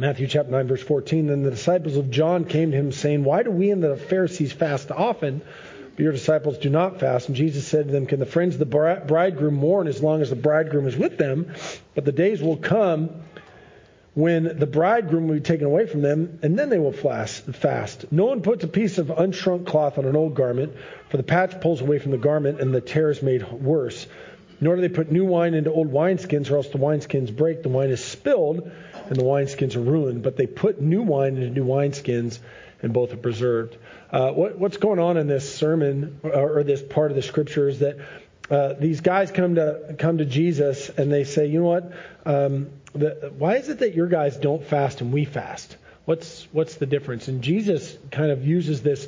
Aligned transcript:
Matthew 0.00 0.28
chapter 0.28 0.52
9, 0.52 0.68
verse 0.68 0.82
14. 0.82 1.26
Then 1.26 1.42
the 1.42 1.50
disciples 1.50 1.96
of 1.96 2.08
John 2.08 2.44
came 2.44 2.70
to 2.70 2.76
him, 2.76 2.92
saying, 2.92 3.24
Why 3.24 3.42
do 3.42 3.50
we 3.50 3.72
and 3.72 3.82
the 3.82 3.96
Pharisees 3.96 4.52
fast 4.52 4.92
often, 4.92 5.42
but 5.96 6.00
your 6.00 6.12
disciples 6.12 6.58
do 6.58 6.70
not 6.70 7.00
fast? 7.00 7.26
And 7.26 7.36
Jesus 7.36 7.66
said 7.66 7.86
to 7.86 7.92
them, 7.92 8.06
Can 8.06 8.20
the 8.20 8.26
friends 8.26 8.54
of 8.54 8.60
the 8.60 9.02
bridegroom 9.06 9.54
mourn 9.54 9.88
as 9.88 10.00
long 10.00 10.22
as 10.22 10.30
the 10.30 10.36
bridegroom 10.36 10.86
is 10.86 10.96
with 10.96 11.18
them? 11.18 11.52
But 11.96 12.04
the 12.04 12.12
days 12.12 12.40
will 12.40 12.58
come 12.58 13.10
when 14.14 14.58
the 14.58 14.66
bridegroom 14.66 15.26
will 15.26 15.34
be 15.34 15.40
taken 15.40 15.66
away 15.66 15.86
from 15.86 16.02
them, 16.02 16.38
and 16.42 16.56
then 16.56 16.68
they 16.68 16.78
will 16.78 16.92
fast. 16.92 18.12
No 18.12 18.26
one 18.26 18.42
puts 18.42 18.62
a 18.62 18.68
piece 18.68 18.98
of 18.98 19.08
unshrunk 19.08 19.66
cloth 19.66 19.98
on 19.98 20.04
an 20.04 20.14
old 20.14 20.34
garment, 20.34 20.74
for 21.08 21.16
the 21.16 21.24
patch 21.24 21.60
pulls 21.60 21.80
away 21.80 21.98
from 21.98 22.12
the 22.12 22.18
garment, 22.18 22.60
and 22.60 22.72
the 22.72 22.80
tear 22.80 23.10
is 23.10 23.20
made 23.20 23.50
worse. 23.50 24.06
Nor 24.60 24.76
do 24.76 24.82
they 24.82 24.88
put 24.88 25.12
new 25.12 25.24
wine 25.24 25.54
into 25.54 25.72
old 25.72 25.92
wineskins, 25.92 26.50
or 26.50 26.56
else 26.56 26.68
the 26.68 26.78
wineskins 26.78 27.34
break, 27.34 27.62
the 27.62 27.68
wine 27.68 27.90
is 27.90 28.04
spilled 28.04 28.70
and 29.08 29.16
the 29.16 29.22
wineskins 29.22 29.76
are 29.76 29.80
ruined, 29.80 30.22
but 30.22 30.36
they 30.36 30.46
put 30.46 30.80
new 30.80 31.02
wine 31.02 31.36
into 31.36 31.50
new 31.50 31.64
wineskins, 31.64 32.38
and 32.82 32.92
both 32.92 33.12
are 33.12 33.18
preserved. 33.18 33.76
Uh, 34.10 34.32
what, 34.32 34.58
what's 34.58 34.76
going 34.76 34.98
on 34.98 35.16
in 35.16 35.26
this 35.26 35.54
sermon 35.56 36.20
or, 36.22 36.58
or 36.58 36.62
this 36.62 36.82
part 36.82 37.10
of 37.10 37.16
the 37.16 37.22
scripture 37.22 37.68
is 37.68 37.80
that 37.80 37.98
uh, 38.50 38.74
these 38.74 39.00
guys 39.00 39.30
come 39.30 39.56
to 39.56 39.94
come 39.98 40.18
to 40.18 40.24
Jesus 40.24 40.88
and 40.88 41.12
they 41.12 41.24
say, 41.24 41.46
you 41.46 41.60
know 41.60 41.66
what? 41.66 41.92
Um, 42.24 42.70
the, 42.94 43.32
why 43.36 43.56
is 43.56 43.68
it 43.68 43.80
that 43.80 43.94
your 43.94 44.06
guys 44.06 44.36
don't 44.36 44.64
fast 44.64 45.00
and 45.00 45.12
we 45.12 45.24
fast? 45.24 45.76
What's 46.06 46.48
what's 46.52 46.76
the 46.76 46.86
difference? 46.86 47.28
And 47.28 47.42
Jesus 47.42 47.98
kind 48.10 48.30
of 48.30 48.46
uses 48.46 48.82
this 48.82 49.06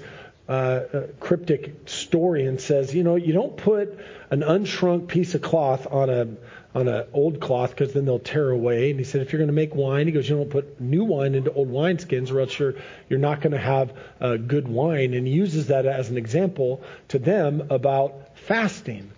uh, 0.51 0.53
uh 0.53 1.07
cryptic 1.21 1.89
story 1.89 2.45
and 2.45 2.61
says, 2.61 2.95
you 2.95 3.05
know, 3.05 3.17
you 3.17 3.33
don't 3.33 3.57
put 3.57 3.99
an 4.31 4.41
unshrunk 4.41 5.07
piece 5.09 5.35
of 5.35 5.43
cloth 5.43 5.87
on 5.91 6.11
a 6.11 6.27
on 6.75 6.89
an 6.89 7.07
old 7.13 7.41
cloth 7.41 7.71
because 7.71 7.93
then 7.93 8.05
they'll 8.05 8.19
tear 8.19 8.51
away. 8.51 8.91
And 8.91 8.99
he 8.99 9.05
said, 9.05 9.23
if 9.23 9.33
you're 9.33 9.39
going 9.39 9.49
to 9.49 9.55
make 9.55 9.75
wine, 9.75 10.07
he 10.07 10.13
goes, 10.13 10.29
you 10.29 10.37
don't 10.37 10.51
put 10.51 10.81
new 10.81 11.05
wine 11.05 11.35
into 11.35 11.53
old 11.53 11.69
wineskins, 11.69 12.33
or 12.33 12.41
else 12.41 12.59
you're 12.59 12.75
you're 13.09 13.19
not 13.19 13.41
going 13.41 13.53
to 13.53 13.59
have 13.59 13.93
uh, 14.21 14.37
good 14.37 14.67
wine. 14.67 15.15
And 15.15 15.27
he 15.27 15.33
uses 15.33 15.69
that 15.69 15.87
as 15.87 16.11
an 16.11 16.17
example 16.17 16.83
to 17.09 17.19
them 17.19 17.69
about 17.71 18.37
fasting. 18.39 19.13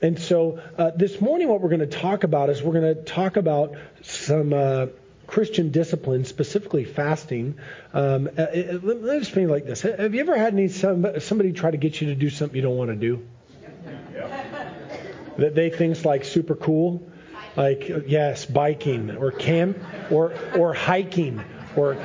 And 0.00 0.18
so 0.18 0.60
uh, 0.76 0.92
this 0.94 1.20
morning, 1.20 1.48
what 1.48 1.60
we're 1.60 1.70
going 1.70 1.80
to 1.80 1.86
talk 1.86 2.22
about 2.22 2.50
is 2.50 2.62
we're 2.62 2.80
going 2.80 2.94
to 2.94 3.02
talk 3.02 3.36
about 3.36 3.74
some. 4.02 4.52
Uh, 4.52 4.86
Christian 5.28 5.70
discipline, 5.70 6.24
specifically 6.24 6.84
fasting. 6.84 7.58
Um, 7.92 8.28
uh, 8.36 8.46
let, 8.52 8.82
let 8.82 9.02
me 9.02 9.18
explain 9.18 9.48
it 9.48 9.52
like 9.52 9.66
this: 9.66 9.82
Have 9.82 10.14
you 10.14 10.20
ever 10.20 10.36
had 10.36 10.54
any 10.54 10.68
somebody 10.68 11.52
try 11.52 11.70
to 11.70 11.76
get 11.76 12.00
you 12.00 12.08
to 12.08 12.14
do 12.16 12.30
something 12.30 12.56
you 12.56 12.62
don't 12.62 12.76
want 12.76 12.90
to 12.90 12.96
do? 12.96 13.24
that 15.36 15.54
they 15.54 15.70
things 15.70 16.04
like 16.04 16.24
super 16.24 16.56
cool, 16.56 17.06
like 17.56 17.88
yes, 18.06 18.46
biking 18.46 19.16
or 19.16 19.30
camp 19.30 19.78
or 20.10 20.32
or 20.56 20.74
hiking 20.74 21.44
or 21.76 21.96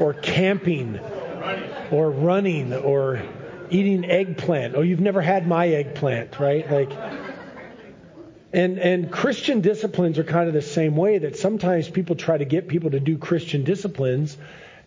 or 0.00 0.14
camping 0.14 0.98
or 1.90 2.10
running 2.10 2.72
or 2.72 3.22
eating 3.70 4.08
eggplant. 4.08 4.74
Oh, 4.76 4.82
you've 4.82 5.00
never 5.00 5.20
had 5.20 5.46
my 5.46 5.68
eggplant, 5.68 6.38
right? 6.38 6.70
Like 6.70 6.90
and 8.52 8.78
and 8.78 9.10
Christian 9.10 9.60
disciplines 9.60 10.18
are 10.18 10.24
kind 10.24 10.48
of 10.48 10.54
the 10.54 10.62
same 10.62 10.96
way 10.96 11.18
that 11.18 11.36
sometimes 11.36 11.88
people 11.88 12.16
try 12.16 12.38
to 12.38 12.44
get 12.44 12.68
people 12.68 12.90
to 12.90 13.00
do 13.00 13.18
Christian 13.18 13.64
disciplines 13.64 14.36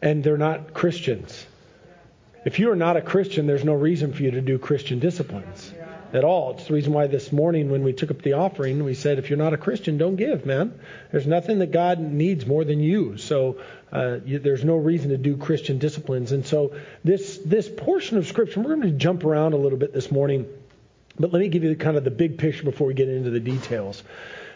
and 0.01 0.23
they're 0.23 0.37
not 0.37 0.73
Christians. 0.73 1.45
If 2.43 2.57
you 2.57 2.71
are 2.71 2.75
not 2.75 2.97
a 2.97 3.01
Christian, 3.01 3.45
there's 3.45 3.63
no 3.63 3.73
reason 3.73 4.13
for 4.13 4.23
you 4.23 4.31
to 4.31 4.41
do 4.41 4.57
Christian 4.57 4.97
disciplines 4.99 5.71
at 6.13 6.23
all. 6.23 6.51
It's 6.51 6.65
the 6.67 6.73
reason 6.73 6.91
why 6.91 7.07
this 7.07 7.31
morning 7.31 7.69
when 7.69 7.83
we 7.83 7.93
took 7.93 8.11
up 8.11 8.21
the 8.21 8.33
offering, 8.33 8.83
we 8.83 8.95
said, 8.95 9.19
if 9.19 9.29
you're 9.29 9.37
not 9.37 9.53
a 9.53 9.57
Christian, 9.57 9.97
don't 9.97 10.15
give, 10.15 10.45
man. 10.45 10.79
There's 11.11 11.27
nothing 11.27 11.59
that 11.59 11.71
God 11.71 11.99
needs 11.99 12.45
more 12.45 12.63
than 12.63 12.79
you. 12.79 13.17
So 13.17 13.61
uh, 13.91 14.17
you, 14.25 14.39
there's 14.39 14.63
no 14.63 14.75
reason 14.75 15.09
to 15.09 15.17
do 15.17 15.37
Christian 15.37 15.77
disciplines. 15.77 16.31
And 16.31 16.45
so 16.45 16.75
this 17.03 17.37
this 17.45 17.69
portion 17.69 18.17
of 18.17 18.27
Scripture, 18.27 18.59
we're 18.59 18.75
going 18.75 18.81
to 18.81 18.91
jump 18.91 19.23
around 19.23 19.53
a 19.53 19.57
little 19.57 19.77
bit 19.77 19.93
this 19.93 20.11
morning, 20.11 20.47
but 21.19 21.31
let 21.31 21.39
me 21.39 21.49
give 21.49 21.63
you 21.63 21.75
kind 21.75 21.97
of 21.97 22.03
the 22.03 22.11
big 22.11 22.37
picture 22.37 22.63
before 22.63 22.87
we 22.87 22.93
get 22.93 23.09
into 23.09 23.29
the 23.29 23.39
details. 23.39 24.03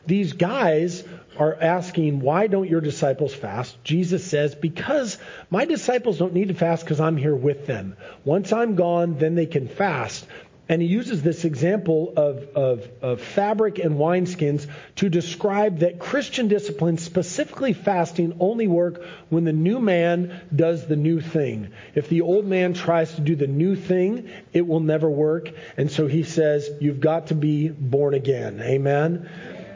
These 0.07 0.33
guys 0.33 1.03
are 1.37 1.57
asking, 1.59 2.19
why 2.19 2.47
don't 2.47 2.69
your 2.69 2.81
disciples 2.81 3.33
fast? 3.33 3.83
Jesus 3.83 4.23
says, 4.23 4.55
because 4.55 5.17
my 5.49 5.65
disciples 5.65 6.19
don't 6.19 6.33
need 6.33 6.49
to 6.49 6.53
fast 6.53 6.85
because 6.85 6.99
I'm 6.99 7.17
here 7.17 7.35
with 7.35 7.65
them. 7.65 7.97
Once 8.23 8.53
I'm 8.53 8.75
gone, 8.75 9.17
then 9.17 9.35
they 9.35 9.47
can 9.47 9.67
fast. 9.67 10.27
And 10.67 10.81
he 10.81 10.87
uses 10.87 11.21
this 11.21 11.45
example 11.45 12.13
of, 12.17 12.43
of, 12.55 12.89
of, 13.01 13.21
fabric 13.21 13.77
and 13.77 13.97
wineskins 13.97 14.67
to 14.95 15.09
describe 15.09 15.79
that 15.79 15.99
Christian 15.99 16.47
discipline, 16.47 16.97
specifically 16.97 17.73
fasting, 17.73 18.37
only 18.39 18.67
work 18.67 19.03
when 19.29 19.43
the 19.43 19.53
new 19.53 19.79
man 19.79 20.41
does 20.55 20.87
the 20.87 20.95
new 20.95 21.21
thing. 21.21 21.71
If 21.93 22.09
the 22.09 22.21
old 22.21 22.45
man 22.45 22.73
tries 22.73 23.13
to 23.13 23.21
do 23.21 23.35
the 23.35 23.47
new 23.47 23.75
thing, 23.75 24.29
it 24.53 24.65
will 24.65 24.79
never 24.79 25.09
work. 25.09 25.49
And 25.77 25.91
so 25.91 26.07
he 26.07 26.23
says, 26.23 26.67
you've 26.81 26.99
got 26.99 27.27
to 27.27 27.35
be 27.35 27.69
born 27.69 28.15
again. 28.15 28.59
Amen. 28.59 29.29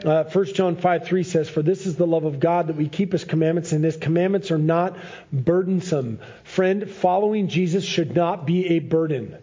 Uh, 0.04 0.24
1 0.24 0.44
John 0.54 0.76
5 0.76 1.06
3 1.06 1.22
says, 1.22 1.48
For 1.48 1.62
this 1.62 1.86
is 1.86 1.96
the 1.96 2.06
love 2.06 2.24
of 2.24 2.40
God 2.40 2.68
that 2.68 2.76
we 2.76 2.88
keep 2.88 3.12
his 3.12 3.24
commandments, 3.24 3.72
and 3.72 3.84
his 3.84 3.98
commandments 3.98 4.50
are 4.50 4.58
not 4.58 4.96
burdensome. 5.30 6.20
Friend, 6.42 6.90
following 6.90 7.48
Jesus 7.48 7.84
should 7.84 8.16
not 8.16 8.46
be 8.46 8.76
a 8.76 8.78
burden. 8.78 9.36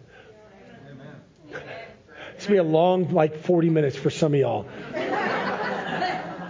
It's 2.38 2.46
going 2.46 2.58
to 2.58 2.62
be 2.62 2.68
a 2.68 2.72
long, 2.72 3.12
like 3.12 3.42
40 3.42 3.68
minutes 3.68 3.96
for 3.96 4.10
some 4.10 4.32
of 4.32 4.38
y'all. 4.38 4.64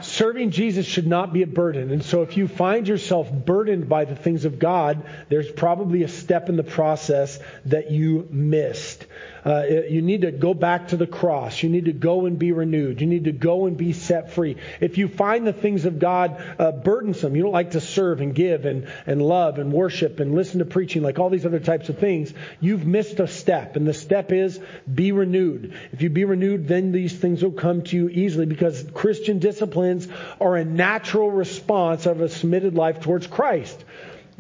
Serving 0.03 0.50
Jesus 0.50 0.84
should 0.84 1.06
not 1.06 1.32
be 1.32 1.41
a 1.41 1.47
burden. 1.47 1.91
And 1.91 2.04
so 2.04 2.21
if 2.21 2.37
you 2.37 2.47
find 2.47 2.87
yourself 2.87 3.32
burdened 3.32 3.88
by 3.88 4.04
the 4.04 4.15
things 4.15 4.44
of 4.44 4.59
God, 4.59 5.03
there's 5.31 5.50
probably 5.50 6.03
a 6.03 6.09
step 6.09 6.50
in 6.50 6.56
the 6.56 6.62
process 6.62 7.38
that 7.65 7.91
you 7.91 8.28
missed. 8.31 9.06
Uh, 9.44 9.65
you 9.88 10.03
need 10.03 10.22
to 10.22 10.32
go 10.32 10.54
back 10.54 10.88
to 10.88 10.97
the 10.97 11.06
cross. 11.06 11.62
You 11.62 11.69
need 11.69 11.87
to 11.87 11.93
go 11.93 12.26
and 12.26 12.38
be 12.38 12.53
renewed. 12.53 13.00
You 13.00 13.06
need 13.06 13.25
to 13.25 13.32
go 13.32 13.66
and 13.66 13.76
be 13.76 13.93
set 13.93 14.32
free. 14.32 14.56
If 14.81 14.99
you 14.99 15.09
find 15.09 15.47
the 15.47 15.53
things 15.53 15.84
of 15.84 15.99
God 15.99 16.43
uh, 16.59 16.72
burdensome, 16.72 17.37
you 17.37 17.43
don't 17.43 17.53
like 17.53 17.72
to 17.72 17.81
serve 17.81 18.21
and 18.21 18.34
give 18.34 18.65
and, 18.65 18.88
and 19.06 19.22
love 19.22 19.59
and 19.59 19.72
worship 19.72 20.21
and 20.21 20.34
listen 20.34 20.59
to 20.59 20.65
preaching, 20.65 21.03
like 21.03 21.19
all 21.19 21.31
these 21.31 21.47
other 21.47 21.60
types 21.60 21.88
of 21.88 21.99
things, 21.99 22.32
you've 22.60 22.87
missed 22.87 23.21
a 23.21 23.28
step. 23.28 23.76
And 23.76 23.87
the 23.87 23.94
step 23.94 24.32
is 24.32 24.60
be 24.93 25.12
renewed. 25.12 25.75
If 25.93 26.03
you 26.03 26.10
be 26.10 26.25
renewed, 26.25 26.69
then 26.69 26.93
these 26.93 27.16
things 27.16 27.43
will 27.43 27.53
come 27.53 27.82
to 27.82 27.97
you 27.97 28.09
easily 28.09 28.47
because 28.47 28.84
Christian 28.94 29.38
disciplines 29.38 30.09
are 30.41 30.56
a 30.56 30.65
natural 30.65 31.31
response 31.31 32.06
of 32.06 32.20
a 32.20 32.28
submitted 32.28 32.75
life 32.75 33.00
towards 33.00 33.26
Christ. 33.26 33.84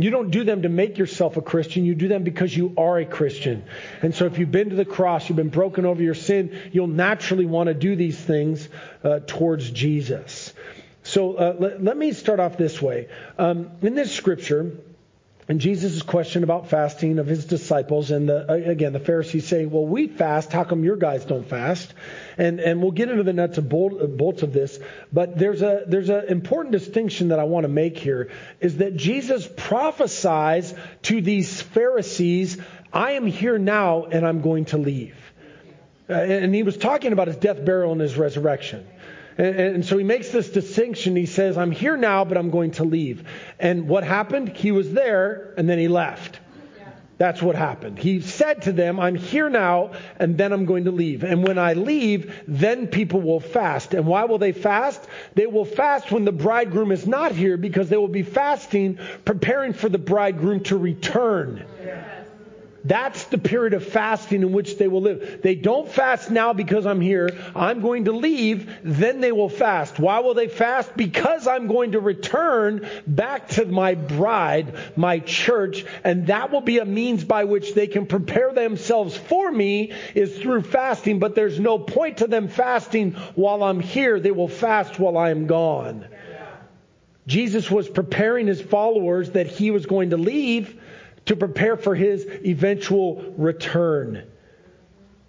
You 0.00 0.10
don't 0.10 0.30
do 0.30 0.44
them 0.44 0.62
to 0.62 0.68
make 0.68 0.96
yourself 0.96 1.36
a 1.36 1.42
Christian. 1.42 1.84
You 1.84 1.96
do 1.96 2.06
them 2.06 2.22
because 2.22 2.56
you 2.56 2.72
are 2.78 2.98
a 2.98 3.04
Christian. 3.04 3.64
And 4.00 4.14
so 4.14 4.26
if 4.26 4.38
you've 4.38 4.52
been 4.52 4.70
to 4.70 4.76
the 4.76 4.84
cross, 4.84 5.28
you've 5.28 5.36
been 5.36 5.48
broken 5.48 5.84
over 5.84 6.00
your 6.00 6.14
sin, 6.14 6.56
you'll 6.72 6.86
naturally 6.86 7.46
want 7.46 7.66
to 7.66 7.74
do 7.74 7.96
these 7.96 8.16
things 8.16 8.68
uh, 9.02 9.20
towards 9.26 9.70
Jesus. 9.70 10.54
So 11.02 11.34
uh, 11.34 11.56
let, 11.58 11.82
let, 11.82 11.96
me 11.96 12.12
start 12.12 12.38
off 12.38 12.56
this 12.56 12.80
way. 12.80 13.08
Um, 13.38 13.72
in 13.82 13.96
this 13.96 14.12
scripture, 14.12 14.72
and 15.48 15.62
Jesus' 15.62 16.02
question 16.02 16.44
about 16.44 16.68
fasting 16.68 17.18
of 17.18 17.26
his 17.26 17.46
disciples, 17.46 18.10
and 18.10 18.28
the, 18.28 18.52
again, 18.52 18.92
the 18.92 19.00
Pharisees 19.00 19.46
say, 19.46 19.64
Well, 19.64 19.86
we 19.86 20.06
fast. 20.06 20.52
How 20.52 20.64
come 20.64 20.84
your 20.84 20.96
guys 20.96 21.24
don't 21.24 21.48
fast? 21.48 21.94
And, 22.36 22.60
and 22.60 22.82
we'll 22.82 22.90
get 22.90 23.08
into 23.08 23.22
the 23.22 23.32
nuts 23.32 23.56
and 23.56 23.66
bolts 23.66 24.42
of 24.42 24.52
this. 24.52 24.78
But 25.10 25.38
there's 25.38 25.62
a 25.62 25.84
there's 25.86 26.10
an 26.10 26.26
important 26.26 26.72
distinction 26.72 27.28
that 27.28 27.38
I 27.38 27.44
want 27.44 27.64
to 27.64 27.68
make 27.68 27.96
here 27.96 28.30
is 28.60 28.76
that 28.76 28.94
Jesus 28.96 29.48
prophesies 29.56 30.74
to 31.04 31.22
these 31.22 31.62
Pharisees, 31.62 32.58
I 32.92 33.12
am 33.12 33.26
here 33.26 33.58
now 33.58 34.04
and 34.04 34.26
I'm 34.26 34.42
going 34.42 34.66
to 34.66 34.76
leave. 34.76 35.16
Uh, 36.10 36.12
and 36.12 36.54
he 36.54 36.62
was 36.62 36.76
talking 36.76 37.12
about 37.12 37.28
his 37.28 37.36
death, 37.36 37.64
burial, 37.64 37.92
and 37.92 38.00
his 38.00 38.16
resurrection. 38.16 38.86
And, 39.38 39.84
so 39.86 39.96
he 39.96 40.02
makes 40.02 40.30
this 40.30 40.50
distinction. 40.50 41.14
He 41.14 41.26
says, 41.26 41.56
I'm 41.56 41.70
here 41.70 41.96
now, 41.96 42.24
but 42.24 42.36
I'm 42.36 42.50
going 42.50 42.72
to 42.72 42.84
leave. 42.84 43.26
And 43.60 43.88
what 43.88 44.02
happened? 44.02 44.48
He 44.48 44.72
was 44.72 44.92
there, 44.92 45.54
and 45.56 45.68
then 45.68 45.78
he 45.78 45.86
left. 45.86 46.40
That's 47.18 47.42
what 47.42 47.56
happened. 47.56 47.98
He 47.98 48.20
said 48.20 48.62
to 48.62 48.72
them, 48.72 49.00
I'm 49.00 49.16
here 49.16 49.48
now, 49.48 49.92
and 50.20 50.38
then 50.38 50.52
I'm 50.52 50.66
going 50.66 50.84
to 50.84 50.92
leave. 50.92 51.24
And 51.24 51.44
when 51.44 51.58
I 51.58 51.72
leave, 51.72 52.42
then 52.46 52.86
people 52.86 53.20
will 53.20 53.40
fast. 53.40 53.92
And 53.92 54.06
why 54.06 54.24
will 54.24 54.38
they 54.38 54.52
fast? 54.52 55.04
They 55.34 55.46
will 55.46 55.64
fast 55.64 56.12
when 56.12 56.24
the 56.24 56.32
bridegroom 56.32 56.92
is 56.92 57.08
not 57.08 57.32
here 57.32 57.56
because 57.56 57.88
they 57.88 57.96
will 57.96 58.06
be 58.06 58.22
fasting, 58.22 59.00
preparing 59.24 59.72
for 59.72 59.88
the 59.88 59.98
bridegroom 59.98 60.62
to 60.64 60.76
return. 60.76 61.64
That's 62.84 63.24
the 63.24 63.38
period 63.38 63.74
of 63.74 63.84
fasting 63.84 64.42
in 64.42 64.52
which 64.52 64.78
they 64.78 64.86
will 64.86 65.02
live. 65.02 65.40
They 65.42 65.56
don't 65.56 65.88
fast 65.88 66.30
now 66.30 66.52
because 66.52 66.86
I'm 66.86 67.00
here. 67.00 67.30
I'm 67.54 67.80
going 67.80 68.04
to 68.04 68.12
leave. 68.12 68.72
Then 68.84 69.20
they 69.20 69.32
will 69.32 69.48
fast. 69.48 69.98
Why 69.98 70.20
will 70.20 70.34
they 70.34 70.48
fast? 70.48 70.96
Because 70.96 71.48
I'm 71.48 71.66
going 71.66 71.92
to 71.92 72.00
return 72.00 72.88
back 73.06 73.48
to 73.50 73.66
my 73.66 73.94
bride, 73.94 74.74
my 74.96 75.18
church, 75.18 75.84
and 76.04 76.28
that 76.28 76.52
will 76.52 76.60
be 76.60 76.78
a 76.78 76.84
means 76.84 77.24
by 77.24 77.44
which 77.44 77.74
they 77.74 77.88
can 77.88 78.06
prepare 78.06 78.52
themselves 78.52 79.16
for 79.16 79.50
me 79.50 79.92
is 80.14 80.38
through 80.38 80.62
fasting. 80.62 81.18
But 81.18 81.34
there's 81.34 81.58
no 81.58 81.78
point 81.78 82.18
to 82.18 82.28
them 82.28 82.48
fasting 82.48 83.12
while 83.34 83.64
I'm 83.64 83.80
here. 83.80 84.20
They 84.20 84.30
will 84.30 84.48
fast 84.48 84.98
while 85.00 85.18
I 85.18 85.30
am 85.30 85.46
gone. 85.46 86.06
Jesus 87.26 87.70
was 87.70 87.88
preparing 87.88 88.46
his 88.46 88.62
followers 88.62 89.32
that 89.32 89.48
he 89.48 89.70
was 89.70 89.84
going 89.84 90.10
to 90.10 90.16
leave 90.16 90.80
to 91.28 91.36
prepare 91.36 91.76
for 91.76 91.94
his 91.94 92.24
eventual 92.44 93.34
return. 93.36 94.24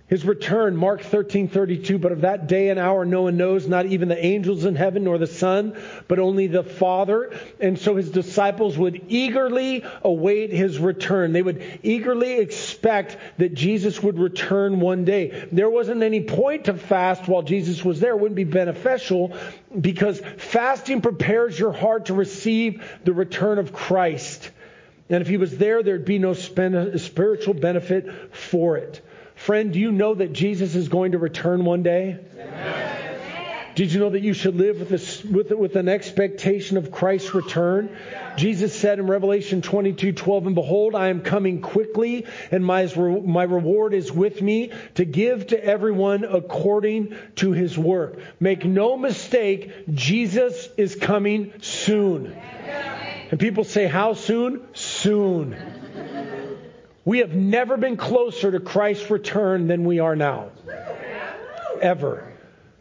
His 0.07 0.25
return, 0.25 0.75
Mark 0.75 1.03
13, 1.03 1.49
32, 1.49 1.99
but 1.99 2.11
of 2.11 2.21
that 2.21 2.47
day 2.47 2.69
and 2.69 2.79
hour 2.79 3.05
no 3.05 3.23
one 3.23 3.37
knows, 3.37 3.67
not 3.67 3.85
even 3.85 4.07
the 4.07 4.25
angels 4.25 4.65
in 4.65 4.75
heaven 4.75 5.03
nor 5.03 5.19
the 5.19 5.27
Son, 5.27 5.79
but 6.07 6.17
only 6.17 6.47
the 6.47 6.63
Father. 6.63 7.37
And 7.59 7.77
so 7.77 7.95
his 7.95 8.09
disciples 8.09 8.75
would 8.75 9.05
eagerly 9.09 9.83
await 10.01 10.51
his 10.51 10.79
return. 10.79 11.31
They 11.31 11.43
would 11.43 11.79
eagerly 11.83 12.39
expect 12.39 13.17
that 13.37 13.53
Jesus 13.53 14.01
would 14.01 14.17
return 14.17 14.79
one 14.79 15.05
day. 15.05 15.47
There 15.51 15.69
wasn't 15.69 16.01
any 16.01 16.23
point 16.23 16.65
to 16.65 16.73
fast 16.73 17.27
while 17.27 17.43
Jesus 17.43 17.85
was 17.85 17.99
there. 17.99 18.13
It 18.13 18.19
wouldn't 18.19 18.35
be 18.35 18.45
beneficial 18.45 19.37
because 19.79 20.19
fasting 20.37 21.01
prepares 21.01 21.59
your 21.59 21.71
heart 21.71 22.07
to 22.07 22.15
receive 22.15 22.83
the 23.03 23.13
return 23.13 23.59
of 23.59 23.73
Christ. 23.73 24.49
And 25.09 25.21
if 25.21 25.27
he 25.27 25.37
was 25.37 25.57
there, 25.57 25.81
there'd 25.81 26.05
be 26.05 26.19
no 26.19 26.33
spiritual 26.33 27.53
benefit 27.55 28.35
for 28.35 28.77
it. 28.77 29.01
Friend, 29.35 29.71
do 29.71 29.79
you 29.79 29.91
know 29.91 30.13
that 30.13 30.33
Jesus 30.33 30.75
is 30.75 30.89
going 30.89 31.13
to 31.13 31.17
return 31.17 31.65
one 31.65 31.81
day? 31.81 32.19
Did 33.79 33.93
you 33.93 34.01
know 34.01 34.09
that 34.09 34.23
you 34.23 34.33
should 34.33 34.57
live 34.57 34.79
with, 34.79 34.89
this, 34.89 35.23
with, 35.23 35.51
with 35.51 35.77
an 35.77 35.87
expectation 35.87 36.75
of 36.75 36.91
Christ's 36.91 37.33
return? 37.33 37.95
Jesus 38.35 38.77
said 38.77 38.99
in 38.99 39.07
Revelation 39.07 39.61
22 39.61 40.11
12, 40.11 40.47
And 40.47 40.55
behold, 40.55 40.95
I 40.95 41.07
am 41.07 41.21
coming 41.21 41.61
quickly, 41.61 42.25
and 42.51 42.65
my, 42.65 42.85
my 42.93 43.43
reward 43.43 43.93
is 43.93 44.11
with 44.11 44.41
me 44.41 44.73
to 44.95 45.05
give 45.05 45.47
to 45.47 45.63
everyone 45.63 46.25
according 46.25 47.15
to 47.37 47.53
his 47.53 47.77
work. 47.77 48.19
Make 48.41 48.65
no 48.65 48.97
mistake, 48.97 49.71
Jesus 49.93 50.67
is 50.75 50.95
coming 50.95 51.53
soon. 51.61 52.35
And 53.31 53.39
people 53.39 53.63
say, 53.63 53.85
How 53.85 54.13
soon? 54.13 54.67
Soon. 54.73 55.55
We 57.05 57.19
have 57.19 57.33
never 57.33 57.77
been 57.77 57.97
closer 57.97 58.51
to 58.51 58.59
Christ's 58.59 59.09
return 59.09 59.67
than 59.67 59.85
we 59.85 59.99
are 59.99 60.15
now. 60.15 60.51
Ever. 61.81 62.33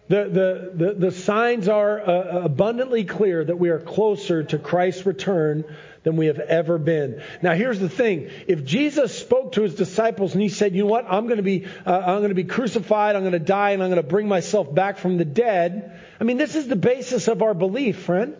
The, 0.08 0.24
the, 0.24 0.84
the, 0.84 0.94
the 0.94 1.10
signs 1.12 1.68
are 1.68 2.00
uh, 2.00 2.44
abundantly 2.44 3.04
clear 3.04 3.44
that 3.44 3.58
we 3.58 3.68
are 3.68 3.78
closer 3.78 4.42
to 4.42 4.58
Christ's 4.58 5.04
return 5.04 5.64
than 6.02 6.16
we 6.16 6.26
have 6.26 6.38
ever 6.38 6.78
been. 6.78 7.22
Now, 7.42 7.52
here's 7.52 7.78
the 7.78 7.90
thing: 7.90 8.30
if 8.46 8.64
Jesus 8.64 9.16
spoke 9.16 9.52
to 9.52 9.62
his 9.62 9.74
disciples 9.74 10.32
and 10.32 10.40
he 10.40 10.48
said, 10.48 10.74
"You 10.74 10.84
know 10.84 10.88
what? 10.88 11.04
I'm 11.08 11.24
going 11.26 11.36
to 11.36 11.42
be, 11.42 11.66
uh, 11.86 11.92
I'm 11.92 12.20
going 12.20 12.30
to 12.30 12.34
be 12.34 12.44
crucified. 12.44 13.16
I'm 13.16 13.22
going 13.22 13.32
to 13.32 13.38
die, 13.38 13.72
and 13.72 13.82
I'm 13.82 13.90
going 13.90 14.02
to 14.02 14.08
bring 14.08 14.28
myself 14.28 14.74
back 14.74 14.96
from 14.96 15.18
the 15.18 15.26
dead." 15.26 16.00
I 16.18 16.24
mean, 16.24 16.38
this 16.38 16.56
is 16.56 16.66
the 16.66 16.76
basis 16.76 17.28
of 17.28 17.42
our 17.42 17.52
belief, 17.52 17.98
friend. 18.00 18.34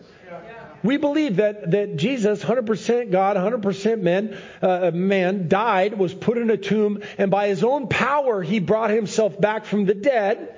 We 0.83 0.97
believe 0.97 1.37
that, 1.37 1.71
that 1.71 1.97
Jesus, 1.97 2.43
100% 2.43 3.11
God, 3.11 3.35
100% 3.35 4.01
man, 4.01 4.37
uh, 4.61 4.91
man, 4.93 5.47
died, 5.47 5.97
was 5.97 6.13
put 6.13 6.37
in 6.37 6.49
a 6.49 6.57
tomb, 6.57 7.03
and 7.17 7.29
by 7.29 7.47
his 7.47 7.63
own 7.63 7.87
power, 7.87 8.41
he 8.41 8.59
brought 8.59 8.89
himself 8.89 9.39
back 9.39 9.65
from 9.65 9.85
the 9.85 9.93
dead. 9.93 10.55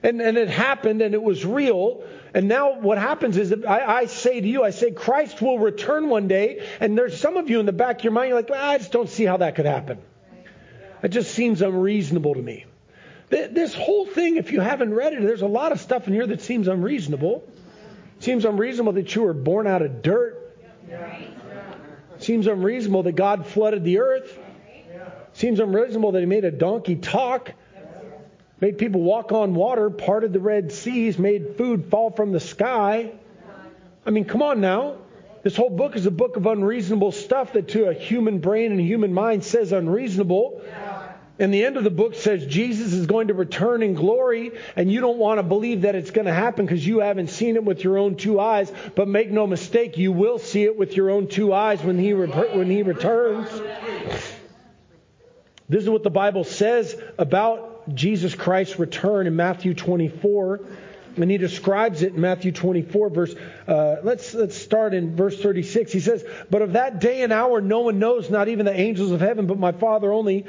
And, 0.00 0.20
and 0.20 0.38
it 0.38 0.48
happened, 0.48 1.02
and 1.02 1.12
it 1.12 1.22
was 1.22 1.44
real. 1.44 2.04
And 2.32 2.46
now 2.46 2.78
what 2.78 2.98
happens 2.98 3.36
is, 3.36 3.52
I, 3.66 3.80
I, 3.80 4.06
say 4.06 4.40
to 4.40 4.46
you, 4.46 4.62
I 4.62 4.70
say, 4.70 4.92
Christ 4.92 5.42
will 5.42 5.58
return 5.58 6.08
one 6.08 6.28
day. 6.28 6.64
And 6.78 6.96
there's 6.96 7.18
some 7.18 7.36
of 7.36 7.50
you 7.50 7.58
in 7.58 7.66
the 7.66 7.72
back 7.72 7.98
of 7.98 8.04
your 8.04 8.12
mind, 8.12 8.28
you're 8.28 8.38
like, 8.38 8.48
well, 8.48 8.64
I 8.64 8.78
just 8.78 8.92
don't 8.92 9.08
see 9.08 9.24
how 9.24 9.38
that 9.38 9.56
could 9.56 9.66
happen. 9.66 9.98
It 11.02 11.08
just 11.08 11.32
seems 11.32 11.62
unreasonable 11.62 12.34
to 12.34 12.42
me. 12.42 12.66
This 13.30 13.74
whole 13.74 14.06
thing, 14.06 14.36
if 14.36 14.52
you 14.52 14.60
haven't 14.60 14.94
read 14.94 15.12
it, 15.12 15.20
there's 15.20 15.42
a 15.42 15.48
lot 15.48 15.72
of 15.72 15.80
stuff 15.80 16.06
in 16.06 16.14
here 16.14 16.26
that 16.26 16.40
seems 16.40 16.66
unreasonable. 16.66 17.44
Seems 18.20 18.44
unreasonable 18.44 18.92
that 18.94 19.14
you 19.14 19.22
were 19.22 19.34
born 19.34 19.66
out 19.66 19.82
of 19.82 20.02
dirt. 20.02 20.34
Seems 22.18 22.46
unreasonable 22.46 23.04
that 23.04 23.12
God 23.12 23.46
flooded 23.46 23.84
the 23.84 24.00
earth. 24.00 24.38
Seems 25.34 25.60
unreasonable 25.60 26.12
that 26.12 26.20
He 26.20 26.26
made 26.26 26.44
a 26.44 26.50
donkey 26.50 26.96
talk, 26.96 27.52
made 28.60 28.78
people 28.78 29.02
walk 29.02 29.30
on 29.30 29.54
water, 29.54 29.88
parted 29.88 30.32
the 30.32 30.40
Red 30.40 30.72
Seas, 30.72 31.16
made 31.18 31.56
food 31.56 31.90
fall 31.90 32.10
from 32.10 32.32
the 32.32 32.40
sky. 32.40 33.12
I 34.04 34.10
mean, 34.10 34.24
come 34.24 34.42
on 34.42 34.60
now. 34.60 34.96
This 35.44 35.54
whole 35.54 35.70
book 35.70 35.94
is 35.94 36.06
a 36.06 36.10
book 36.10 36.36
of 36.36 36.46
unreasonable 36.46 37.12
stuff 37.12 37.52
that 37.52 37.68
to 37.68 37.84
a 37.84 37.94
human 37.94 38.40
brain 38.40 38.72
and 38.72 38.80
a 38.80 38.84
human 38.84 39.14
mind 39.14 39.44
says 39.44 39.70
unreasonable. 39.70 40.60
And 41.38 41.54
the 41.54 41.64
end 41.64 41.76
of 41.76 41.84
the 41.84 41.90
book 41.90 42.16
says 42.16 42.44
Jesus 42.46 42.92
is 42.92 43.06
going 43.06 43.28
to 43.28 43.34
return 43.34 43.82
in 43.82 43.94
glory, 43.94 44.52
and 44.74 44.90
you 44.90 45.00
don't 45.00 45.18
want 45.18 45.38
to 45.38 45.44
believe 45.44 45.82
that 45.82 45.94
it's 45.94 46.10
going 46.10 46.26
to 46.26 46.34
happen 46.34 46.66
because 46.66 46.84
you 46.84 46.98
haven't 46.98 47.28
seen 47.28 47.54
it 47.54 47.64
with 47.64 47.84
your 47.84 47.98
own 47.98 48.16
two 48.16 48.40
eyes. 48.40 48.72
But 48.96 49.06
make 49.06 49.30
no 49.30 49.46
mistake, 49.46 49.98
you 49.98 50.10
will 50.10 50.38
see 50.38 50.64
it 50.64 50.76
with 50.76 50.96
your 50.96 51.10
own 51.10 51.28
two 51.28 51.52
eyes 51.52 51.82
when 51.82 51.98
he, 51.98 52.12
when 52.12 52.68
he 52.68 52.82
returns. 52.82 53.48
This 55.68 55.82
is 55.82 55.88
what 55.88 56.02
the 56.02 56.10
Bible 56.10 56.44
says 56.44 57.00
about 57.18 57.94
Jesus 57.94 58.34
Christ's 58.34 58.78
return 58.78 59.26
in 59.26 59.36
Matthew 59.36 59.74
24. 59.74 60.60
And 61.16 61.30
he 61.30 61.36
describes 61.36 62.02
it 62.02 62.14
in 62.14 62.20
Matthew 62.20 62.52
24, 62.52 63.10
verse. 63.10 63.34
Uh, 63.66 63.96
let's 64.04 64.34
let's 64.34 64.56
start 64.56 64.94
in 64.94 65.16
verse 65.16 65.40
36. 65.40 65.90
He 65.90 65.98
says, 65.98 66.24
"But 66.48 66.62
of 66.62 66.74
that 66.74 67.00
day 67.00 67.22
and 67.22 67.32
hour 67.32 67.60
no 67.60 67.80
one 67.80 67.98
knows, 67.98 68.30
not 68.30 68.46
even 68.46 68.66
the 68.66 68.78
angels 68.78 69.10
of 69.10 69.20
heaven, 69.20 69.46
but 69.46 69.58
my 69.58 69.72
Father 69.72 70.12
only. 70.12 70.46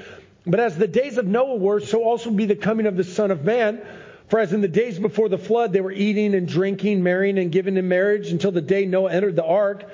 But 0.49 0.59
as 0.59 0.77
the 0.77 0.87
days 0.87 1.17
of 1.17 1.27
Noah 1.27 1.55
were, 1.55 1.79
so 1.79 2.03
also 2.03 2.31
be 2.31 2.45
the 2.45 2.55
coming 2.55 2.87
of 2.87 2.97
the 2.97 3.03
Son 3.03 3.29
of 3.31 3.45
Man. 3.45 3.81
For 4.29 4.39
as 4.39 4.53
in 4.53 4.61
the 4.61 4.67
days 4.67 4.99
before 4.99 5.29
the 5.29 5.37
flood, 5.37 5.73
they 5.73 5.81
were 5.81 5.91
eating 5.91 6.35
and 6.35 6.47
drinking, 6.47 7.03
marrying 7.03 7.37
and 7.37 7.51
giving 7.51 7.77
in 7.77 7.87
marriage 7.87 8.31
until 8.31 8.51
the 8.51 8.61
day 8.61 8.85
Noah 8.85 9.11
entered 9.11 9.35
the 9.35 9.45
ark, 9.45 9.89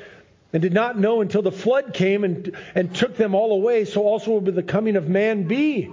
and 0.54 0.62
did 0.62 0.74
not 0.74 0.98
know 0.98 1.22
until 1.22 1.42
the 1.42 1.52
flood 1.52 1.94
came 1.94 2.24
and, 2.24 2.56
and 2.74 2.94
took 2.94 3.16
them 3.18 3.36
all 3.36 3.52
away, 3.54 3.86
so 3.86 4.04
also 4.04 4.32
will 4.32 4.42
be 4.42 4.52
the 4.52 4.64
coming 4.64 4.96
of 4.96 5.10
man 5.10 5.44
be. 5.44 5.92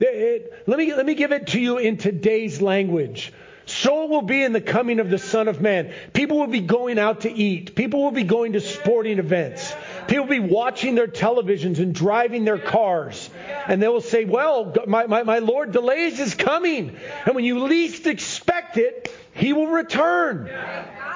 It, 0.00 0.04
it, 0.04 0.62
let, 0.66 0.78
me, 0.78 0.94
let 0.94 1.06
me 1.06 1.14
give 1.14 1.32
it 1.32 1.48
to 1.48 1.60
you 1.60 1.78
in 1.78 1.96
today's 1.96 2.60
language. 2.60 3.32
So 3.66 4.04
it 4.04 4.10
will 4.10 4.22
be 4.22 4.42
in 4.42 4.52
the 4.52 4.60
coming 4.60 5.00
of 5.00 5.10
the 5.10 5.18
Son 5.18 5.48
of 5.48 5.60
Man. 5.60 5.92
People 6.12 6.38
will 6.38 6.46
be 6.46 6.60
going 6.60 7.00
out 7.00 7.22
to 7.22 7.32
eat. 7.32 7.74
People 7.74 8.04
will 8.04 8.12
be 8.12 8.22
going 8.22 8.52
to 8.52 8.60
sporting 8.60 9.18
events. 9.18 9.74
People 10.08 10.26
be 10.26 10.40
watching 10.40 10.94
their 10.94 11.06
televisions 11.06 11.78
and 11.78 11.94
driving 11.94 12.44
their 12.44 12.58
cars. 12.58 13.28
And 13.66 13.82
they 13.82 13.88
will 13.88 14.00
say, 14.00 14.24
Well, 14.24 14.74
my, 14.86 15.06
my, 15.06 15.22
my 15.22 15.38
Lord 15.38 15.72
delays 15.72 16.18
his 16.18 16.34
coming. 16.34 16.96
And 17.24 17.34
when 17.34 17.44
you 17.44 17.64
least 17.64 18.06
expect 18.06 18.76
it, 18.76 19.12
he 19.34 19.52
will 19.52 19.66
return. 19.66 20.46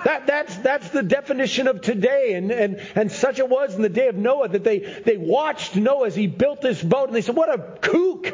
That, 0.05 0.27
that's, 0.27 0.57
that's 0.57 0.89
the 0.91 1.03
definition 1.03 1.69
of 1.69 1.83
today. 1.83 2.35
And, 2.35 2.51
and, 2.51 2.81
and 2.95 3.13
such 3.13 3.39
it 3.39 3.49
was 3.49 3.75
in 3.75 3.83
the 3.83 3.89
day 3.89 4.09
of 4.09 4.17
Noah 4.17 4.49
that 4.49 4.65
they, 4.65 4.79
they 4.79 5.17
watched 5.17 5.77
Noah 5.77 6.07
as 6.07 6.17
he 6.17 6.27
built 6.27 6.61
this 6.61 6.83
boat 6.83 7.09
and 7.09 7.17
they 7.17 7.23
said, 7.23 7.37
What 7.37 7.53
a 7.53 7.79
kook! 7.81 8.27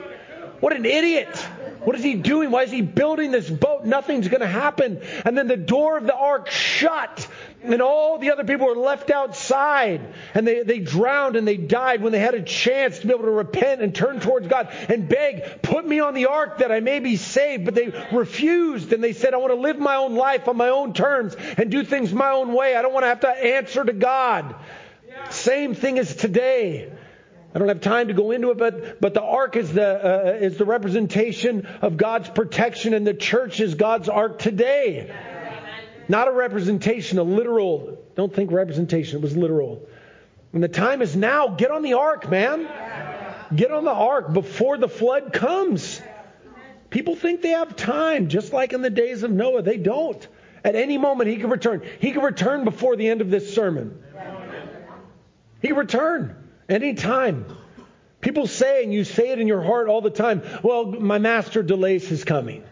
What 0.61 0.75
an 0.75 0.87
idiot! 0.87 1.47
What 1.85 1.97
is 1.97 2.03
he 2.03 2.15
doing? 2.15 2.51
Why 2.51 2.63
is 2.63 2.71
he 2.71 2.83
building 2.83 3.31
this 3.31 3.49
boat? 3.49 3.85
Nothing's 3.85 4.29
going 4.29 4.41
to 4.41 4.47
happen. 4.47 5.01
And 5.25 5.37
then 5.37 5.47
the 5.47 5.57
door 5.57 5.97
of 5.97 6.05
the 6.05 6.15
ark 6.15 6.51
shut, 6.51 7.29
and 7.63 7.81
all 7.81 8.19
the 8.19 8.33
other 8.33 8.45
people 8.45 8.67
were 8.67 8.77
left 8.77 9.11
outside. 9.11 10.01
And 10.35 10.47
they, 10.47 10.63
they 10.63 10.79
drowned 10.79 11.37
and 11.37 11.47
they 11.47 11.57
died 11.57 12.03
when 12.03 12.13
they 12.13 12.19
had 12.19 12.35
a 12.35 12.43
chance 12.43 12.99
to 12.99 13.07
be 13.07 13.13
able 13.13 13.25
to 13.25 13.31
repent 13.31 13.83
and 13.83 13.95
turn 13.95 14.21
towards 14.21 14.49
God 14.49 14.69
and 14.89 15.09
beg, 15.09 15.63
Put 15.63 15.87
me 15.87 16.01
on 16.01 16.15
the 16.15 16.27
ark 16.27 16.59
that 16.59 16.73
I 16.73 16.81
may 16.81 17.01
be 17.01 17.17
saved. 17.17 17.65
But 17.65 17.75
they 17.75 17.93
refused 18.13 18.93
and 18.93 19.03
they 19.03 19.13
said, 19.13 19.35
I 19.35 19.39
want 19.39 19.53
to 19.53 19.61
live 19.61 19.79
my 19.79 19.97
own 19.97 20.15
life 20.15 20.49
on 20.49 20.57
my 20.57 20.69
own 20.69 20.93
terms 20.93 21.37
and 21.57 21.71
do 21.71 21.85
things 21.85 22.13
my 22.13 22.31
own 22.31 22.53
way. 22.53 22.77
I 22.77 22.83
don't 22.83 22.93
want 22.93 23.05
to 23.05 23.09
have 23.09 23.21
to 23.21 23.29
answer 23.29 23.85
to 23.85 23.93
God. 23.93 24.55
Same 25.31 25.75
thing 25.75 25.99
as 25.99 26.15
today. 26.15 26.93
I 27.57 27.59
don't 27.59 27.69
have 27.69 27.81
time 27.81 28.09
to 28.09 28.13
go 28.13 28.33
into 28.33 28.51
it, 28.51 28.59
but, 28.59 29.01
but 29.01 29.15
the 29.15 29.23
ark 29.23 29.57
is 29.57 29.73
the, 29.73 30.35
uh, 30.35 30.45
is 30.45 30.59
the 30.59 30.67
representation 30.67 31.65
of 31.81 31.97
God's 31.97 32.29
protection, 32.29 32.93
and 32.93 33.07
the 33.07 33.15
church 33.15 33.61
is 33.61 33.77
God's 33.77 34.11
ark 34.11 34.39
today. 34.39 35.11
Not 36.07 36.29
a 36.29 36.33
representation, 36.33 37.19
a 37.19 37.23
literal. 37.23 37.97
Don't 38.15 38.35
think 38.35 38.53
representation, 38.53 39.17
it 39.17 39.23
was 39.23 39.35
literal. 39.39 39.89
And 40.53 40.63
the 40.63 40.69
time 40.69 41.01
is 41.01 41.17
now. 41.17 41.49
Get 41.49 41.71
on 41.71 41.81
the 41.81 41.95
ark, 41.95 42.29
man. 42.29 42.69
Get 43.57 43.73
on 43.73 43.85
the 43.85 43.91
ark 43.91 44.35
before 44.35 44.77
the 44.77 44.89
flood 44.89 45.33
comes. 45.33 46.03
People 46.91 47.17
think 47.17 47.41
they 47.41 47.53
have 47.53 47.75
time, 47.75 48.29
just 48.29 48.53
like 48.53 48.75
in 48.75 48.83
the 48.83 48.91
days 48.91 49.23
of 49.23 49.31
Noah. 49.31 49.63
They 49.63 49.79
don't. 49.79 50.29
At 50.63 50.75
any 50.75 50.99
moment, 50.99 51.31
he 51.31 51.37
can 51.37 51.49
return. 51.49 51.81
He 52.01 52.13
can 52.13 52.21
return 52.21 52.65
before 52.65 52.97
the 52.97 53.09
end 53.09 53.23
of 53.23 53.31
this 53.31 53.55
sermon. 53.55 54.03
He 55.63 55.73
return. 55.73 56.43
Anytime. 56.69 57.47
People 58.21 58.47
say, 58.47 58.83
and 58.83 58.93
you 58.93 59.05
say 59.05 59.31
it 59.31 59.39
in 59.39 59.47
your 59.47 59.63
heart 59.63 59.89
all 59.89 60.01
the 60.01 60.11
time, 60.11 60.43
well, 60.63 60.87
my 60.87 61.19
master 61.19 61.63
delays 61.63 62.09
his 62.09 62.25
coming. 62.25 62.65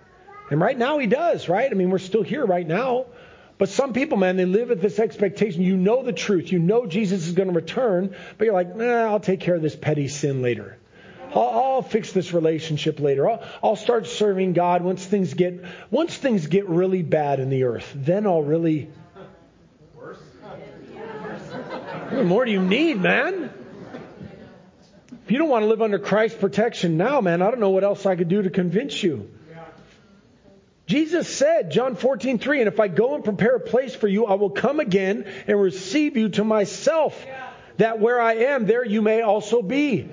And 0.50 0.60
right 0.60 0.76
now 0.76 0.98
he 0.98 1.06
does, 1.06 1.48
right? 1.48 1.70
I 1.70 1.74
mean, 1.74 1.90
we're 1.90 1.98
still 1.98 2.22
here 2.22 2.44
right 2.44 2.66
now. 2.66 3.06
But 3.56 3.68
some 3.68 3.92
people, 3.92 4.18
man, 4.18 4.36
they 4.36 4.46
live 4.46 4.70
with 4.70 4.82
this 4.82 4.98
expectation. 4.98 5.62
You 5.62 5.76
know 5.76 6.02
the 6.02 6.12
truth. 6.12 6.50
You 6.50 6.58
know 6.58 6.86
Jesus 6.86 7.28
is 7.28 7.34
going 7.34 7.48
to 7.48 7.54
return, 7.54 8.16
but 8.36 8.44
you're 8.46 8.54
like, 8.54 8.74
nah, 8.74 9.04
I'll 9.04 9.20
take 9.20 9.40
care 9.40 9.54
of 9.54 9.62
this 9.62 9.76
petty 9.76 10.08
sin 10.08 10.42
later. 10.42 10.76
I'll, 11.32 11.50
I'll 11.50 11.82
fix 11.82 12.12
this 12.12 12.32
relationship 12.32 12.98
later. 12.98 13.30
I'll, 13.30 13.42
I'll 13.62 13.76
start 13.76 14.06
serving 14.06 14.54
God 14.54 14.82
once 14.82 15.04
things 15.04 15.34
get 15.34 15.64
once 15.90 16.16
things 16.16 16.46
get 16.48 16.68
really 16.68 17.02
bad 17.02 17.38
in 17.38 17.48
the 17.48 17.64
earth. 17.64 17.92
Then 17.94 18.26
I'll 18.26 18.42
really 18.42 18.90
Worse. 19.96 20.18
What 22.10 22.24
more 22.24 22.44
do 22.44 22.50
you 22.50 22.62
need, 22.62 23.00
man? 23.00 23.50
If 25.24 25.30
you 25.30 25.38
don't 25.38 25.48
want 25.48 25.62
to 25.62 25.68
live 25.68 25.80
under 25.80 25.98
Christ's 25.98 26.38
protection 26.38 26.98
now, 26.98 27.22
man, 27.22 27.40
I 27.40 27.50
don't 27.50 27.60
know 27.60 27.70
what 27.70 27.82
else 27.82 28.04
I 28.04 28.14
could 28.14 28.28
do 28.28 28.42
to 28.42 28.50
convince 28.50 29.02
you. 29.02 29.30
Jesus 30.86 31.34
said, 31.34 31.70
John 31.70 31.96
14, 31.96 32.38
3, 32.38 32.60
and 32.60 32.68
if 32.68 32.78
I 32.78 32.88
go 32.88 33.14
and 33.14 33.24
prepare 33.24 33.56
a 33.56 33.60
place 33.60 33.94
for 33.94 34.06
you, 34.06 34.26
I 34.26 34.34
will 34.34 34.50
come 34.50 34.80
again 34.80 35.24
and 35.46 35.58
receive 35.58 36.18
you 36.18 36.28
to 36.30 36.44
myself, 36.44 37.18
that 37.78 38.00
where 38.00 38.20
I 38.20 38.34
am, 38.34 38.66
there 38.66 38.84
you 38.84 39.00
may 39.00 39.22
also 39.22 39.62
be. 39.62 40.10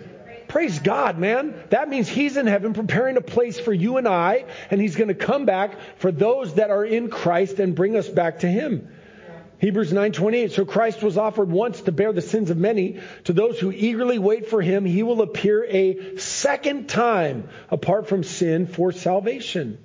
Praise 0.48 0.80
God, 0.80 1.18
man. 1.18 1.62
That 1.72 1.90
means 1.90 2.08
He's 2.08 2.38
in 2.38 2.48
heaven 2.48 2.74
preparing 2.74 3.18
a 3.18 3.22
place 3.22 3.60
for 3.60 3.74
you 3.74 3.98
and 3.98 4.08
I, 4.08 4.46
and 4.70 4.80
He's 4.80 4.96
going 4.96 5.10
to 5.10 5.14
come 5.14 5.46
back 5.46 5.78
for 5.98 6.10
those 6.10 6.54
that 6.54 6.70
are 6.70 6.86
in 6.86 7.10
Christ 7.10 7.60
and 7.60 7.76
bring 7.76 7.98
us 7.98 8.08
back 8.08 8.40
to 8.40 8.48
Him. 8.48 8.88
Hebrews 9.62 9.94
9:28 9.94 10.52
So 10.52 10.66
Christ 10.66 11.04
was 11.04 11.20
offered 11.20 11.52
once 11.52 11.82
to 11.82 11.92
bear 11.92 12.12
the 12.12 12.22
sins 12.22 12.50
of 12.50 12.58
many 12.58 13.00
to 13.26 13.34
those 13.34 13.60
who 13.60 13.72
eagerly 13.72 14.18
wait 14.18 14.48
for 14.48 14.60
him 14.60 14.86
he 14.86 15.04
will 15.04 15.22
appear 15.22 15.64
a 15.64 16.18
second 16.18 16.90
time 16.90 17.48
apart 17.70 18.08
from 18.08 18.24
sin 18.24 18.66
for 18.66 18.92
salvation. 18.92 19.78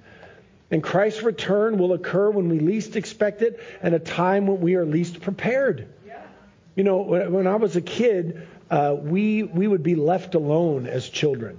And 0.71 0.83
Christ's 0.83 1.23
return 1.23 1.76
will 1.76 1.92
occur 1.92 2.30
when 2.30 2.49
we 2.49 2.59
least 2.59 2.97
expect 2.97 3.42
it 3.42 3.61
and 3.83 3.95
a 3.95 3.99
time 3.99 4.47
when 4.47 4.62
we 4.62 4.76
are 4.76 4.87
least 4.87 5.21
prepared. 5.21 5.87
You 6.75 6.85
know, 6.85 7.02
when 7.02 7.47
I 7.47 7.56
was 7.56 7.76
a 7.76 7.80
kid, 7.80 8.49
uh, 8.71 8.97
we, 8.99 9.42
we 9.42 9.68
would 9.68 9.83
be 9.83 9.95
left 9.95 10.35
alone 10.35 10.87
as 10.87 11.09
children 11.09 11.59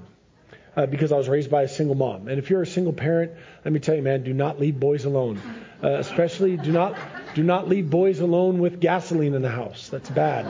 uh, 0.76 0.86
because 0.86 1.12
I 1.12 1.18
was 1.18 1.30
raised 1.30 1.50
by 1.50 1.64
a 1.64 1.68
single 1.68 1.96
mom. 1.96 2.28
And 2.28 2.38
if 2.38 2.50
you're 2.50 2.62
a 2.62 2.68
single 2.68 2.94
parent, 2.94 3.32
let 3.66 3.74
me 3.74 3.80
tell 3.80 3.96
you, 3.96 4.04
man, 4.04 4.24
do 4.24 4.34
not 4.34 4.60
leave 4.60 4.80
boys 4.80 5.06
alone. 5.06 5.42
Uh, 5.84 5.90
especially 5.94 6.58
do 6.58 6.72
not, 6.72 6.98
do 7.38 7.44
not 7.44 7.70
leave 7.70 7.88
boys 7.88 8.20
alone 8.20 8.58
with 8.58 8.80
gasoline 8.80 9.36
in 9.36 9.44
the 9.44 9.52
house. 9.52 9.90
That's 9.90 10.10
bad. 10.10 10.48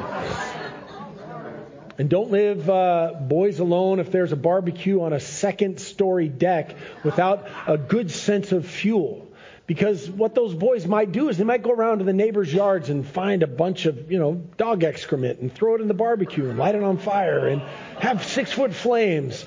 And 1.98 2.10
don't 2.10 2.32
live 2.32 2.70
uh, 2.70 3.12
boys 3.20 3.60
alone 3.60 4.00
if 4.00 4.10
there's 4.10 4.32
a 4.32 4.38
barbecue 4.38 5.02
on 5.02 5.12
a 5.12 5.20
second 5.20 5.82
story 5.82 6.30
deck 6.30 6.78
without 7.04 7.46
a 7.68 7.78
good 7.78 8.10
sense 8.10 8.54
of 8.54 8.66
fuel. 8.66 9.28
Because 9.66 10.10
what 10.10 10.34
those 10.34 10.54
boys 10.54 10.88
might 10.88 11.12
do 11.12 11.28
is 11.28 11.38
they 11.38 11.44
might 11.44 11.62
go 11.62 11.72
around 11.72 11.98
to 11.98 12.06
the 12.06 12.14
neighbors' 12.14 12.54
yards 12.54 12.90
and 12.90 13.06
find 13.06 13.44
a 13.44 13.48
bunch 13.48 13.86
of, 13.86 14.10
you 14.10 14.18
know, 14.18 14.36
dog 14.56 14.86
excrement 14.86 15.42
and 15.42 15.54
throw 15.54 15.76
it 15.76 15.82
in 15.82 15.90
the 15.90 15.94
barbecue 15.94 16.50
and 16.50 16.58
light 16.58 16.76
it 16.76 16.84
on 16.84 17.00
fire 17.00 17.48
and 17.48 17.62
have 18.00 18.26
six 18.26 18.54
foot 18.54 18.74
flames. 18.74 19.46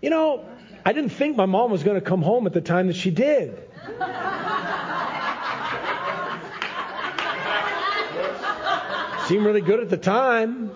You 0.00 0.10
know, 0.10 0.44
I 0.86 0.92
didn't 0.92 1.10
think 1.10 1.36
my 1.36 1.46
mom 1.46 1.72
was 1.72 1.82
going 1.82 1.98
to 1.98 2.06
come 2.06 2.22
home 2.22 2.46
at 2.46 2.52
the 2.52 2.60
time 2.60 2.86
that 2.86 2.94
she 2.94 3.10
did. 3.10 3.58
Seemed 9.28 9.44
really 9.44 9.60
good 9.60 9.80
at 9.80 9.90
the 9.90 9.96
time 9.96 10.70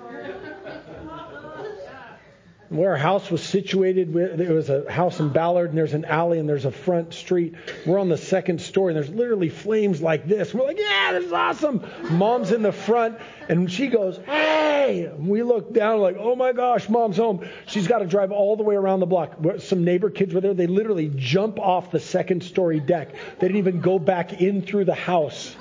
where 2.73 2.93
our 2.93 2.97
house 2.97 3.31
was 3.31 3.43
situated, 3.43 4.15
there 4.15 4.55
was 4.55 4.71
a 4.71 4.91
house 4.91 5.21
in 5.21 5.29
Ballard, 5.29 5.69
and 5.69 5.77
there's 5.77 5.93
an 5.93 6.07
alley, 6.07 6.39
and 6.39 6.49
there's 6.49 6.65
a 6.65 6.71
front 6.71 7.13
street. 7.13 7.55
We're 7.85 7.99
on 7.99 8.09
the 8.09 8.17
second 8.17 8.63
story, 8.63 8.95
and 8.95 8.97
there's 8.97 9.15
literally 9.15 9.51
flames 9.51 10.01
like 10.01 10.27
this. 10.27 10.55
We're 10.55 10.65
like, 10.65 10.79
yeah, 10.79 11.13
this 11.13 11.27
is 11.27 11.33
awesome. 11.33 11.87
Mom's 12.13 12.51
in 12.51 12.63
the 12.63 12.73
front, 12.73 13.19
and 13.51 13.71
she 13.71 13.89
goes, 13.89 14.19
hey. 14.25 15.13
We 15.19 15.43
look 15.43 15.75
down, 15.75 16.01
like, 16.01 16.17
oh 16.19 16.35
my 16.35 16.53
gosh, 16.53 16.89
mom's 16.89 17.19
home. 17.19 17.47
She's 17.67 17.87
got 17.87 17.99
to 17.99 18.07
drive 18.07 18.33
all 18.33 18.57
the 18.57 18.63
way 18.63 18.75
around 18.75 19.01
the 19.01 19.07
block. 19.07 19.37
Some 19.59 19.85
neighbor 19.85 20.09
kids 20.09 20.33
were 20.33 20.41
there. 20.41 20.55
They 20.55 20.67
literally 20.67 21.13
jump 21.15 21.61
off 21.61 21.91
the 21.91 22.01
second 22.01 22.43
story 22.43 22.81
deck. 22.81 23.15
They 23.39 23.49
didn't 23.49 23.59
even 23.59 23.81
go 23.81 23.99
back 23.99 24.41
in 24.41 24.63
through 24.63 24.87
the 24.87 24.95
house. 24.95 25.55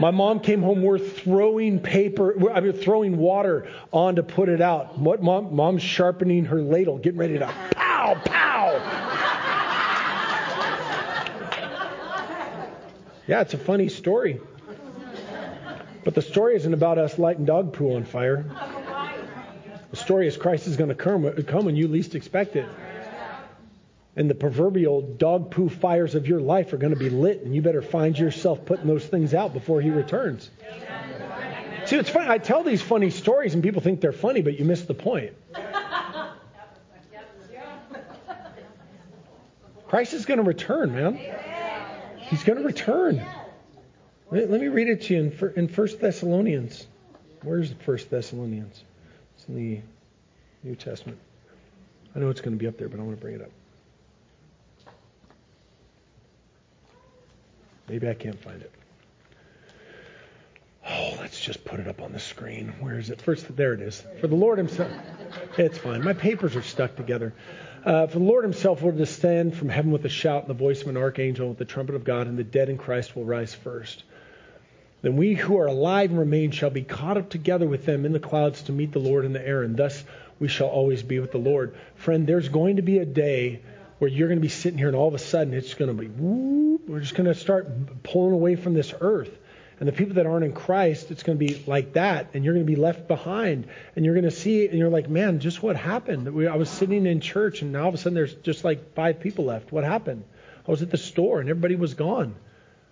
My 0.00 0.10
mom 0.10 0.40
came 0.40 0.62
home. 0.62 0.80
We're 0.82 0.98
throwing 0.98 1.78
paper, 1.78 2.50
I 2.50 2.60
mean, 2.60 2.72
throwing 2.72 3.18
water 3.18 3.68
on 3.92 4.16
to 4.16 4.22
put 4.22 4.48
it 4.48 4.62
out. 4.62 4.98
What 4.98 5.22
mom? 5.22 5.54
Mom's 5.54 5.82
sharpening 5.82 6.46
her 6.46 6.62
ladle, 6.62 6.96
getting 6.96 7.18
ready 7.18 7.38
to 7.38 7.46
pow, 7.72 8.14
pow. 8.24 8.72
Yeah, 13.26 13.42
it's 13.42 13.52
a 13.52 13.58
funny 13.58 13.90
story. 13.90 14.40
But 16.02 16.14
the 16.14 16.22
story 16.22 16.56
isn't 16.56 16.72
about 16.72 16.96
us 16.96 17.18
lighting 17.18 17.44
dog 17.44 17.74
poo 17.74 17.94
on 17.94 18.04
fire. 18.04 18.46
The 19.90 19.96
story 19.96 20.26
is 20.26 20.38
Christ 20.38 20.66
is 20.66 20.78
going 20.78 20.88
to 20.88 20.94
come, 20.94 21.30
come 21.42 21.66
when 21.66 21.76
you 21.76 21.88
least 21.88 22.14
expect 22.14 22.56
it 22.56 22.66
and 24.16 24.28
the 24.28 24.34
proverbial 24.34 25.02
dog 25.02 25.50
poo 25.50 25.68
fires 25.68 26.14
of 26.14 26.26
your 26.26 26.40
life 26.40 26.72
are 26.72 26.76
going 26.76 26.92
to 26.92 26.98
be 26.98 27.10
lit, 27.10 27.42
and 27.42 27.54
you 27.54 27.62
better 27.62 27.82
find 27.82 28.18
yourself 28.18 28.64
putting 28.64 28.86
those 28.86 29.04
things 29.04 29.34
out 29.34 29.52
before 29.52 29.80
he 29.80 29.90
returns. 29.90 30.50
See, 31.86 31.96
it's 31.96 32.10
funny. 32.10 32.28
I 32.28 32.38
tell 32.38 32.62
these 32.62 32.82
funny 32.82 33.10
stories, 33.10 33.54
and 33.54 33.62
people 33.62 33.80
think 33.80 34.00
they're 34.00 34.12
funny, 34.12 34.42
but 34.42 34.58
you 34.58 34.64
miss 34.64 34.82
the 34.82 34.94
point. 34.94 35.32
Christ 39.88 40.12
is 40.12 40.24
going 40.24 40.38
to 40.38 40.44
return, 40.44 40.94
man. 40.94 41.18
He's 42.18 42.44
going 42.44 42.58
to 42.58 42.64
return. 42.64 43.24
Let, 44.30 44.48
me 44.48 44.68
read 44.68 44.88
it 44.88 45.02
to 45.02 45.14
you 45.14 45.52
in, 45.56 45.68
1 45.68 45.88
Thessalonians. 46.00 46.86
Where's 47.42 47.70
the 47.70 47.76
1 47.84 47.98
Thessalonians? 48.08 48.84
It's 49.34 49.48
in 49.48 49.56
the 49.56 49.80
New 50.62 50.76
Testament. 50.76 51.18
I 52.14 52.20
know 52.20 52.28
it's 52.28 52.40
going 52.40 52.56
to 52.56 52.58
be 52.58 52.68
up 52.68 52.78
there, 52.78 52.88
but 52.88 53.00
I 53.00 53.02
want 53.02 53.16
to 53.16 53.20
bring 53.20 53.34
it 53.34 53.42
up. 53.42 53.50
Maybe 57.90 58.08
I 58.08 58.14
can't 58.14 58.40
find 58.40 58.62
it. 58.62 58.70
Oh, 60.88 61.16
let's 61.18 61.40
just 61.40 61.64
put 61.64 61.80
it 61.80 61.88
up 61.88 62.00
on 62.00 62.12
the 62.12 62.20
screen. 62.20 62.72
Where 62.78 62.96
is 62.96 63.10
it? 63.10 63.20
First, 63.20 63.56
there 63.56 63.74
it 63.74 63.80
is. 63.80 64.00
For 64.20 64.28
the 64.28 64.36
Lord 64.36 64.58
Himself. 64.58 64.92
It's 65.58 65.76
fine. 65.76 66.04
My 66.04 66.12
papers 66.12 66.54
are 66.54 66.62
stuck 66.62 66.94
together. 66.94 67.34
Uh, 67.84 68.06
for 68.06 68.20
the 68.20 68.24
Lord 68.24 68.44
Himself 68.44 68.80
will 68.80 68.92
descend 68.92 69.56
from 69.56 69.70
heaven 69.70 69.90
with 69.90 70.04
a 70.04 70.08
shout 70.08 70.42
and 70.42 70.50
the 70.50 70.54
voice 70.54 70.82
of 70.82 70.86
an 70.86 70.96
archangel 70.96 71.48
with 71.48 71.58
the 71.58 71.64
trumpet 71.64 71.96
of 71.96 72.04
God, 72.04 72.28
and 72.28 72.38
the 72.38 72.44
dead 72.44 72.68
in 72.68 72.78
Christ 72.78 73.16
will 73.16 73.24
rise 73.24 73.54
first. 73.54 74.04
Then 75.02 75.16
we 75.16 75.34
who 75.34 75.58
are 75.58 75.66
alive 75.66 76.10
and 76.10 76.18
remain 76.18 76.52
shall 76.52 76.70
be 76.70 76.82
caught 76.82 77.16
up 77.16 77.28
together 77.28 77.66
with 77.66 77.86
them 77.86 78.06
in 78.06 78.12
the 78.12 78.20
clouds 78.20 78.62
to 78.62 78.72
meet 78.72 78.92
the 78.92 79.00
Lord 79.00 79.24
in 79.24 79.32
the 79.32 79.44
air, 79.44 79.64
and 79.64 79.76
thus 79.76 80.04
we 80.38 80.46
shall 80.46 80.68
always 80.68 81.02
be 81.02 81.18
with 81.18 81.32
the 81.32 81.38
Lord. 81.38 81.74
Friend, 81.96 82.24
there's 82.24 82.48
going 82.48 82.76
to 82.76 82.82
be 82.82 82.98
a 82.98 83.04
day 83.04 83.62
where 83.98 84.08
you're 84.08 84.28
going 84.28 84.38
to 84.38 84.42
be 84.42 84.48
sitting 84.48 84.78
here 84.78 84.88
and 84.88 84.96
all 84.96 85.08
of 85.08 85.14
a 85.14 85.18
sudden 85.18 85.54
it's 85.54 85.74
going 85.74 85.94
to 85.94 86.00
be, 86.00 86.06
whoop, 86.06 86.69
we're 86.90 87.00
just 87.00 87.14
going 87.14 87.26
to 87.26 87.34
start 87.34 88.02
pulling 88.02 88.32
away 88.32 88.56
from 88.56 88.74
this 88.74 88.92
earth. 89.00 89.30
And 89.78 89.88
the 89.88 89.92
people 89.92 90.16
that 90.16 90.26
aren't 90.26 90.44
in 90.44 90.52
Christ, 90.52 91.10
it's 91.10 91.22
going 91.22 91.38
to 91.38 91.44
be 91.44 91.62
like 91.66 91.94
that, 91.94 92.30
and 92.34 92.44
you're 92.44 92.52
going 92.52 92.66
to 92.66 92.70
be 92.70 92.76
left 92.76 93.08
behind. 93.08 93.68
And 93.96 94.04
you're 94.04 94.14
going 94.14 94.24
to 94.24 94.30
see, 94.30 94.66
and 94.66 94.76
you're 94.76 94.90
like, 94.90 95.08
man, 95.08 95.40
just 95.40 95.62
what 95.62 95.76
happened? 95.76 96.28
I 96.48 96.56
was 96.56 96.68
sitting 96.68 97.06
in 97.06 97.20
church, 97.20 97.62
and 97.62 97.72
now 97.72 97.82
all 97.82 97.88
of 97.88 97.94
a 97.94 97.98
sudden 97.98 98.14
there's 98.14 98.34
just 98.34 98.62
like 98.62 98.94
five 98.94 99.20
people 99.20 99.46
left. 99.46 99.72
What 99.72 99.84
happened? 99.84 100.24
I 100.66 100.70
was 100.70 100.82
at 100.82 100.90
the 100.90 100.98
store, 100.98 101.40
and 101.40 101.48
everybody 101.48 101.76
was 101.76 101.94
gone. 101.94 102.34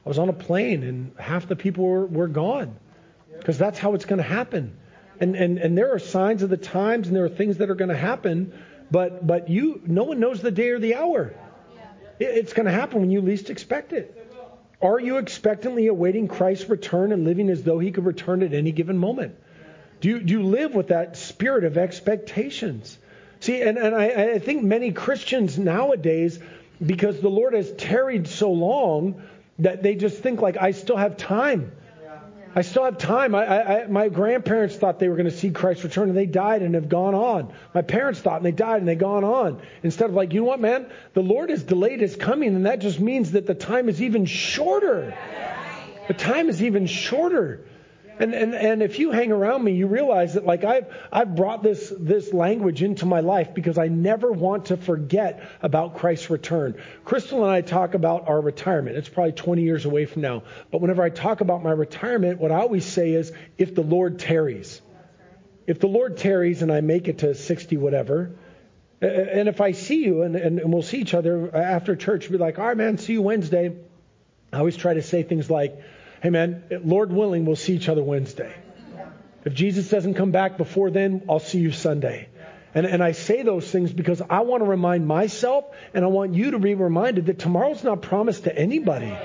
I 0.07 0.09
was 0.09 0.19
on 0.19 0.31
a 0.31 0.33
plane, 0.33 0.83
and 0.83 1.13
half 1.19 1.47
the 1.47 1.57
people 1.57 1.85
were, 1.85 2.07
were 2.07 2.29
gone. 2.29 2.77
Because 3.37 3.59
that's 3.59 3.79
how 3.79 3.95
it's 3.95 4.07
going 4.07 4.23
to 4.23 4.29
happen. 4.29 4.77
And, 5.21 5.37
and, 5.37 5.59
and 5.59 5.77
there 5.77 5.93
are 5.93 5.99
signs 5.99 6.43
of 6.43 6.49
the 6.49 6.57
times, 6.57 7.09
and 7.09 7.17
there 7.17 7.25
are 7.25 7.29
things 7.29 7.59
that 7.59 7.69
are 7.69 7.75
going 7.75 7.91
to 7.91 7.97
happen 7.97 8.53
but 8.91 9.27
but 9.27 9.49
you, 9.49 9.81
no 9.87 10.05
one 10.05 10.21
knows 10.21 10.41
the 10.41 10.51
day 10.51 10.71
or 10.71 10.79
the 10.79 10.95
hour. 10.95 11.35
It's 12.19 12.53
going 12.53 12.67
to 12.67 12.73
happen 12.73 13.01
when 13.01 13.11
you 13.11 13.21
least 13.21 13.51
expect 13.51 13.93
it. 13.93 14.15
Are 14.81 15.01
you 15.01 15.19
expectantly 15.19 15.89
awaiting 15.89 16.29
Christ's 16.29 16.69
return 16.69 17.13
and 17.13 17.25
living 17.25 17.51
as 17.51 17.63
though 17.63 17.79
he 17.79 17.91
could 17.91 18.05
return 18.05 18.43
at 18.43 18.55
any 18.55 18.73
given 18.73 18.97
moment? 18.97 19.37
Do 20.01 20.09
you, 20.09 20.21
do 20.21 20.33
you 20.33 20.43
live 20.45 20.75
with 20.75 20.89
that 20.89 21.17
spirit 21.17 21.65
of 21.65 21.77
expectations? 21.77 22.97
See, 23.41 23.61
and, 23.63 23.77
and 23.77 23.95
I, 23.95 24.35
I 24.35 24.39
think 24.39 24.63
many 24.63 24.93
Christians 24.93 25.59
nowadays, 25.59 26.39
because 26.85 27.21
the 27.21 27.29
Lord 27.29 27.55
has 27.55 27.73
tarried 27.73 28.29
so 28.29 28.53
long, 28.53 29.23
that 29.59 29.83
they 29.83 29.97
just 29.97 30.19
think 30.19 30.41
like, 30.41 30.57
I 30.57 30.71
still 30.71 30.97
have 30.97 31.17
time. 31.17 31.73
I 32.55 32.63
still 32.63 32.85
have 32.85 32.99
time. 32.99 33.35
I, 33.35 33.83
I, 33.83 33.87
my 33.87 34.09
grandparents 34.09 34.77
thought 34.77 34.99
they 34.99 35.09
were 35.09 35.17
going 35.17 35.31
to 35.31 35.37
see 35.37 35.51
Christ 35.51 35.85
return 35.85 36.09
and 36.09 36.17
they 36.17 36.27
died 36.27 36.63
and 36.63 36.75
have 36.75 36.89
gone 36.89 37.15
on. 37.15 37.53
My 37.75 37.83
parents 37.83 38.21
thought 38.21 38.37
and 38.37 38.47
they 38.47 38.53
died 38.53 38.79
and 38.79 38.89
they've 38.89 38.99
gone 38.99 39.25
on. 39.25 39.61
Instead 39.83 40.11
of 40.11 40.17
like, 40.17 40.33
you 40.33 40.41
know 40.41 40.47
what, 40.47 40.61
man? 40.61 40.91
The 41.15 41.23
Lord 41.23 41.51
has 41.51 41.63
delayed 41.63 42.01
his 42.01 42.17
coming 42.17 42.55
and 42.55 42.67
that 42.67 42.81
just 42.81 43.01
means 43.01 43.33
that 43.33 43.47
the 43.47 43.55
time 43.55 43.89
is 43.89 44.03
even 44.03 44.25
shorter. 44.25 45.17
The 46.09 46.15
time 46.15 46.49
is 46.49 46.63
even 46.63 46.87
shorter. 46.87 47.65
And, 48.21 48.35
and, 48.35 48.55
and 48.55 48.83
if 48.83 48.99
you 48.99 49.11
hang 49.13 49.31
around 49.31 49.63
me, 49.63 49.73
you 49.73 49.87
realize 49.87 50.35
that 50.35 50.45
like 50.45 50.65
I've, 50.65 50.87
I've 51.13 51.37
brought 51.37 51.63
this, 51.63 51.93
this 51.99 52.33
language 52.33 52.83
into 52.83 53.07
my 53.07 53.21
life 53.21 53.55
because 53.55 53.79
I 53.79 53.89
never 53.89 54.33
want 54.33 54.67
to 54.67 54.77
forget 54.77 55.49
about 55.63 55.97
Christ's 55.97 56.29
return. 56.29 56.81
Crystal 57.05 57.45
and 57.45 57.53
I 57.53 57.61
talk 57.61 57.95
about 57.95 58.29
our 58.29 58.41
retirement. 58.41 58.97
It's 58.97 59.09
probably 59.09 59.33
20 59.33 59.63
years 59.63 59.85
away 59.85 60.07
from 60.07 60.23
now. 60.23 60.43
But 60.71 60.81
whenever 60.81 61.03
I 61.03 61.11
talk 61.11 61.41
about 61.41 61.63
my 61.63 61.73
retirement, 61.73 62.41
what 62.41 62.51
I 62.51 62.57
always 62.57 62.85
say 62.85 63.13
is, 63.13 63.33
if 63.57 63.75
the 63.75 63.83
Lord 63.83 64.19
tarries. 64.19 64.81
If 65.67 65.81
the 65.81 65.89
Lord 65.89 66.17
tarries 66.17 66.63
and 66.63 66.73
I 66.73 66.81
make 66.81 67.09
it 67.09 67.19
to 67.19 67.35
60 67.35 67.77
whatever, 67.77 68.33
and 69.01 69.49
if 69.49 69.61
I 69.61 69.73
see 69.73 70.05
you 70.05 70.23
and, 70.23 70.35
and, 70.35 70.73
we'll 70.73 70.83
see 70.83 70.99
each 70.99 71.15
other 71.15 71.55
after 71.55 71.95
church, 71.95 72.29
be 72.31 72.37
like, 72.37 72.59
all 72.59 72.67
right, 72.67 72.77
man, 72.77 72.99
see 72.99 73.13
you 73.13 73.23
Wednesday. 73.23 73.77
I 74.53 74.59
always 74.59 74.77
try 74.77 74.95
to 74.95 75.03
say 75.03 75.23
things 75.23 75.49
like, 75.49 75.81
hey 76.23 76.31
man, 76.31 76.65
Lord 76.85 77.13
willing, 77.13 77.45
we'll 77.45 77.57
see 77.57 77.75
each 77.75 77.89
other 77.89 78.03
Wednesday. 78.03 78.55
If 79.45 79.55
Jesus 79.55 79.89
doesn't 79.89 80.15
come 80.15 80.31
back 80.31 80.59
before 80.59 80.91
then, 80.91 81.23
I'll 81.29 81.39
see 81.39 81.59
you 81.59 81.73
Sunday. 81.73 82.29
And, 82.75 82.87
and 82.87 83.03
I 83.03 83.13
say 83.13 83.43
those 83.43 83.71
things 83.71 83.93
because 83.93 84.21
I 84.29 84.41
want 84.41 84.63
to 84.63 84.69
remind 84.69 85.07
myself 85.07 85.65
and 85.95 86.05
I 86.05 86.09
want 86.09 86.35
you 86.35 86.53
to 86.53 86.59
be 86.59 86.75
reminded 86.75 87.27
that 87.27 87.39
tomorrow's 87.39 87.83
not 87.83 88.03
promised 88.03 88.45
to 88.45 88.57
anybody. 88.57 89.17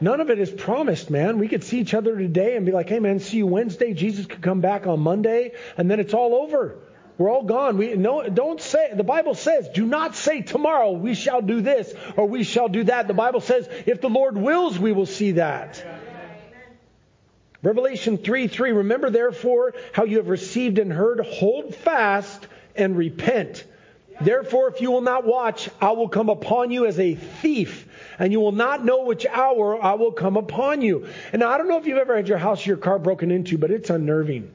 None 0.00 0.20
of 0.20 0.30
it 0.30 0.38
is 0.38 0.50
promised, 0.50 1.10
man. 1.10 1.38
We 1.38 1.48
could 1.48 1.62
see 1.62 1.78
each 1.78 1.94
other 1.94 2.16
today 2.16 2.56
and 2.56 2.66
be 2.66 2.72
like, 2.72 2.88
hey, 2.88 2.98
man, 2.98 3.20
see 3.20 3.38
you 3.38 3.46
Wednesday. 3.46 3.94
Jesus 3.94 4.26
could 4.26 4.42
come 4.42 4.60
back 4.60 4.86
on 4.86 5.00
Monday, 5.00 5.52
and 5.78 5.90
then 5.90 6.00
it's 6.00 6.12
all 6.12 6.34
over. 6.34 6.76
We're 7.16 7.30
all 7.30 7.44
gone. 7.44 7.78
We 7.78 7.94
no, 7.94 8.28
don't 8.28 8.60
say. 8.60 8.92
The 8.92 9.04
Bible 9.04 9.34
says, 9.34 9.68
"Do 9.68 9.86
not 9.86 10.16
say 10.16 10.42
tomorrow 10.42 10.92
we 10.92 11.14
shall 11.14 11.42
do 11.42 11.60
this 11.60 11.92
or 12.16 12.26
we 12.26 12.42
shall 12.42 12.68
do 12.68 12.84
that." 12.84 13.06
The 13.06 13.14
Bible 13.14 13.40
says, 13.40 13.68
"If 13.86 14.00
the 14.00 14.08
Lord 14.08 14.36
wills, 14.36 14.78
we 14.78 14.92
will 14.92 15.06
see 15.06 15.32
that." 15.32 15.84
Revelation 17.62 18.18
3 18.18 18.48
3. 18.48 18.72
Remember 18.72 19.10
therefore 19.10 19.74
how 19.92 20.04
you 20.04 20.18
have 20.18 20.28
received 20.28 20.78
and 20.78 20.92
heard, 20.92 21.20
hold 21.20 21.74
fast 21.74 22.46
and 22.76 22.96
repent. 22.96 23.64
Therefore, 24.20 24.68
if 24.68 24.80
you 24.80 24.90
will 24.90 25.00
not 25.00 25.24
watch, 25.24 25.70
I 25.80 25.92
will 25.92 26.08
come 26.08 26.28
upon 26.28 26.70
you 26.70 26.86
as 26.86 27.00
a 27.00 27.14
thief, 27.14 27.88
and 28.18 28.32
you 28.32 28.40
will 28.40 28.52
not 28.52 28.84
know 28.84 29.04
which 29.04 29.26
hour 29.26 29.82
I 29.82 29.94
will 29.94 30.12
come 30.12 30.36
upon 30.36 30.82
you. 30.82 31.06
And 31.32 31.40
now, 31.40 31.50
I 31.50 31.58
don't 31.58 31.68
know 31.68 31.78
if 31.78 31.86
you've 31.86 31.98
ever 31.98 32.14
had 32.14 32.28
your 32.28 32.38
house 32.38 32.64
or 32.66 32.70
your 32.70 32.76
car 32.76 32.98
broken 32.98 33.30
into, 33.30 33.58
but 33.58 33.70
it's 33.70 33.90
unnerving. 33.90 34.52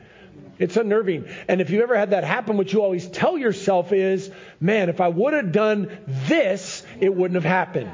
It's 0.59 0.77
unnerving. 0.77 1.27
And 1.47 1.61
if 1.61 1.69
you've 1.69 1.81
ever 1.81 1.97
had 1.97 2.11
that 2.11 2.23
happen, 2.23 2.57
what 2.57 2.71
you 2.71 2.83
always 2.83 3.07
tell 3.07 3.37
yourself 3.37 3.93
is, 3.93 4.29
man, 4.59 4.89
if 4.89 5.01
I 5.01 5.07
would 5.07 5.33
have 5.33 5.51
done 5.51 5.97
this, 6.05 6.83
it 6.99 7.15
wouldn't 7.15 7.41
have 7.41 7.49
happened 7.49 7.91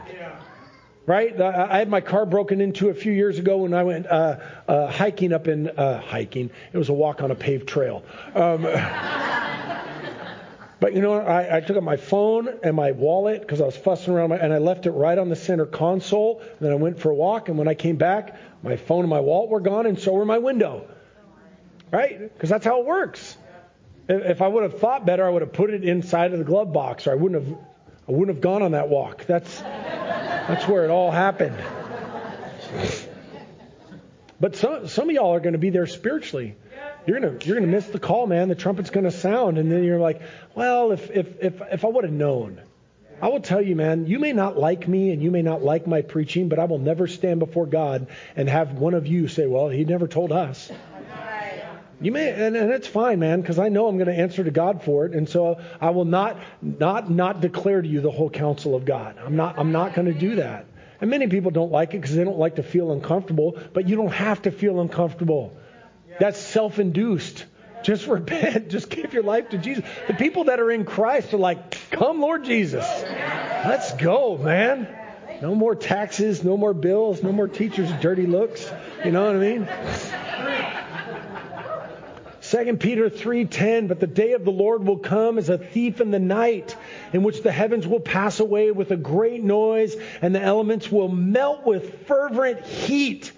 right? 1.06 1.40
I 1.40 1.78
had 1.78 1.90
my 1.90 2.02
car 2.02 2.26
broken 2.26 2.62
into 2.62 2.90
a 2.90 2.94
few 2.94 3.12
years 3.12 3.40
ago 3.40 3.58
when 3.58 3.74
I 3.74 3.84
went 3.84 4.08
uh, 4.08 4.40
uh, 4.68 4.92
hiking 4.92 5.34
up 5.34 5.48
in 5.48 5.70
uh, 5.70 6.02
hiking. 6.02 6.50
It 6.74 6.78
was 6.78 6.90
a 6.90 6.94
walk 6.94 7.22
on 7.22 7.32
a 7.32 7.36
paved 7.36 7.68
trail. 7.68 8.04
Um, 8.34 8.64
but 10.80 10.94
you 10.94 11.02
know, 11.02 11.14
I, 11.14 11.58
I, 11.58 11.62
took 11.62 11.78
out 11.78 11.84
my 11.84 11.98
phone 11.98 12.60
and 12.64 12.76
my 12.76 12.92
wallet 12.92 13.42
because 13.42 13.62
I 13.62 13.66
was 13.66 13.78
fussing 13.78 14.14
around, 14.14 14.30
my, 14.30 14.38
and 14.38 14.54
I 14.54 14.58
left 14.58 14.88
it 14.88 14.92
right 14.92 15.18
on 15.18 15.30
the 15.30 15.36
center 15.36 15.66
console. 15.66 16.40
And 16.40 16.60
then 16.60 16.72
I 16.72 16.76
went 16.76 17.00
for 17.00 17.12
a 17.12 17.16
walk, 17.16 17.50
and 17.50 17.58
when 17.58 17.68
I 17.68 17.76
came 17.76 17.98
back, 17.98 18.36
my 18.64 18.78
phone 18.78 19.02
and 19.02 19.10
my 19.10 19.20
wallet 19.20 19.50
were 19.50 19.60
gone, 19.60 19.86
and 19.86 20.00
so 20.00 20.14
were 20.14 20.26
my 20.26 20.40
window. 20.40 20.88
Right? 21.92 22.20
Because 22.20 22.50
that's 22.50 22.66
how 22.66 22.82
it 22.82 22.86
works. 22.86 23.38
If 24.08 24.42
I 24.42 24.48
would 24.48 24.64
have 24.64 24.80
thought 24.80 25.06
better, 25.06 25.26
I 25.26 25.30
would 25.30 25.42
have 25.42 25.54
put 25.54 25.72
it 25.72 25.84
inside 25.84 26.34
of 26.34 26.40
the 26.40 26.46
glove 26.46 26.72
box, 26.72 27.08
or 27.08 27.12
I 27.12 27.16
wouldn't 27.16 27.44
have. 27.44 27.58
I 28.08 28.12
wouldn't 28.12 28.36
have 28.36 28.42
gone 28.42 28.62
on 28.62 28.72
that 28.72 28.88
walk. 28.88 29.26
That's 29.26 29.62
that's 29.62 30.68
where 30.68 30.84
it 30.84 30.92
all 30.92 31.10
happened. 31.10 31.58
But 34.40 34.56
some 34.56 34.88
some 34.88 35.10
of 35.10 35.16
y'all 35.16 35.34
are 35.34 35.40
going 35.40 35.54
to 35.54 35.60
be 35.60 35.72
there 35.72 35.88
spiritually. 35.88 36.56
You're 37.08 37.20
gonna 37.20 37.38
you're 37.44 37.56
gonna 37.56 37.72
miss 37.72 37.88
the 37.88 38.00
call, 38.00 38.28
man. 38.28 38.48
The 38.48 38.56
trumpet's 38.56 38.90
gonna 38.90 39.12
sound, 39.12 39.58
and 39.58 39.72
then 39.72 39.84
you're 39.84 40.00
like, 40.00 40.22
well, 40.54 40.92
if 40.92 41.10
if 41.10 41.44
if 41.44 41.62
if 41.72 41.86
I 41.86 41.88
would 41.88 42.04
have 42.04 42.14
known. 42.14 42.62
I 43.22 43.30
will 43.30 43.40
tell 43.40 43.62
you, 43.62 43.78
man, 43.78 44.08
you 44.08 44.20
may 44.20 44.34
not 44.34 44.58
like 44.58 44.90
me 44.90 45.12
and 45.12 45.24
you 45.24 45.32
may 45.32 45.42
not 45.42 45.64
like 45.64 45.88
my 45.88 46.02
preaching, 46.02 46.50
but 46.50 46.60
I 46.60 46.66
will 46.66 46.80
never 46.80 47.08
stand 47.08 47.40
before 47.40 47.66
God 47.66 48.08
and 48.36 48.50
have 48.50 48.74
one 48.74 48.94
of 48.94 49.08
you 49.08 49.30
say, 49.30 49.48
well, 49.48 49.70
he 49.70 49.86
never 49.86 50.06
told 50.06 50.34
us. 50.34 50.70
You 52.02 52.12
may, 52.12 52.30
and, 52.30 52.56
and 52.56 52.72
it's 52.72 52.88
fine, 52.88 53.20
man, 53.20 53.42
because 53.42 53.58
I 53.58 53.70
know 53.70 53.88
I'm 53.88 53.98
going 53.98 54.10
to 54.10 54.20
answer 54.20 54.44
to 54.44 54.52
God 54.52 54.84
for 54.84 55.06
it, 55.06 55.14
and 55.14 55.30
so 55.30 55.62
I 55.80 55.92
will 55.92 56.06
not, 56.06 56.38
not, 56.62 57.10
not 57.10 57.40
declare 57.40 57.82
to 57.82 57.88
you 57.88 58.02
the 58.02 58.12
whole 58.12 58.30
counsel 58.30 58.76
of 58.76 58.84
God. 58.84 59.18
I'm 59.24 59.38
not, 59.38 59.58
I'm 59.58 59.72
not 59.72 59.94
going 59.94 60.12
to 60.12 60.20
do 60.20 60.36
that. 60.36 60.66
And 61.00 61.10
many 61.10 61.28
people 61.28 61.52
don't 61.52 61.72
like 61.72 61.94
it 61.94 62.02
because 62.02 62.16
they 62.16 62.24
don't 62.24 62.38
like 62.38 62.56
to 62.56 62.64
feel 62.64 62.92
uncomfortable, 62.92 63.58
but 63.74 63.88
you 63.88 63.96
don't 63.96 64.14
have 64.14 64.42
to 64.44 64.52
feel 64.52 64.82
uncomfortable. 64.82 65.58
That's 66.20 66.40
self-induced. 66.40 67.46
Just 67.84 68.08
repent. 68.08 68.70
Just 68.70 68.90
give 68.90 69.14
your 69.14 69.24
life 69.24 69.50
to 69.50 69.58
Jesus. 69.58 69.86
The 70.08 70.14
people 70.14 70.46
that 70.46 70.60
are 70.60 70.72
in 70.72 70.86
Christ 70.86 71.34
are 71.34 71.38
like, 71.38 71.78
"Come, 71.92 72.22
Lord 72.22 72.44
Jesus, 72.44 72.86
let's 73.66 73.94
go, 73.94 74.38
man." 74.38 74.88
No 75.42 75.54
more 75.54 75.76
taxes, 75.76 76.44
no 76.46 76.56
more 76.56 76.74
bills, 76.74 77.22
no 77.22 77.34
more 77.34 77.50
teachers' 77.50 77.92
dirty 78.02 78.26
looks. 78.26 78.72
You 79.04 79.12
know 79.12 79.26
what 79.26 79.36
I 79.36 79.40
mean? 79.40 79.68
2 82.56 82.78
Peter 82.78 83.10
3:10 83.10 83.90
but 83.90 84.00
the 84.00 84.08
day 84.08 84.32
of 84.32 84.46
the 84.46 84.52
Lord 84.52 84.88
will 84.88 85.00
come 85.00 85.38
as 85.38 85.50
a 85.50 85.58
thief 85.58 86.00
in 86.00 86.10
the 86.10 86.20
night 86.20 86.74
in 87.12 87.22
which 87.22 87.44
the 87.44 87.52
heavens 87.52 87.86
will 87.86 88.00
pass 88.00 88.40
away 88.40 88.72
with 88.72 88.92
a 88.92 88.96
great 88.96 89.44
noise 89.44 89.94
and 90.22 90.34
the 90.34 90.42
elements 90.42 90.90
will 90.90 91.10
melt 91.10 91.66
with 91.66 92.08
fervent 92.08 92.66
heat 92.66 93.34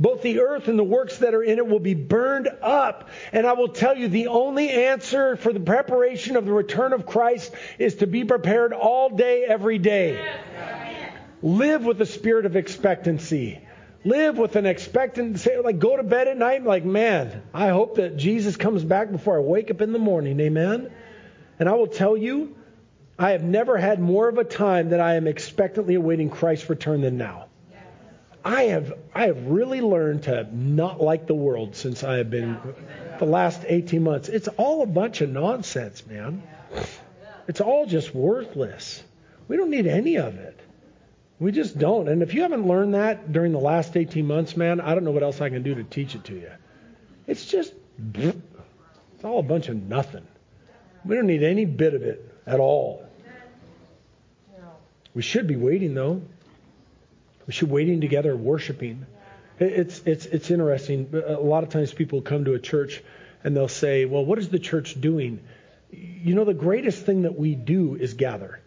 both 0.00 0.22
the 0.22 0.40
earth 0.40 0.66
and 0.66 0.76
the 0.76 0.84
works 0.84 1.18
that 1.18 1.32
are 1.32 1.44
in 1.44 1.58
it 1.58 1.66
will 1.68 1.78
be 1.78 1.92
burned 1.92 2.48
up. 2.62 3.10
And 3.32 3.46
I 3.46 3.52
will 3.52 3.68
tell 3.68 3.94
you, 3.94 4.08
the 4.08 4.28
only 4.28 4.70
answer 4.70 5.36
for 5.36 5.52
the 5.52 5.60
preparation 5.60 6.36
of 6.36 6.46
the 6.46 6.54
return 6.54 6.94
of 6.94 7.04
Christ 7.04 7.52
is 7.78 7.96
to 7.96 8.06
be 8.06 8.24
prepared 8.24 8.72
all 8.72 9.10
day, 9.10 9.44
every 9.44 9.76
day. 9.76 10.18
Live 11.42 11.84
with 11.84 11.98
the 11.98 12.06
spirit 12.06 12.46
of 12.46 12.56
expectancy. 12.56 13.60
Live 14.04 14.38
with 14.38 14.56
an 14.56 14.64
expectant, 14.64 15.38
say, 15.38 15.58
like 15.58 15.78
go 15.78 15.96
to 15.96 16.02
bed 16.02 16.26
at 16.26 16.38
night, 16.38 16.64
like, 16.64 16.84
man, 16.84 17.42
I 17.52 17.68
hope 17.68 17.96
that 17.96 18.16
Jesus 18.16 18.56
comes 18.56 18.82
back 18.82 19.12
before 19.12 19.36
I 19.36 19.40
wake 19.40 19.70
up 19.70 19.82
in 19.82 19.92
the 19.92 19.98
morning. 19.98 20.40
Amen. 20.40 20.90
And 21.58 21.68
I 21.68 21.72
will 21.72 21.86
tell 21.86 22.16
you, 22.16 22.56
I 23.18 23.32
have 23.32 23.42
never 23.42 23.76
had 23.76 24.00
more 24.00 24.28
of 24.28 24.38
a 24.38 24.44
time 24.44 24.90
that 24.90 25.00
I 25.00 25.16
am 25.16 25.26
expectantly 25.26 25.94
awaiting 25.96 26.30
Christ's 26.30 26.70
return 26.70 27.02
than 27.02 27.18
now. 27.18 27.48
I 28.42 28.62
have 28.64 28.94
I 29.14 29.26
have 29.26 29.46
really 29.46 29.82
learned 29.82 30.22
to 30.22 30.48
not 30.54 31.00
like 31.00 31.26
the 31.26 31.34
world 31.34 31.76
since 31.76 32.02
I 32.02 32.16
have 32.16 32.30
been 32.30 32.58
the 33.18 33.26
last 33.26 33.64
18 33.66 34.02
months. 34.02 34.28
It's 34.28 34.48
all 34.48 34.82
a 34.82 34.86
bunch 34.86 35.20
of 35.20 35.28
nonsense, 35.28 36.06
man. 36.06 36.42
It's 37.48 37.60
all 37.60 37.84
just 37.84 38.14
worthless. 38.14 39.02
We 39.48 39.56
don't 39.56 39.70
need 39.70 39.86
any 39.86 40.16
of 40.16 40.36
it. 40.36 40.59
We 41.40 41.52
just 41.52 41.78
don't. 41.78 42.06
And 42.08 42.22
if 42.22 42.34
you 42.34 42.42
haven't 42.42 42.68
learned 42.68 42.94
that 42.94 43.32
during 43.32 43.52
the 43.52 43.58
last 43.58 43.96
18 43.96 44.26
months, 44.26 44.58
man, 44.58 44.78
I 44.78 44.94
don't 44.94 45.04
know 45.04 45.10
what 45.10 45.22
else 45.22 45.40
I 45.40 45.48
can 45.48 45.62
do 45.62 45.74
to 45.74 45.82
teach 45.82 46.14
it 46.14 46.24
to 46.24 46.34
you. 46.34 46.50
It's 47.26 47.46
just, 47.46 47.72
it's 48.14 49.24
all 49.24 49.38
a 49.38 49.42
bunch 49.42 49.68
of 49.68 49.76
nothing. 49.76 50.26
We 51.02 51.14
don't 51.16 51.26
need 51.26 51.42
any 51.42 51.64
bit 51.64 51.94
of 51.94 52.02
it 52.02 52.30
at 52.46 52.60
all. 52.60 53.06
We 55.14 55.22
should 55.22 55.46
be 55.46 55.56
waiting, 55.56 55.94
though. 55.94 56.22
We 57.46 57.54
should 57.54 57.68
be 57.68 57.74
waiting 57.74 58.02
together, 58.02 58.36
worshiping. 58.36 59.06
It's, 59.58 60.02
it's, 60.04 60.26
it's 60.26 60.50
interesting. 60.50 61.10
A 61.26 61.40
lot 61.40 61.64
of 61.64 61.70
times 61.70 61.92
people 61.92 62.20
come 62.20 62.44
to 62.44 62.54
a 62.54 62.60
church 62.60 63.02
and 63.42 63.56
they'll 63.56 63.66
say, 63.66 64.04
well, 64.04 64.24
what 64.24 64.38
is 64.38 64.50
the 64.50 64.58
church 64.58 65.00
doing? 65.00 65.40
You 65.90 66.34
know, 66.34 66.44
the 66.44 66.54
greatest 66.54 67.04
thing 67.06 67.22
that 67.22 67.38
we 67.38 67.54
do 67.54 67.96
is 67.96 68.14
gather. 68.14 68.60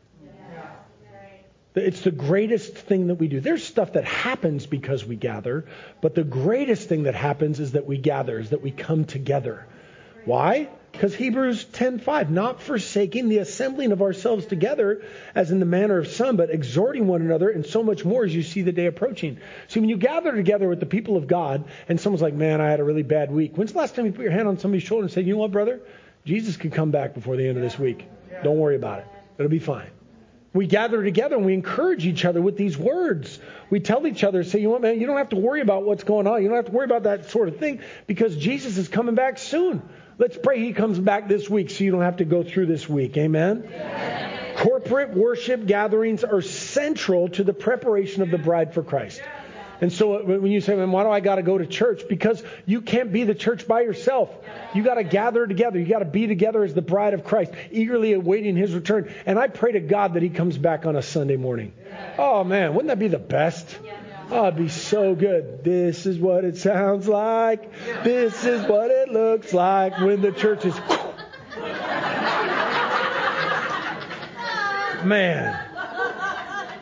It's 1.76 2.02
the 2.02 2.12
greatest 2.12 2.76
thing 2.76 3.08
that 3.08 3.16
we 3.16 3.28
do. 3.28 3.40
There's 3.40 3.64
stuff 3.64 3.94
that 3.94 4.06
happens 4.06 4.68
because 4.68 5.06
we 5.06 5.16
gather, 5.16 5.66
but 6.02 6.14
the 6.14 6.24
greatest 6.24 6.88
thing 6.88 7.04
that 7.04 7.16
happens 7.16 7.60
is 7.60 7.72
that 7.72 7.88
we 7.88 7.98
gather, 7.98 8.40
is 8.40 8.52
that 8.52 8.62
we 8.62 8.72
come 8.72 9.06
together. 9.06 9.66
Why? 10.26 10.70
Because 10.92 11.16
Hebrews 11.16 11.66
10:5, 11.66 12.30
not 12.30 12.62
forsaking 12.62 13.28
the 13.28 13.40
assembling 13.40 13.92
of 13.92 14.04
ourselves 14.04 14.46
together, 14.46 15.02
as 15.34 15.50
in 15.50 15.60
the 15.60 15.66
manner 15.66 15.98
of 15.98 16.08
some, 16.08 16.38
but 16.38 16.52
exhorting 16.52 17.08
one 17.08 17.22
another, 17.22 17.50
and 17.50 17.66
so 17.66 17.82
much 17.82 18.06
more 18.06 18.24
as 18.24 18.34
you 18.34 18.44
see 18.44 18.62
the 18.62 18.72
day 18.72 18.86
approaching. 18.86 19.38
See, 19.68 19.80
when 19.80 19.90
you 19.90 19.98
gather 19.98 20.32
together 20.32 20.70
with 20.70 20.80
the 20.80 20.86
people 20.86 21.18
of 21.18 21.26
God, 21.26 21.64
and 21.90 22.00
someone's 22.00 22.22
like, 22.22 22.36
"Man, 22.36 22.62
I 22.62 22.70
had 22.70 22.80
a 22.80 22.84
really 22.84 23.02
bad 23.02 23.32
week." 23.32 23.58
When's 23.58 23.74
the 23.74 23.80
last 23.80 23.96
time 23.96 24.06
you 24.06 24.12
put 24.12 24.22
your 24.22 24.32
hand 24.32 24.48
on 24.48 24.60
somebody's 24.60 24.84
shoulder 24.84 25.06
and 25.06 25.12
said, 25.12 25.26
"You 25.26 25.34
know 25.34 25.40
what, 25.40 25.52
brother? 25.52 25.80
Jesus 26.26 26.58
could 26.58 26.72
come 26.72 26.92
back 26.92 27.16
before 27.16 27.36
the 27.36 27.48
end 27.48 27.58
of 27.58 27.64
this 27.64 27.80
week. 27.80 28.06
Don't 28.44 28.60
worry 28.60 28.76
about 28.76 29.00
it. 29.00 29.06
It'll 29.40 29.50
be 29.50 29.58
fine." 29.58 29.88
We 30.54 30.68
gather 30.68 31.04
together 31.04 31.36
and 31.36 31.46
we 31.46 31.54
encourage 31.54 32.06
each 32.06 32.26
other 32.26 32.42
with 32.42 32.58
these 32.58 32.78
words. 32.78 33.40
We 33.72 33.80
tell 33.80 34.06
each 34.06 34.24
other, 34.24 34.44
say, 34.44 34.60
you 34.60 34.66
know 34.66 34.72
what, 34.72 34.82
man, 34.82 35.00
you 35.00 35.08
don't 35.08 35.18
have 35.18 35.30
to 35.30 35.36
worry 35.36 35.62
about 35.62 35.84
what's 35.84 36.04
going 36.04 36.28
on. 36.28 36.44
You 36.44 36.50
don't 36.50 36.58
have 36.58 36.68
to 36.68 36.72
worry 36.72 36.86
about 36.86 37.04
that 37.04 37.32
sort 37.32 37.48
of 37.48 37.58
thing 37.58 37.82
because 38.06 38.38
Jesus 38.38 38.78
is 38.78 38.88
coming 38.88 39.16
back 39.16 39.40
soon. 39.40 39.82
Let's 40.20 40.38
pray 40.38 40.60
he 40.60 40.74
comes 40.74 41.00
back 41.00 41.28
this 41.28 41.50
week 41.50 41.72
so 41.72 41.84
you 41.84 41.92
don't 41.92 42.02
have 42.02 42.18
to 42.18 42.26
go 42.26 42.44
through 42.44 42.68
this 42.68 42.88
week. 42.88 43.18
Amen? 43.18 43.68
Corporate 44.58 45.16
worship 45.16 45.66
gatherings 45.66 46.24
are 46.24 46.42
central 46.42 47.30
to 47.30 47.44
the 47.44 47.54
preparation 47.54 48.22
of 48.22 48.30
the 48.30 48.38
bride 48.38 48.76
for 48.76 48.84
Christ. 48.84 49.22
And 49.84 49.92
so 49.92 50.24
when 50.24 50.50
you 50.50 50.62
say, 50.62 50.74
why 50.86 51.04
do 51.04 51.10
I 51.10 51.20
got 51.20 51.36
to 51.36 51.42
go 51.42 51.58
to 51.58 51.68
church? 51.68 52.04
Because 52.08 52.42
you 52.66 52.80
can't 52.80 53.12
be 53.12 53.26
the 53.26 53.36
church 53.36 53.68
by 53.68 53.82
yourself. 53.82 54.34
You 54.74 54.82
got 54.82 54.94
to 54.94 55.04
gather 55.04 55.46
together. 55.46 55.78
You 55.78 55.86
got 55.86 56.00
to 56.00 56.06
be 56.06 56.26
together 56.26 56.64
as 56.64 56.74
the 56.74 56.82
bride 56.82 57.14
of 57.14 57.26
Christ, 57.26 57.52
eagerly 57.70 58.14
awaiting 58.14 58.56
his 58.56 58.74
return. 58.74 59.14
And 59.26 59.38
I 59.38 59.50
pray 59.50 59.74
to 59.74 59.82
God 59.82 60.14
that 60.14 60.24
he 60.24 60.30
comes 60.30 60.58
back 60.58 60.86
on 60.86 60.96
a 60.96 61.02
Sunday 61.02 61.36
morning. 61.36 61.74
Oh, 62.18 62.46
man, 62.46 62.76
wouldn't 62.76 62.88
that 62.88 63.00
be 63.00 63.10
the 63.10 63.20
best? 63.20 63.78
Oh, 64.32 64.48
it'd 64.48 64.58
be 64.58 64.70
so 64.70 65.16
good. 65.16 65.66
This 65.66 66.06
is 66.06 66.18
what 66.18 66.46
it 66.46 66.56
sounds 66.56 67.10
like. 67.10 67.70
This 68.06 68.46
is 68.46 68.66
what 68.66 68.90
it 68.90 69.10
looks 69.10 69.52
like 69.52 70.00
when 70.00 70.22
the 70.22 70.32
church 70.32 70.64
is. 70.64 70.76
Man. 75.04 75.73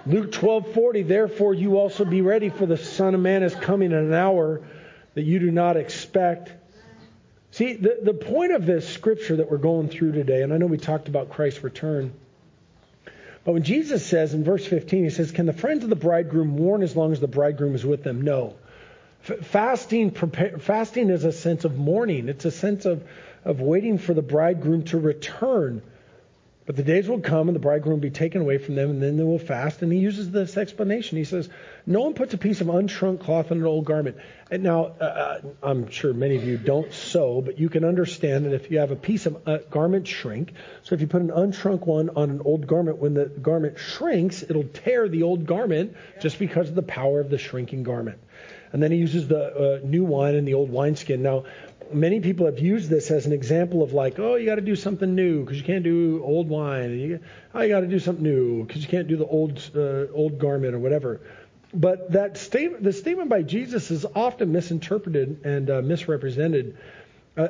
Luke 0.05 0.31
12:40 0.31 1.07
Therefore 1.07 1.53
you 1.53 1.77
also 1.77 2.05
be 2.05 2.21
ready 2.21 2.49
for 2.49 2.65
the 2.65 2.77
son 2.77 3.15
of 3.15 3.21
man 3.21 3.43
is 3.43 3.55
coming 3.55 3.91
in 3.91 3.97
an 3.97 4.13
hour 4.13 4.61
that 5.13 5.23
you 5.23 5.39
do 5.39 5.51
not 5.51 5.77
expect 5.77 6.51
See, 7.51 7.73
the, 7.73 7.99
the 8.01 8.13
point 8.13 8.53
of 8.53 8.65
this 8.65 8.87
scripture 8.87 9.35
that 9.35 9.51
we're 9.51 9.57
going 9.57 9.89
through 9.89 10.13
today, 10.13 10.41
and 10.41 10.53
I 10.53 10.57
know 10.57 10.67
we 10.67 10.77
talked 10.77 11.09
about 11.09 11.29
Christ's 11.29 11.63
return, 11.63 12.13
but 13.43 13.51
when 13.51 13.63
Jesus 13.63 14.05
says 14.05 14.33
in 14.33 14.45
verse 14.45 14.65
15, 14.65 15.03
he 15.03 15.09
says, 15.09 15.31
Can 15.31 15.47
the 15.47 15.53
friends 15.53 15.83
of 15.83 15.89
the 15.89 15.95
bridegroom 15.97 16.47
mourn 16.47 16.81
as 16.81 16.95
long 16.95 17.11
as 17.11 17.19
the 17.19 17.27
bridegroom 17.27 17.75
is 17.75 17.85
with 17.85 18.03
them? 18.03 18.21
No. 18.21 18.55
F- 19.27 19.45
fasting, 19.45 20.11
prepare, 20.11 20.59
fasting 20.59 21.09
is 21.09 21.25
a 21.25 21.33
sense 21.33 21.65
of 21.65 21.77
mourning, 21.77 22.29
it's 22.29 22.45
a 22.45 22.51
sense 22.51 22.85
of, 22.85 23.03
of 23.43 23.59
waiting 23.59 23.97
for 23.97 24.13
the 24.13 24.21
bridegroom 24.21 24.83
to 24.85 24.97
return. 24.97 25.81
But 26.63 26.75
the 26.75 26.83
days 26.83 27.07
will 27.07 27.21
come 27.21 27.49
and 27.49 27.55
the 27.55 27.59
bridegroom 27.59 27.95
will 27.95 28.01
be 28.01 28.11
taken 28.11 28.41
away 28.41 28.59
from 28.59 28.75
them, 28.75 28.91
and 28.91 29.01
then 29.01 29.17
they 29.17 29.23
will 29.23 29.39
fast. 29.39 29.81
And 29.81 29.91
he 29.91 29.97
uses 29.97 30.29
this 30.29 30.57
explanation. 30.57 31.17
He 31.17 31.23
says, 31.23 31.49
No 31.87 32.01
one 32.01 32.13
puts 32.13 32.35
a 32.35 32.37
piece 32.37 32.61
of 32.61 32.67
unshrunk 32.67 33.21
cloth 33.21 33.51
on 33.51 33.57
an 33.57 33.65
old 33.65 33.85
garment. 33.85 34.17
And 34.51 34.61
now, 34.61 34.85
uh, 34.85 35.03
uh, 35.03 35.41
I'm 35.63 35.89
sure 35.89 36.13
many 36.13 36.35
of 36.35 36.43
you 36.43 36.57
don't 36.57 36.93
sew, 36.93 37.41
but 37.41 37.57
you 37.57 37.67
can 37.67 37.83
understand 37.83 38.45
that 38.45 38.53
if 38.53 38.69
you 38.69 38.77
have 38.77 38.91
a 38.91 38.95
piece 38.95 39.25
of 39.25 39.47
uh, 39.47 39.57
garment 39.71 40.07
shrink, 40.07 40.53
so 40.83 40.93
if 40.93 41.01
you 41.01 41.07
put 41.07 41.21
an 41.21 41.29
unshrunk 41.29 41.87
one 41.87 42.11
on 42.11 42.29
an 42.29 42.41
old 42.45 42.67
garment, 42.67 42.99
when 42.99 43.15
the 43.15 43.25
garment 43.25 43.79
shrinks, 43.79 44.43
it'll 44.43 44.63
tear 44.63 45.09
the 45.09 45.23
old 45.23 45.47
garment 45.47 45.95
just 46.21 46.37
because 46.37 46.69
of 46.69 46.75
the 46.75 46.83
power 46.83 47.19
of 47.19 47.31
the 47.31 47.39
shrinking 47.39 47.81
garment. 47.81 48.19
And 48.71 48.81
then 48.81 48.91
he 48.91 48.99
uses 48.99 49.27
the 49.27 49.43
uh, 49.43 49.79
new 49.83 50.05
wine 50.05 50.35
and 50.35 50.47
the 50.47 50.53
old 50.53 50.69
wineskin. 50.69 51.21
Now, 51.23 51.45
many 51.93 52.19
people 52.19 52.45
have 52.45 52.59
used 52.59 52.89
this 52.89 53.11
as 53.11 53.25
an 53.25 53.33
example 53.33 53.83
of 53.83 53.93
like, 53.93 54.19
oh, 54.19 54.35
you 54.35 54.45
got 54.45 54.55
to 54.55 54.61
do 54.61 54.75
something 54.75 55.15
new 55.15 55.43
because 55.43 55.57
you 55.57 55.63
can't 55.63 55.83
do 55.83 56.21
old 56.23 56.49
wine. 56.49 56.99
You, 56.99 57.19
oh, 57.53 57.61
you 57.61 57.69
got 57.69 57.81
to 57.81 57.87
do 57.87 57.99
something 57.99 58.23
new 58.23 58.65
because 58.65 58.81
you 58.81 58.87
can't 58.87 59.07
do 59.07 59.17
the 59.17 59.25
old 59.25 59.59
uh, 59.75 60.11
old 60.13 60.39
garment 60.39 60.73
or 60.73 60.79
whatever. 60.79 61.21
But 61.73 62.11
that 62.11 62.37
statement, 62.37 62.83
the 62.83 62.93
statement 62.93 63.29
by 63.29 63.43
Jesus 63.43 63.91
is 63.91 64.05
often 64.15 64.51
misinterpreted 64.51 65.41
and 65.45 65.69
uh, 65.69 65.81
misrepresented. 65.81 66.77
Uh, 67.37 67.47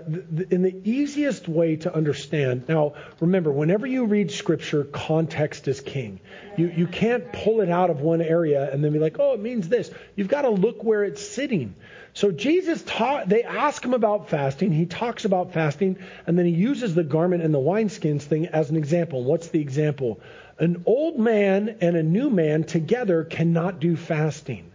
in 0.51 0.61
the 0.61 0.79
easiest 0.83 1.47
way 1.47 1.75
to 1.75 1.91
understand. 1.91 2.69
Now, 2.69 2.93
remember, 3.19 3.51
whenever 3.51 3.87
you 3.87 4.05
read 4.05 4.29
Scripture, 4.29 4.83
context 4.83 5.67
is 5.67 5.81
king. 5.81 6.19
You 6.55 6.67
you 6.67 6.85
can't 6.85 7.33
pull 7.33 7.61
it 7.61 7.69
out 7.71 7.89
of 7.89 7.99
one 7.99 8.21
area 8.21 8.71
and 8.71 8.83
then 8.83 8.93
be 8.93 8.99
like, 8.99 9.17
oh, 9.19 9.33
it 9.33 9.39
means 9.39 9.67
this. 9.67 9.89
You've 10.15 10.27
got 10.27 10.43
to 10.43 10.51
look 10.51 10.83
where 10.83 11.03
it's 11.03 11.27
sitting. 11.27 11.73
So 12.13 12.31
Jesus 12.31 12.83
taught, 12.83 13.29
they 13.29 13.43
ask 13.43 13.83
him 13.83 13.93
about 13.93 14.29
fasting. 14.29 14.71
He 14.71 14.85
talks 14.85 15.23
about 15.23 15.53
fasting, 15.53 15.97
and 16.27 16.37
then 16.37 16.45
he 16.45 16.51
uses 16.51 16.93
the 16.93 17.03
garment 17.03 17.43
and 17.43 17.53
the 17.53 17.59
wineskins 17.59 18.23
thing 18.23 18.47
as 18.47 18.69
an 18.69 18.75
example. 18.75 19.23
What's 19.23 19.47
the 19.47 19.61
example? 19.61 20.19
An 20.59 20.83
old 20.85 21.17
man 21.17 21.77
and 21.79 21.95
a 21.95 22.03
new 22.03 22.29
man 22.29 22.65
together 22.65 23.23
cannot 23.23 23.79
do 23.79 23.95
fasting. 23.95 24.71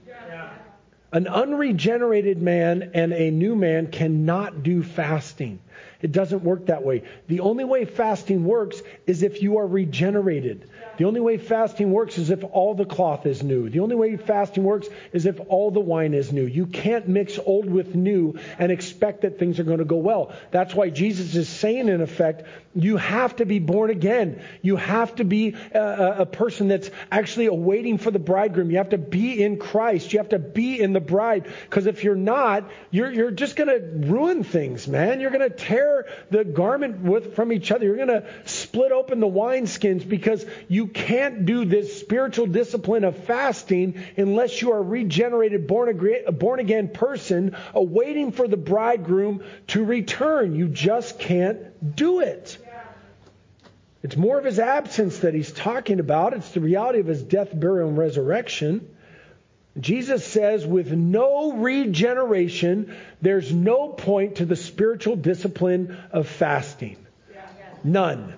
An 1.13 1.29
unregenerated 1.29 2.43
man 2.43 2.91
and 2.95 3.13
a 3.13 3.31
new 3.31 3.55
man 3.55 3.91
cannot 3.91 4.63
do 4.63 4.83
fasting. 4.83 5.61
It 6.07 6.13
doesn't 6.13 6.45
work 6.45 6.67
that 6.67 6.85
way. 6.85 7.03
The 7.27 7.41
only 7.41 7.65
way 7.65 7.85
fasting 7.85 8.45
works 8.45 8.81
is 9.09 9.25
if 9.25 9.43
you 9.43 9.59
are 9.59 9.67
regenerated. 9.67 10.71
The 10.99 11.05
only 11.05 11.21
way 11.21 11.37
fasting 11.37 11.91
works 11.91 12.17
is 12.17 12.31
if 12.31 12.45
all 12.45 12.77
the 12.77 12.85
cloth 12.85 13.27
is 13.27 13.43
new. 13.43 13.69
The 13.69 13.81
only 13.81 13.97
way 13.97 14.17
fasting 14.17 14.63
works 14.63 14.87
is 15.13 15.27
if 15.27 15.41
all 15.49 15.73
the 15.73 15.81
wine 15.81 16.15
is 16.15 16.33
new. 16.33 16.47
You 16.47 16.67
can't 16.67 17.09
mix 17.09 17.41
old 17.45 17.69
with 17.69 17.97
new 17.97 18.39
and 18.57 18.71
expect 18.71 19.23
that 19.23 19.41
things 19.41 19.59
are 19.59 19.65
going 19.65 19.81
to 19.81 19.85
go 19.85 19.97
well. 19.97 20.33
That's 20.53 20.77
why 20.77 20.91
Jesus 20.91 21.35
is 21.35 21.49
saying, 21.49 21.89
in 21.89 22.01
effect, 22.01 22.45
you 22.77 22.99
have 22.99 23.35
to 23.37 23.47
be 23.47 23.59
born 23.59 23.91
again. 23.91 24.43
You 24.63 24.77
have 24.77 25.17
to 25.17 25.25
be 25.25 25.57
a, 25.75 26.19
a 26.19 26.27
person 26.27 26.69
that's 26.69 26.89
actually 27.11 27.47
awaiting 27.47 27.99
for 27.99 28.13
the 28.13 28.21
bridegroom. 28.21 28.71
You 28.71 28.77
have 28.77 28.91
to 28.91 28.99
be 28.99 29.43
in 29.43 29.59
Christ. 29.59 30.13
You 30.13 30.21
have 30.21 30.29
to 30.29 30.39
be 30.39 30.81
in 30.81 30.93
the 30.93 31.01
bride. 31.01 31.49
Because 31.65 31.87
if 31.87 32.05
you're 32.05 32.15
not, 32.15 32.71
you're, 32.93 33.11
you're 33.11 33.33
just 33.33 33.57
going 33.57 33.71
to 33.71 34.09
ruin 34.09 34.45
things, 34.45 34.87
man. 34.87 35.21
You're 35.21 35.33
going 35.33 35.51
to 35.51 35.57
tear 35.57 35.96
the 36.31 36.45
garment 36.45 37.01
with, 37.01 37.35
from 37.35 37.53
each 37.53 37.71
other. 37.73 37.87
You're 37.87 37.97
going 37.97 38.09
to 38.09 38.27
split 38.45 38.93
open 38.93 39.21
the 39.21 39.27
wineskins 39.27 40.07
because 40.07 40.45
you 40.69 40.89
can't 40.89 41.47
do 41.47 41.65
this 41.65 41.99
spiritual 41.99 42.47
discipline 42.47 43.05
of 43.05 43.17
fasting 43.25 44.03
unless 44.17 44.61
you 44.61 44.73
are 44.73 44.79
a 44.79 44.83
regenerated, 44.83 45.67
born 45.67 46.59
again 46.59 46.89
person 46.89 47.57
awaiting 47.75 48.33
for 48.33 48.49
the 48.49 48.57
bridegroom 48.57 49.45
to 49.69 49.85
return. 49.85 50.55
You 50.55 50.69
just 50.69 51.19
can't 51.19 51.95
do 51.97 52.21
it. 52.21 52.59
It's 54.03 54.17
more 54.17 54.39
of 54.39 54.45
his 54.45 54.59
absence 54.59 55.19
that 55.21 55.35
he's 55.35 55.51
talking 55.51 55.99
about. 55.99 56.33
It's 56.33 56.51
the 56.51 56.61
reality 56.61 57.01
of 57.01 57.07
his 57.07 57.23
death, 57.23 57.49
burial, 57.59 57.89
and 57.89 57.99
resurrection. 57.99 58.89
Jesus 59.79 60.27
says, 60.27 60.67
with 60.67 60.91
no 60.91 61.53
regeneration, 61.53 62.97
there's 63.21 63.53
no 63.53 63.89
point 63.89 64.37
to 64.37 64.47
the 64.47 64.57
spiritual 64.57 65.17
discipline 65.17 65.99
of 66.13 66.29
fasting. 66.29 66.97
None. 67.85 68.35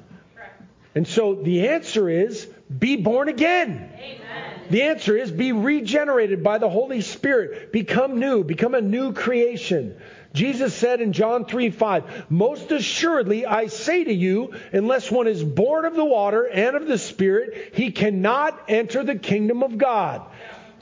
And 0.94 1.07
so 1.07 1.35
the 1.35 1.68
answer 1.68 2.09
is 2.09 2.46
be 2.77 2.96
born 2.96 3.29
again. 3.29 3.90
Amen. 3.94 4.61
The 4.70 4.83
answer 4.83 5.16
is 5.16 5.31
be 5.31 5.53
regenerated 5.53 6.42
by 6.42 6.59
the 6.59 6.68
Holy 6.68 7.01
Spirit. 7.01 7.72
Become 7.72 8.18
new. 8.18 8.44
Become 8.44 8.74
a 8.74 8.81
new 8.81 9.12
creation. 9.12 9.96
Jesus 10.35 10.74
said 10.74 11.01
in 11.01 11.12
John 11.12 11.46
3 11.46 11.70
5, 11.70 12.31
Most 12.31 12.70
assuredly 12.70 13.46
I 13.46 13.68
say 13.68 14.05
to 14.05 14.12
you, 14.12 14.55
unless 14.72 15.11
one 15.11 15.27
is 15.27 15.42
born 15.42 15.87
of 15.87 15.94
the 15.94 16.05
water 16.05 16.42
and 16.42 16.77
of 16.77 16.87
the 16.87 16.98
Spirit, 16.98 17.74
he 17.74 17.92
cannot 17.92 18.61
enter 18.68 19.03
the 19.03 19.16
kingdom 19.16 19.62
of 19.62 19.79
God. 19.79 20.22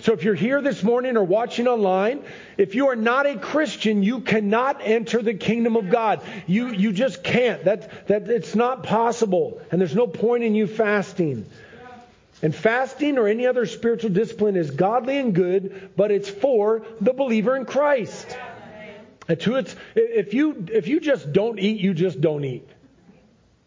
So 0.00 0.12
if 0.12 0.24
you're 0.24 0.35
here 0.35 0.61
this 0.61 0.82
morning 0.82 1.16
or 1.16 1.24
watching 1.24 1.66
online, 1.66 2.22
if 2.59 2.74
you 2.74 2.88
are 2.88 2.96
not 2.96 3.26
a 3.26 3.38
Christian, 3.38 4.02
you 4.02 4.20
cannot 4.20 4.80
enter 4.82 5.22
the 5.22 5.35
kingdom 5.35 5.76
of 5.76 5.90
God. 5.90 6.22
You, 6.46 6.68
you 6.68 6.92
just 6.92 7.24
can't. 7.24 7.64
That, 7.64 8.06
that, 8.09 8.28
it's 8.28 8.54
not 8.54 8.82
possible. 8.82 9.61
And 9.70 9.80
there's 9.80 9.94
no 9.94 10.06
point 10.06 10.44
in 10.44 10.54
you 10.54 10.66
fasting. 10.66 11.46
And 12.42 12.54
fasting 12.54 13.16
or 13.16 13.26
any 13.26 13.46
other 13.46 13.64
spiritual 13.64 14.11
discipline 14.11 14.56
is 14.56 14.70
godly 14.70 15.18
and 15.18 15.35
good, 15.35 15.90
but 15.96 16.11
it's 16.11 16.28
for 16.28 16.85
the 17.00 17.14
believer 17.14 17.56
in 17.56 17.64
Christ. 17.64 18.37
And 19.28 19.40
to 19.40 19.56
It's, 19.56 19.74
if 19.94 20.35
you 20.35 20.66
if 20.70 20.87
you 20.87 21.00
just 21.00 21.32
don't 21.32 21.59
eat, 21.59 21.80
you 21.80 21.94
just 21.94 22.20
don't 22.20 22.44
eat. 22.44 22.68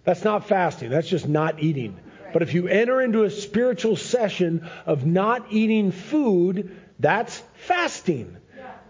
That's 0.05 0.23
not 0.23 0.47
fasting. 0.47 0.89
That's 0.89 1.07
just 1.07 1.27
not 1.27 1.61
eating. 1.61 1.97
But 2.33 2.41
if 2.41 2.53
you 2.53 2.67
enter 2.67 3.01
into 3.01 3.23
a 3.23 3.29
spiritual 3.29 3.95
session 3.95 4.67
of 4.85 5.05
not 5.05 5.51
eating 5.51 5.91
food, 5.91 6.75
that's 6.99 7.41
fasting. 7.55 8.35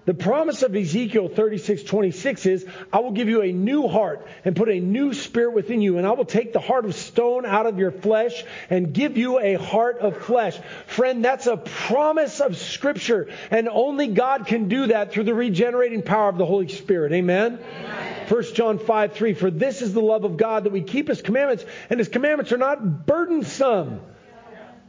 The 0.10 0.16
promise 0.16 0.64
of 0.64 0.76
Ezekiel 0.76 1.28
36, 1.28 1.84
26 1.84 2.46
is, 2.48 2.66
I 2.92 2.98
will 2.98 3.12
give 3.12 3.30
you 3.30 3.44
a 3.44 3.52
new 3.52 3.88
heart 3.88 4.26
and 4.44 4.56
put 4.56 4.68
a 4.68 4.80
new 4.80 5.14
spirit 5.14 5.54
within 5.54 5.84
you, 5.84 6.00
and 6.00 6.08
I 6.08 6.14
will 6.14 6.26
take 6.26 6.52
the 6.52 6.60
heart 6.60 6.86
of 6.86 6.96
stone 6.96 7.46
out 7.46 7.68
of 7.68 7.78
your 7.78 7.92
flesh 7.92 8.44
and 8.72 8.92
give 8.92 9.20
you 9.20 9.40
a 9.40 9.54
heart 9.54 10.00
of 10.00 10.18
flesh. 10.18 10.58
Friend, 10.88 11.24
that's 11.24 11.46
a 11.46 11.58
promise 11.58 12.40
of 12.40 12.58
Scripture, 12.58 13.30
and 13.52 13.70
only 13.70 14.08
God 14.08 14.48
can 14.48 14.68
do 14.68 14.88
that 14.88 15.12
through 15.12 15.26
the 15.26 15.36
regenerating 15.36 16.02
power 16.02 16.30
of 16.30 16.40
the 16.40 16.46
Holy 16.48 16.70
Spirit. 16.70 17.12
Amen? 17.12 17.60
Amen. 17.62 18.28
1 18.28 18.44
John 18.56 18.80
5 18.80 19.14
3, 19.14 19.34
for 19.36 19.52
this 19.52 19.84
is 19.84 19.94
the 19.94 20.02
love 20.02 20.24
of 20.24 20.38
God 20.38 20.64
that 20.64 20.74
we 20.74 20.82
keep 20.82 21.08
his 21.08 21.22
commandments, 21.22 21.66
and 21.92 22.00
his 22.00 22.10
commandments 22.10 22.52
are 22.52 22.58
not 22.58 23.06
burdensome. 23.06 24.02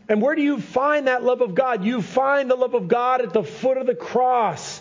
And 0.09 0.23
where 0.23 0.35
do 0.35 0.41
you 0.41 0.63
find 0.63 1.09
that 1.09 1.23
love 1.23 1.43
of 1.43 1.55
God? 1.55 1.85
You 1.85 2.01
find 2.01 2.51
the 2.51 2.57
love 2.57 2.73
of 2.73 2.89
God 2.89 3.21
at 3.21 3.35
the 3.35 3.45
foot 3.45 3.77
of 3.77 3.87
the 3.87 3.95
cross. 3.95 4.81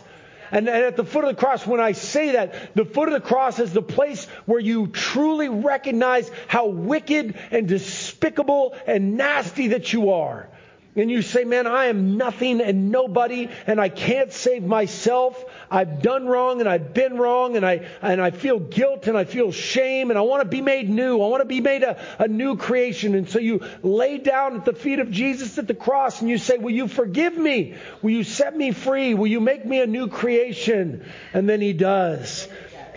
And, 0.52 0.68
and, 0.68 0.84
at 0.86 0.96
the 0.96 1.04
foot 1.04 1.24
of 1.24 1.30
the 1.30 1.40
cross, 1.40 1.66
when 1.66 1.80
I 1.80 1.92
say 1.92 2.34
that, 2.34 2.76
the 2.76 2.86
foot 2.86 3.08
of 3.10 3.14
the 3.14 3.28
cross 3.28 3.60
is 3.60 3.74
the 3.74 3.82
place 3.82 4.26
where 4.46 4.60
you 4.60 4.88
truly 4.88 5.50
recognize 5.50 6.30
how 6.48 6.68
wicked 6.68 7.36
and 7.52 7.68
despicable 7.68 8.76
and 8.88 9.18
nasty 9.18 9.70
that 9.70 9.94
you 9.94 10.12
are 10.12 10.50
and 10.96 11.10
you 11.10 11.22
say, 11.22 11.44
Man, 11.44 11.68
I 11.68 11.86
am 11.86 12.18
nothing 12.18 12.62
and 12.62 12.92
nobody, 12.92 13.50
and 13.68 13.80
I 13.80 13.90
can't 13.90 14.34
save 14.34 14.64
myself. 14.64 15.44
I've 15.70 16.02
done 16.02 16.28
wrong 16.28 16.60
and 16.60 16.70
I've 16.70 16.94
been 16.94 17.18
wrong, 17.18 17.56
and 17.56 17.66
I, 17.66 17.88
and 18.02 18.22
I 18.22 18.32
feel 18.32 18.60
guilt 18.60 19.08
and 19.08 19.18
I 19.18 19.24
feel 19.24 19.52
shame, 19.52 20.10
and 20.10 20.18
I 20.18 20.22
want 20.24 20.42
to 20.44 20.50
be 20.50 20.62
made 20.62 20.90
new. 20.90 21.22
I 21.22 21.28
want 21.28 21.42
to 21.42 21.46
be 21.46 21.62
made 21.62 21.84
a, 21.84 22.02
a 22.18 22.28
new 22.28 22.58
creation. 22.58 23.16
And 23.16 23.30
so 23.30 23.40
you 23.40 23.62
lay 23.84 24.18
down 24.18 24.56
at 24.56 24.66
the 24.66 24.74
feet 24.74 25.00
of 25.00 25.12
Jesus 25.12 25.58
at 25.58 25.68
the 25.68 25.74
cross 25.74 26.22
and 26.22 26.30
you 26.30 26.38
say, 26.38 26.58
Will 26.58 26.74
you 26.74 26.88
forgive 26.88 27.38
me? 27.38 27.76
Will 28.02 28.12
you 28.12 28.24
set 28.24 28.56
me 28.56 28.72
free? 28.72 29.14
Will 29.14 29.28
you 29.28 29.40
make 29.40 29.66
me 29.66 29.82
a 29.82 29.88
new 29.88 30.08
creation? 30.08 31.06
And 31.34 31.48
then 31.48 31.62
he 31.62 31.74
does. 31.74 32.48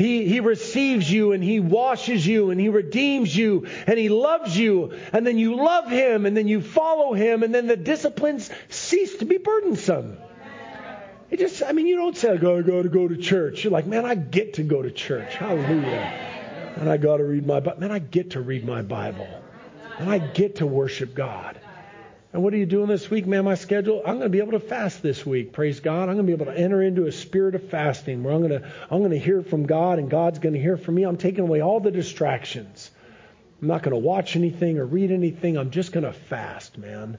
He, 0.03 0.27
he 0.27 0.41
receives 0.41 1.09
you 1.09 1.31
and 1.31 1.45
he 1.45 1.61
washes 1.61 2.27
you 2.27 2.51
and 2.51 2.61
he 2.61 2.69
redeems 2.69 3.37
you 3.37 3.69
and 3.87 3.97
he 3.97 4.09
loves 4.09 4.59
you. 4.59 4.99
And 5.13 5.25
then 5.25 5.39
you 5.39 5.55
love 5.55 5.89
him 5.89 6.27
and 6.27 6.37
then 6.37 6.49
you 6.49 6.61
follow 6.61 7.13
him 7.13 7.45
and 7.45 7.55
then 7.55 7.69
the 7.69 7.77
disciplines 7.77 8.51
cease 8.69 9.19
to 9.19 9.25
be 9.25 9.39
burdensome. 9.39 10.19
It 11.31 11.39
just, 11.39 11.63
I 11.63 11.71
mean, 11.71 11.87
you 11.87 11.95
don't 11.95 12.17
say, 12.17 12.31
I 12.31 12.37
gotta, 12.37 12.65
gotta 12.65 12.89
go 12.89 13.07
to 13.07 13.17
church. 13.17 13.63
You're 13.63 13.73
like, 13.73 13.87
man, 13.87 14.05
I 14.05 14.17
get 14.17 14.55
to 14.55 14.65
go 14.65 14.83
to 14.83 14.91
church. 14.91 15.37
Hallelujah. 15.37 16.75
And 16.81 16.91
I 16.91 16.97
gotta 16.97 17.23
read 17.23 17.47
my 17.47 17.61
Bible. 17.61 17.79
Man, 17.79 17.93
I 17.93 18.01
get 18.01 18.31
to 18.31 18.41
read 18.41 18.67
my 18.67 18.83
Bible. 18.83 19.29
And 20.01 20.11
I 20.11 20.19
get 20.19 20.57
to 20.57 20.67
worship 20.67 21.15
God. 21.15 21.61
And 22.33 22.43
what 22.43 22.55
are 22.55 22.57
you 22.57 22.65
doing 22.65 22.89
this 22.89 23.11
week, 23.11 23.27
man? 23.27 23.45
My 23.45 23.57
schedule, 23.57 23.99
I'm 23.99 24.15
going 24.15 24.23
to 24.23 24.29
be 24.31 24.39
able 24.39 24.53
to 24.53 24.61
fast 24.61 25.03
this 25.03 25.27
week. 25.27 25.53
Praise 25.53 25.81
God. 25.81 26.09
I'm 26.09 26.15
going 26.15 26.27
to 26.27 26.37
be 26.37 26.43
able 26.43 26.47
to 26.47 26.59
enter 26.59 26.83
into 26.83 27.07
a 27.07 27.13
spirit 27.13 27.55
of 27.55 27.69
fasting 27.69 28.23
where 28.23 28.33
I'm 28.33 28.41
going 28.41 28.59
to, 28.59 28.67
I'm 28.91 29.01
going 29.01 29.11
to 29.11 29.19
hear 29.19 29.43
from 29.43 29.67
God 29.67 29.99
and 29.99 30.09
God's 30.09 30.39
going 30.39 30.55
to 30.55 30.61
hear 30.61 30.79
from 30.79 30.95
me. 30.95 31.03
I'm 31.03 31.19
taking 31.19 31.41
away 31.41 31.61
all 31.61 31.81
the 31.81 31.91
distractions. 31.91 32.91
I'm 33.61 33.69
not 33.69 33.83
going 33.83 33.93
to 33.93 33.99
watch 33.99 34.35
anything 34.35 34.79
or 34.79 34.87
read 34.87 35.11
anything. 35.11 35.59
I'm 35.59 35.71
just 35.71 35.93
going 35.93 36.05
to 36.05 36.13
fast, 36.13 36.79
man. 36.79 37.19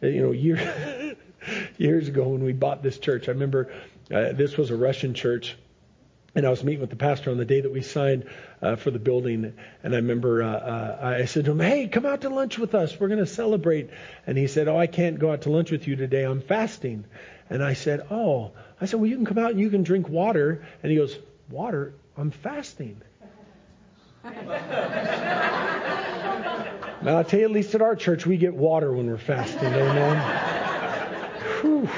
Uh, 0.00 0.06
you 0.06 0.22
know, 0.22 0.30
year, 0.32 1.16
years 1.76 2.06
ago 2.06 2.28
when 2.28 2.44
we 2.44 2.52
bought 2.52 2.84
this 2.84 2.98
church, 2.98 3.28
I 3.28 3.32
remember 3.32 3.72
uh, 4.14 4.30
this 4.32 4.56
was 4.56 4.70
a 4.70 4.76
Russian 4.76 5.14
church 5.14 5.56
and 6.36 6.46
I 6.46 6.50
was 6.50 6.62
meeting 6.62 6.82
with 6.82 6.90
the 6.90 6.96
pastor 6.96 7.30
on 7.30 7.38
the 7.38 7.46
day 7.46 7.62
that 7.62 7.72
we 7.72 7.80
signed 7.80 8.26
uh, 8.60 8.76
for 8.76 8.90
the 8.90 8.98
building, 8.98 9.54
and 9.82 9.94
I 9.94 9.96
remember 9.96 10.42
uh, 10.42 10.48
uh, 10.48 11.16
I 11.20 11.24
said 11.24 11.46
to 11.46 11.52
him, 11.52 11.60
"Hey, 11.60 11.88
come 11.88 12.04
out 12.04 12.20
to 12.20 12.28
lunch 12.28 12.58
with 12.58 12.74
us. 12.74 13.00
We're 13.00 13.08
going 13.08 13.20
to 13.20 13.26
celebrate." 13.26 13.88
And 14.26 14.36
he 14.36 14.46
said, 14.46 14.68
"Oh, 14.68 14.78
I 14.78 14.86
can't 14.86 15.18
go 15.18 15.32
out 15.32 15.42
to 15.42 15.50
lunch 15.50 15.70
with 15.70 15.88
you 15.88 15.96
today. 15.96 16.24
I'm 16.24 16.42
fasting." 16.42 17.06
And 17.48 17.64
I 17.64 17.72
said, 17.72 18.06
"Oh," 18.10 18.52
I 18.80 18.84
said, 18.84 19.00
"Well, 19.00 19.08
you 19.08 19.16
can 19.16 19.24
come 19.24 19.38
out 19.38 19.52
and 19.52 19.60
you 19.60 19.70
can 19.70 19.82
drink 19.82 20.10
water." 20.10 20.62
And 20.82 20.92
he 20.92 20.98
goes, 20.98 21.18
"Water? 21.48 21.94
I'm 22.18 22.30
fasting." 22.30 23.00
now 24.24 24.32
I'll 27.16 27.24
tell 27.24 27.40
you, 27.40 27.46
at 27.46 27.50
least 27.50 27.74
at 27.74 27.80
our 27.80 27.96
church, 27.96 28.26
we 28.26 28.36
get 28.36 28.54
water 28.54 28.92
when 28.92 29.06
we're 29.06 29.16
fasting. 29.16 29.72
Amen. 29.72 31.62
Whew. 31.62 31.88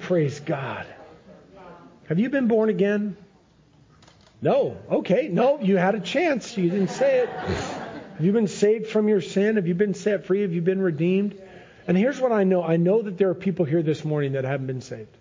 Praise 0.00 0.40
God. 0.40 0.86
Have 2.08 2.18
you 2.18 2.30
been 2.30 2.48
born 2.48 2.70
again? 2.70 3.16
No. 4.42 4.78
Okay. 4.90 5.28
No, 5.28 5.60
you 5.60 5.76
had 5.76 5.94
a 5.94 6.00
chance. 6.00 6.56
You 6.56 6.70
didn't 6.70 6.90
say 6.90 7.20
it. 7.20 7.28
Have 7.28 8.24
you 8.24 8.32
been 8.32 8.48
saved 8.48 8.88
from 8.88 9.08
your 9.08 9.20
sin? 9.20 9.56
Have 9.56 9.66
you 9.66 9.74
been 9.74 9.94
set 9.94 10.26
free? 10.26 10.42
Have 10.42 10.52
you 10.52 10.62
been 10.62 10.80
redeemed? 10.80 11.40
And 11.86 11.96
here's 11.96 12.20
what 12.20 12.32
I 12.32 12.44
know 12.44 12.62
I 12.62 12.76
know 12.76 13.02
that 13.02 13.18
there 13.18 13.30
are 13.30 13.34
people 13.34 13.64
here 13.64 13.82
this 13.82 14.04
morning 14.04 14.32
that 14.32 14.44
haven't 14.44 14.66
been 14.66 14.82
saved. 14.82 15.16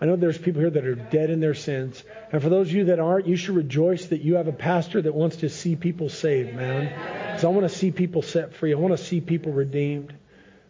I 0.00 0.06
know 0.06 0.16
there's 0.16 0.38
people 0.38 0.60
here 0.60 0.70
that 0.70 0.84
are 0.84 0.96
dead 0.96 1.30
in 1.30 1.40
their 1.40 1.54
sins. 1.54 2.02
And 2.32 2.42
for 2.42 2.48
those 2.48 2.68
of 2.68 2.74
you 2.74 2.84
that 2.86 2.98
aren't, 2.98 3.26
you 3.26 3.36
should 3.36 3.54
rejoice 3.54 4.06
that 4.06 4.20
you 4.20 4.34
have 4.34 4.48
a 4.48 4.52
pastor 4.52 5.00
that 5.00 5.14
wants 5.14 5.36
to 5.36 5.48
see 5.48 5.76
people 5.76 6.08
saved, 6.08 6.54
man. 6.54 6.92
Because 7.26 7.44
I 7.44 7.48
want 7.48 7.70
to 7.70 7.74
see 7.74 7.90
people 7.90 8.22
set 8.22 8.54
free. 8.54 8.72
I 8.72 8.76
want 8.76 8.96
to 8.96 9.02
see 9.02 9.20
people 9.20 9.52
redeemed. 9.52 10.12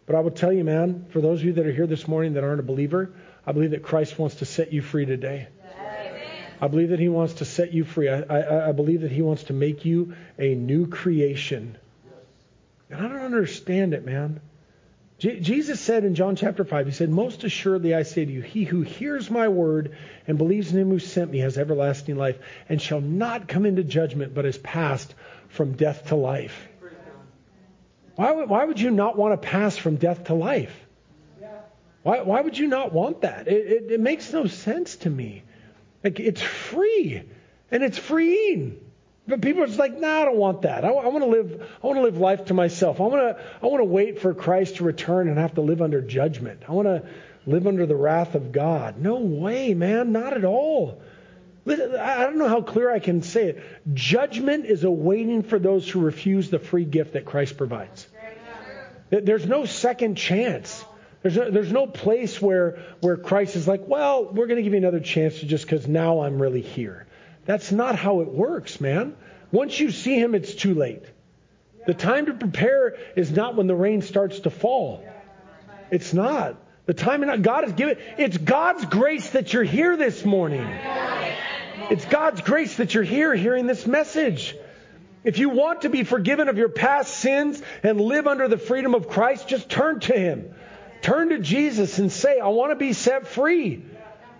But 0.05 0.15
I 0.15 0.19
will 0.19 0.31
tell 0.31 0.53
you, 0.53 0.63
man, 0.63 1.07
for 1.09 1.19
those 1.19 1.39
of 1.39 1.45
you 1.45 1.53
that 1.53 1.65
are 1.65 1.73
here 1.73 1.87
this 1.87 2.07
morning 2.07 2.33
that 2.33 2.43
aren't 2.43 2.59
a 2.59 2.63
believer, 2.63 3.11
I 3.45 3.51
believe 3.51 3.71
that 3.71 3.81
Christ 3.81 4.19
wants 4.19 4.35
to 4.35 4.45
set 4.45 4.71
you 4.71 4.83
free 4.83 5.05
today. 5.05 5.47
I 6.61 6.67
believe 6.67 6.89
that 6.89 6.99
He 6.99 7.09
wants 7.09 7.35
to 7.35 7.45
set 7.45 7.73
you 7.73 7.83
free. 7.83 8.09
I, 8.09 8.21
I, 8.21 8.69
I 8.69 8.71
believe 8.71 9.01
that 9.01 9.11
He 9.11 9.21
wants 9.21 9.43
to 9.45 9.53
make 9.53 9.85
you 9.85 10.15
a 10.37 10.55
new 10.55 10.87
creation. 10.87 11.77
And 12.89 13.05
I 13.05 13.09
don't 13.09 13.21
understand 13.21 13.93
it, 13.93 14.05
man. 14.05 14.39
Je- 15.17 15.39
Jesus 15.39 15.79
said 15.79 16.03
in 16.03 16.15
John 16.15 16.35
chapter 16.35 16.63
5, 16.63 16.85
He 16.85 16.91
said, 16.91 17.09
Most 17.09 17.43
assuredly 17.43 17.95
I 17.95 18.03
say 18.03 18.25
to 18.25 18.31
you, 18.31 18.41
he 18.41 18.63
who 18.63 18.81
hears 18.81 19.29
my 19.31 19.47
word 19.47 19.95
and 20.27 20.37
believes 20.37 20.71
in 20.71 20.79
Him 20.79 20.89
who 20.89 20.99
sent 20.99 21.31
me 21.31 21.39
has 21.39 21.57
everlasting 21.57 22.15
life 22.15 22.37
and 22.69 22.81
shall 22.81 23.01
not 23.01 23.47
come 23.47 23.65
into 23.65 23.83
judgment, 23.83 24.33
but 24.33 24.45
is 24.45 24.57
passed 24.57 25.13
from 25.49 25.73
death 25.73 26.07
to 26.07 26.15
life. 26.15 26.67
Why 28.15 28.31
would, 28.31 28.49
why 28.49 28.63
would 28.63 28.79
you 28.79 28.91
not 28.91 29.17
want 29.17 29.39
to 29.41 29.47
pass 29.47 29.77
from 29.77 29.97
death 29.97 30.25
to 30.25 30.33
life? 30.33 30.73
Why, 32.03 32.21
why 32.21 32.41
would 32.41 32.57
you 32.57 32.67
not 32.67 32.93
want 32.93 33.21
that? 33.21 33.47
It, 33.47 33.65
it, 33.65 33.91
it 33.93 33.99
makes 33.99 34.31
no 34.31 34.45
sense 34.45 34.95
to 34.97 35.09
me. 35.09 35.43
Like 36.05 36.19
it's 36.19 36.41
free, 36.41 37.23
and 37.71 37.83
it's 37.83 37.97
freeing. 37.97 38.79
But 39.27 39.41
people 39.41 39.63
are 39.63 39.65
just 39.65 39.79
like, 39.79 39.93
no, 39.93 40.01
nah, 40.01 40.21
I 40.21 40.25
don't 40.25 40.37
want 40.37 40.61
that. 40.61 40.85
I, 40.85 40.89
I 40.89 41.07
want 41.07 41.23
to 41.23 41.29
live. 41.31 41.67
I 41.83 41.87
want 41.87 41.97
to 41.97 42.03
live 42.03 42.19
life 42.19 42.45
to 42.45 42.53
myself. 42.53 43.01
I 43.01 43.05
want 43.05 43.15
to. 43.15 43.43
I 43.63 43.65
want 43.65 43.81
to 43.81 43.85
wait 43.85 44.21
for 44.21 44.35
Christ 44.35 44.75
to 44.75 44.83
return 44.83 45.27
and 45.27 45.39
have 45.39 45.55
to 45.55 45.61
live 45.61 45.81
under 45.81 46.01
judgment. 46.01 46.61
I 46.69 46.73
want 46.73 46.87
to 46.87 47.09
live 47.47 47.65
under 47.65 47.87
the 47.87 47.95
wrath 47.95 48.35
of 48.35 48.51
God. 48.51 48.99
No 48.99 49.15
way, 49.15 49.73
man. 49.73 50.11
Not 50.11 50.33
at 50.33 50.45
all. 50.45 51.01
I 51.67 51.73
don't 52.23 52.37
know 52.37 52.49
how 52.49 52.61
clear 52.61 52.91
I 52.91 52.99
can 52.99 53.23
say 53.23 53.47
it. 53.47 53.63
Judgment 53.95 54.65
is 54.65 54.83
awaiting 54.83 55.41
for 55.41 55.57
those 55.57 55.89
who 55.89 56.01
refuse 56.01 56.51
the 56.51 56.59
free 56.59 56.85
gift 56.85 57.13
that 57.13 57.25
Christ 57.25 57.57
provides. 57.57 58.07
There's 59.09 59.47
no 59.47 59.65
second 59.65 60.17
chance. 60.17 60.85
There's, 61.25 61.37
a, 61.37 61.49
there's 61.49 61.71
no 61.71 61.87
place 61.87 62.39
where, 62.39 62.77
where 62.99 63.17
Christ 63.17 63.55
is 63.55 63.67
like, 63.67 63.87
well, 63.87 64.25
we're 64.25 64.45
going 64.45 64.57
to 64.57 64.61
give 64.61 64.73
you 64.73 64.77
another 64.77 64.99
chance 64.99 65.35
just 65.39 65.65
because 65.65 65.87
now 65.87 66.19
I'm 66.19 66.39
really 66.39 66.61
here. 66.61 67.07
That's 67.45 67.71
not 67.71 67.95
how 67.95 68.21
it 68.21 68.27
works, 68.27 68.79
man. 68.79 69.15
Once 69.51 69.79
you 69.79 69.89
see 69.89 70.19
him, 70.19 70.35
it's 70.35 70.53
too 70.53 70.75
late. 70.75 71.01
The 71.87 71.95
time 71.95 72.27
to 72.27 72.35
prepare 72.35 72.97
is 73.15 73.31
not 73.31 73.55
when 73.55 73.65
the 73.65 73.73
rain 73.73 74.03
starts 74.03 74.41
to 74.41 74.51
fall. 74.51 75.03
It's 75.89 76.13
not. 76.13 76.57
The 76.85 76.93
time 76.93 77.21
not, 77.21 77.41
God 77.41 77.63
has 77.63 77.73
given. 77.73 77.97
It's 78.19 78.37
God's 78.37 78.85
grace 78.85 79.31
that 79.31 79.51
you're 79.51 79.63
here 79.63 79.97
this 79.97 80.23
morning. 80.23 80.67
It's 81.89 82.05
God's 82.05 82.41
grace 82.41 82.77
that 82.77 82.93
you're 82.93 83.03
here 83.03 83.33
hearing 83.33 83.65
this 83.65 83.87
message. 83.87 84.55
If 85.23 85.39
you 85.39 85.49
want 85.49 85.81
to 85.81 85.89
be 85.89 86.03
forgiven 86.03 86.49
of 86.49 86.59
your 86.59 86.69
past 86.69 87.15
sins 87.15 87.59
and 87.81 87.99
live 87.99 88.27
under 88.27 88.47
the 88.47 88.59
freedom 88.59 88.93
of 88.93 89.07
Christ, 89.07 89.47
just 89.47 89.71
turn 89.71 90.01
to 90.01 90.13
Him. 90.13 90.53
Turn 91.01 91.29
to 91.29 91.39
Jesus 91.39 91.99
and 91.99 92.11
say, 92.11 92.39
I 92.39 92.47
want 92.47 92.71
to 92.71 92.75
be 92.75 92.93
set 92.93 93.27
free. 93.27 93.83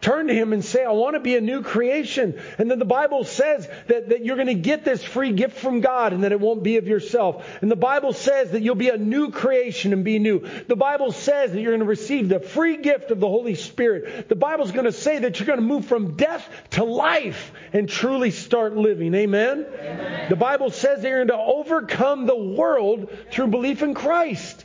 Turn 0.06 0.28
to 0.28 0.36
him 0.36 0.54
and 0.54 0.64
say, 0.64 0.86
I 0.86 0.92
want 0.92 1.16
to 1.16 1.20
be 1.20 1.36
a 1.36 1.42
new 1.42 1.64
creation. 1.64 2.40
And 2.60 2.70
then 2.70 2.78
the 2.78 2.86
Bible 2.86 3.24
says 3.24 3.68
that, 3.88 4.10
that 4.10 4.24
you're 4.24 4.36
going 4.36 4.50
to 4.50 4.54
get 4.54 4.86
this 4.86 5.04
free 5.04 5.32
gift 5.32 5.58
from 5.58 5.82
God 5.82 6.14
and 6.14 6.24
that 6.24 6.32
it 6.32 6.40
won't 6.40 6.62
be 6.62 6.78
of 6.78 6.88
yourself. 6.88 7.44
And 7.62 7.72
the 7.72 7.76
Bible 7.76 8.14
says 8.14 8.52
that 8.52 8.62
you'll 8.62 8.76
be 8.76 8.90
a 8.90 8.98
new 8.98 9.32
creation 9.32 9.94
and 9.94 10.04
be 10.04 10.20
new. 10.20 10.48
The 10.68 10.76
Bible 10.76 11.12
says 11.12 11.52
that 11.52 11.60
you're 11.60 11.72
going 11.72 11.80
to 11.80 11.88
receive 11.88 12.30
the 12.30 12.40
free 12.40 12.78
gift 12.78 13.10
of 13.10 13.20
the 13.20 13.28
Holy 13.28 13.56
Spirit. 13.56 14.30
The 14.30 14.36
Bible's 14.36 14.72
going 14.72 14.86
to 14.86 14.92
say 14.92 15.18
that 15.18 15.40
you're 15.40 15.48
going 15.48 15.60
to 15.60 15.66
move 15.66 15.86
from 15.86 16.16
death 16.16 16.48
to 16.72 16.84
life 16.84 17.52
and 17.74 17.90
truly 17.90 18.30
start 18.30 18.76
living. 18.76 19.16
Amen? 19.16 19.66
Amen. 19.80 20.30
The 20.30 20.36
Bible 20.36 20.70
says 20.70 21.02
that 21.02 21.08
you're 21.08 21.26
going 21.26 21.30
to 21.30 21.52
overcome 21.52 22.28
the 22.28 22.38
world 22.38 23.10
through 23.32 23.48
belief 23.48 23.82
in 23.82 23.96
Christ. 23.96 24.65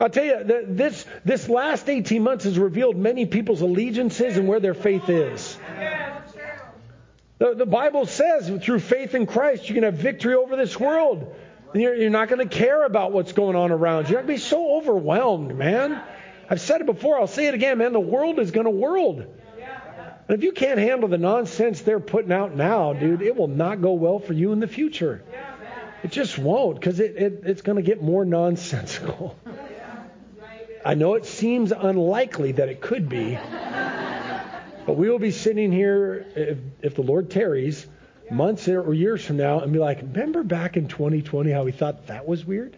I'll 0.00 0.10
tell 0.10 0.24
you, 0.24 0.64
this, 0.68 1.06
this 1.24 1.48
last 1.48 1.88
18 1.88 2.22
months 2.22 2.44
has 2.44 2.58
revealed 2.58 2.96
many 2.96 3.26
people's 3.26 3.62
allegiances 3.62 4.36
and 4.36 4.46
where 4.46 4.60
their 4.60 4.74
faith 4.74 5.08
is. 5.08 5.58
The, 7.38 7.54
the 7.54 7.66
Bible 7.66 8.06
says 8.06 8.50
through 8.62 8.80
faith 8.80 9.14
in 9.14 9.26
Christ, 9.26 9.68
you 9.68 9.74
can 9.74 9.84
have 9.84 9.94
victory 9.94 10.34
over 10.34 10.56
this 10.56 10.78
world. 10.78 11.34
You're, 11.74 11.94
you're 11.94 12.10
not 12.10 12.28
going 12.28 12.46
to 12.46 12.54
care 12.54 12.84
about 12.84 13.12
what's 13.12 13.32
going 13.32 13.56
on 13.56 13.70
around 13.70 14.04
you. 14.04 14.12
You're 14.12 14.22
not 14.22 14.26
going 14.26 14.38
to 14.38 14.42
be 14.42 14.48
so 14.48 14.76
overwhelmed, 14.76 15.54
man. 15.54 16.02
I've 16.48 16.60
said 16.60 16.80
it 16.80 16.86
before, 16.86 17.18
I'll 17.18 17.26
say 17.26 17.48
it 17.48 17.54
again, 17.54 17.78
man. 17.78 17.92
The 17.92 18.00
world 18.00 18.38
is 18.38 18.50
going 18.50 18.64
to 18.64 18.70
world. 18.70 19.26
And 20.28 20.36
if 20.36 20.42
you 20.42 20.52
can't 20.52 20.78
handle 20.78 21.08
the 21.08 21.18
nonsense 21.18 21.82
they're 21.82 22.00
putting 22.00 22.32
out 22.32 22.54
now, 22.54 22.92
dude, 22.92 23.22
it 23.22 23.36
will 23.36 23.48
not 23.48 23.80
go 23.80 23.92
well 23.92 24.18
for 24.18 24.32
you 24.32 24.52
in 24.52 24.60
the 24.60 24.66
future. 24.66 25.22
It 26.02 26.10
just 26.10 26.38
won't 26.38 26.78
because 26.78 27.00
it, 27.00 27.16
it, 27.16 27.42
it's 27.44 27.62
going 27.62 27.76
to 27.76 27.82
get 27.82 28.02
more 28.02 28.24
nonsensical. 28.24 29.36
I 30.86 30.94
know 30.94 31.14
it 31.14 31.26
seems 31.26 31.72
unlikely 31.72 32.52
that 32.52 32.68
it 32.68 32.80
could 32.80 33.08
be, 33.08 33.36
but 34.86 34.92
we 34.96 35.10
will 35.10 35.18
be 35.18 35.32
sitting 35.32 35.72
here, 35.72 36.24
if, 36.36 36.58
if 36.80 36.94
the 36.94 37.02
Lord 37.02 37.28
tarries, 37.28 37.88
months 38.30 38.68
or 38.68 38.94
years 38.94 39.24
from 39.24 39.36
now 39.36 39.58
and 39.58 39.72
be 39.72 39.80
like, 39.80 40.00
remember 40.00 40.44
back 40.44 40.76
in 40.76 40.86
2020 40.86 41.50
how 41.50 41.64
we 41.64 41.72
thought 41.72 42.06
that 42.06 42.28
was 42.28 42.44
weird? 42.44 42.76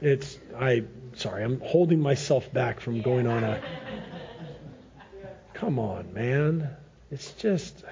It's, 0.00 0.38
I, 0.56 0.84
sorry, 1.14 1.42
I'm 1.42 1.60
holding 1.60 1.98
myself 1.98 2.52
back 2.52 2.78
from 2.78 3.02
going 3.02 3.26
on 3.26 3.42
a, 3.42 3.60
come 5.54 5.80
on, 5.80 6.14
man. 6.14 6.70
It's 7.10 7.32
just, 7.32 7.82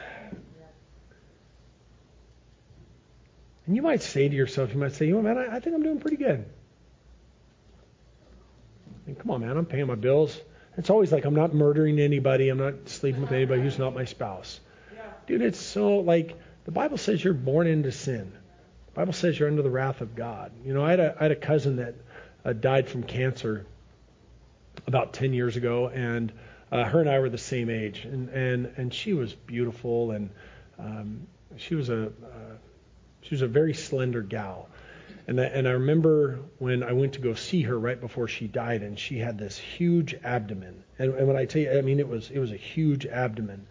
And 3.66 3.74
you 3.76 3.82
might 3.82 4.02
say 4.02 4.28
to 4.28 4.34
yourself, 4.34 4.72
you 4.72 4.78
might 4.78 4.92
say, 4.92 5.06
you 5.06 5.14
know, 5.14 5.22
man, 5.22 5.38
I, 5.38 5.56
I 5.56 5.60
think 5.60 5.74
I'm 5.74 5.82
doing 5.82 6.00
pretty 6.00 6.16
good. 6.16 6.44
Mean, 9.06 9.16
come 9.16 9.30
on, 9.30 9.40
man, 9.40 9.56
I'm 9.56 9.66
paying 9.66 9.86
my 9.86 9.94
bills. 9.94 10.38
It's 10.76 10.90
always 10.90 11.12
like 11.12 11.24
I'm 11.24 11.34
not 11.34 11.54
murdering 11.54 11.98
anybody. 11.98 12.48
I'm 12.48 12.58
not 12.58 12.88
sleeping 12.88 13.22
with 13.22 13.32
anybody 13.32 13.62
who's 13.62 13.78
not 13.78 13.94
my 13.94 14.04
spouse. 14.04 14.60
Dude, 15.26 15.42
it's 15.42 15.60
so 15.60 15.98
like 15.98 16.36
the 16.64 16.70
Bible 16.70 16.98
says 16.98 17.22
you're 17.22 17.34
born 17.34 17.66
into 17.66 17.90
sin. 17.92 18.32
The 18.86 18.92
Bible 18.92 19.12
says 19.12 19.38
you're 19.38 19.48
under 19.48 19.62
the 19.62 19.70
wrath 19.70 20.00
of 20.00 20.14
God. 20.14 20.52
You 20.64 20.74
know, 20.74 20.84
I 20.84 20.90
had 20.90 21.00
a, 21.00 21.16
I 21.18 21.22
had 21.24 21.32
a 21.32 21.36
cousin 21.36 21.76
that 21.76 21.94
uh, 22.44 22.52
died 22.52 22.88
from 22.88 23.02
cancer 23.02 23.66
about 24.86 25.14
10 25.14 25.32
years 25.32 25.56
ago, 25.56 25.88
and 25.88 26.32
uh, 26.70 26.84
her 26.84 27.00
and 27.00 27.08
I 27.08 27.18
were 27.20 27.28
the 27.28 27.38
same 27.38 27.70
age, 27.70 28.04
and 28.04 28.28
and 28.28 28.72
and 28.76 28.92
she 28.92 29.14
was 29.14 29.32
beautiful, 29.32 30.10
and 30.10 30.30
um, 30.78 31.26
she 31.56 31.74
was 31.74 31.88
a, 31.88 31.94
a 32.02 32.10
she 33.26 33.34
was 33.34 33.42
a 33.42 33.48
very 33.48 33.74
slender 33.74 34.22
gal. 34.22 34.68
And 35.28 35.40
I, 35.40 35.44
and 35.44 35.66
I 35.66 35.72
remember 35.72 36.38
when 36.58 36.84
I 36.84 36.92
went 36.92 37.14
to 37.14 37.20
go 37.20 37.34
see 37.34 37.62
her 37.62 37.76
right 37.76 38.00
before 38.00 38.28
she 38.28 38.46
died, 38.46 38.82
and 38.82 38.96
she 38.96 39.18
had 39.18 39.36
this 39.36 39.58
huge 39.58 40.14
abdomen. 40.22 40.84
And, 41.00 41.12
and 41.14 41.26
when 41.26 41.36
I 41.36 41.46
tell 41.46 41.62
you, 41.62 41.76
I 41.76 41.80
mean, 41.80 41.98
it 41.98 42.08
was 42.08 42.30
it 42.30 42.38
was 42.38 42.52
a 42.52 42.56
huge 42.56 43.06
abdomen. 43.06 43.66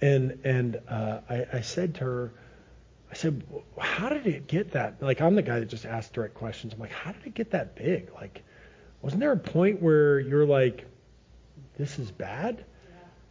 And 0.00 0.40
and 0.42 0.80
uh, 0.88 1.20
I, 1.30 1.46
I 1.52 1.60
said 1.60 1.94
to 1.96 2.04
her, 2.04 2.32
I 3.12 3.14
said, 3.14 3.44
how 3.78 4.08
did 4.08 4.26
it 4.26 4.48
get 4.48 4.72
that? 4.72 5.00
Like, 5.00 5.20
I'm 5.20 5.36
the 5.36 5.42
guy 5.42 5.60
that 5.60 5.68
just 5.68 5.86
asks 5.86 6.10
direct 6.10 6.34
questions. 6.34 6.72
I'm 6.72 6.80
like, 6.80 6.90
how 6.90 7.12
did 7.12 7.24
it 7.24 7.34
get 7.34 7.52
that 7.52 7.76
big? 7.76 8.10
Like, 8.12 8.42
wasn't 9.00 9.20
there 9.20 9.32
a 9.32 9.36
point 9.36 9.80
where 9.80 10.18
you're 10.18 10.46
like, 10.46 10.86
this 11.78 12.00
is 12.00 12.10
bad? 12.10 12.64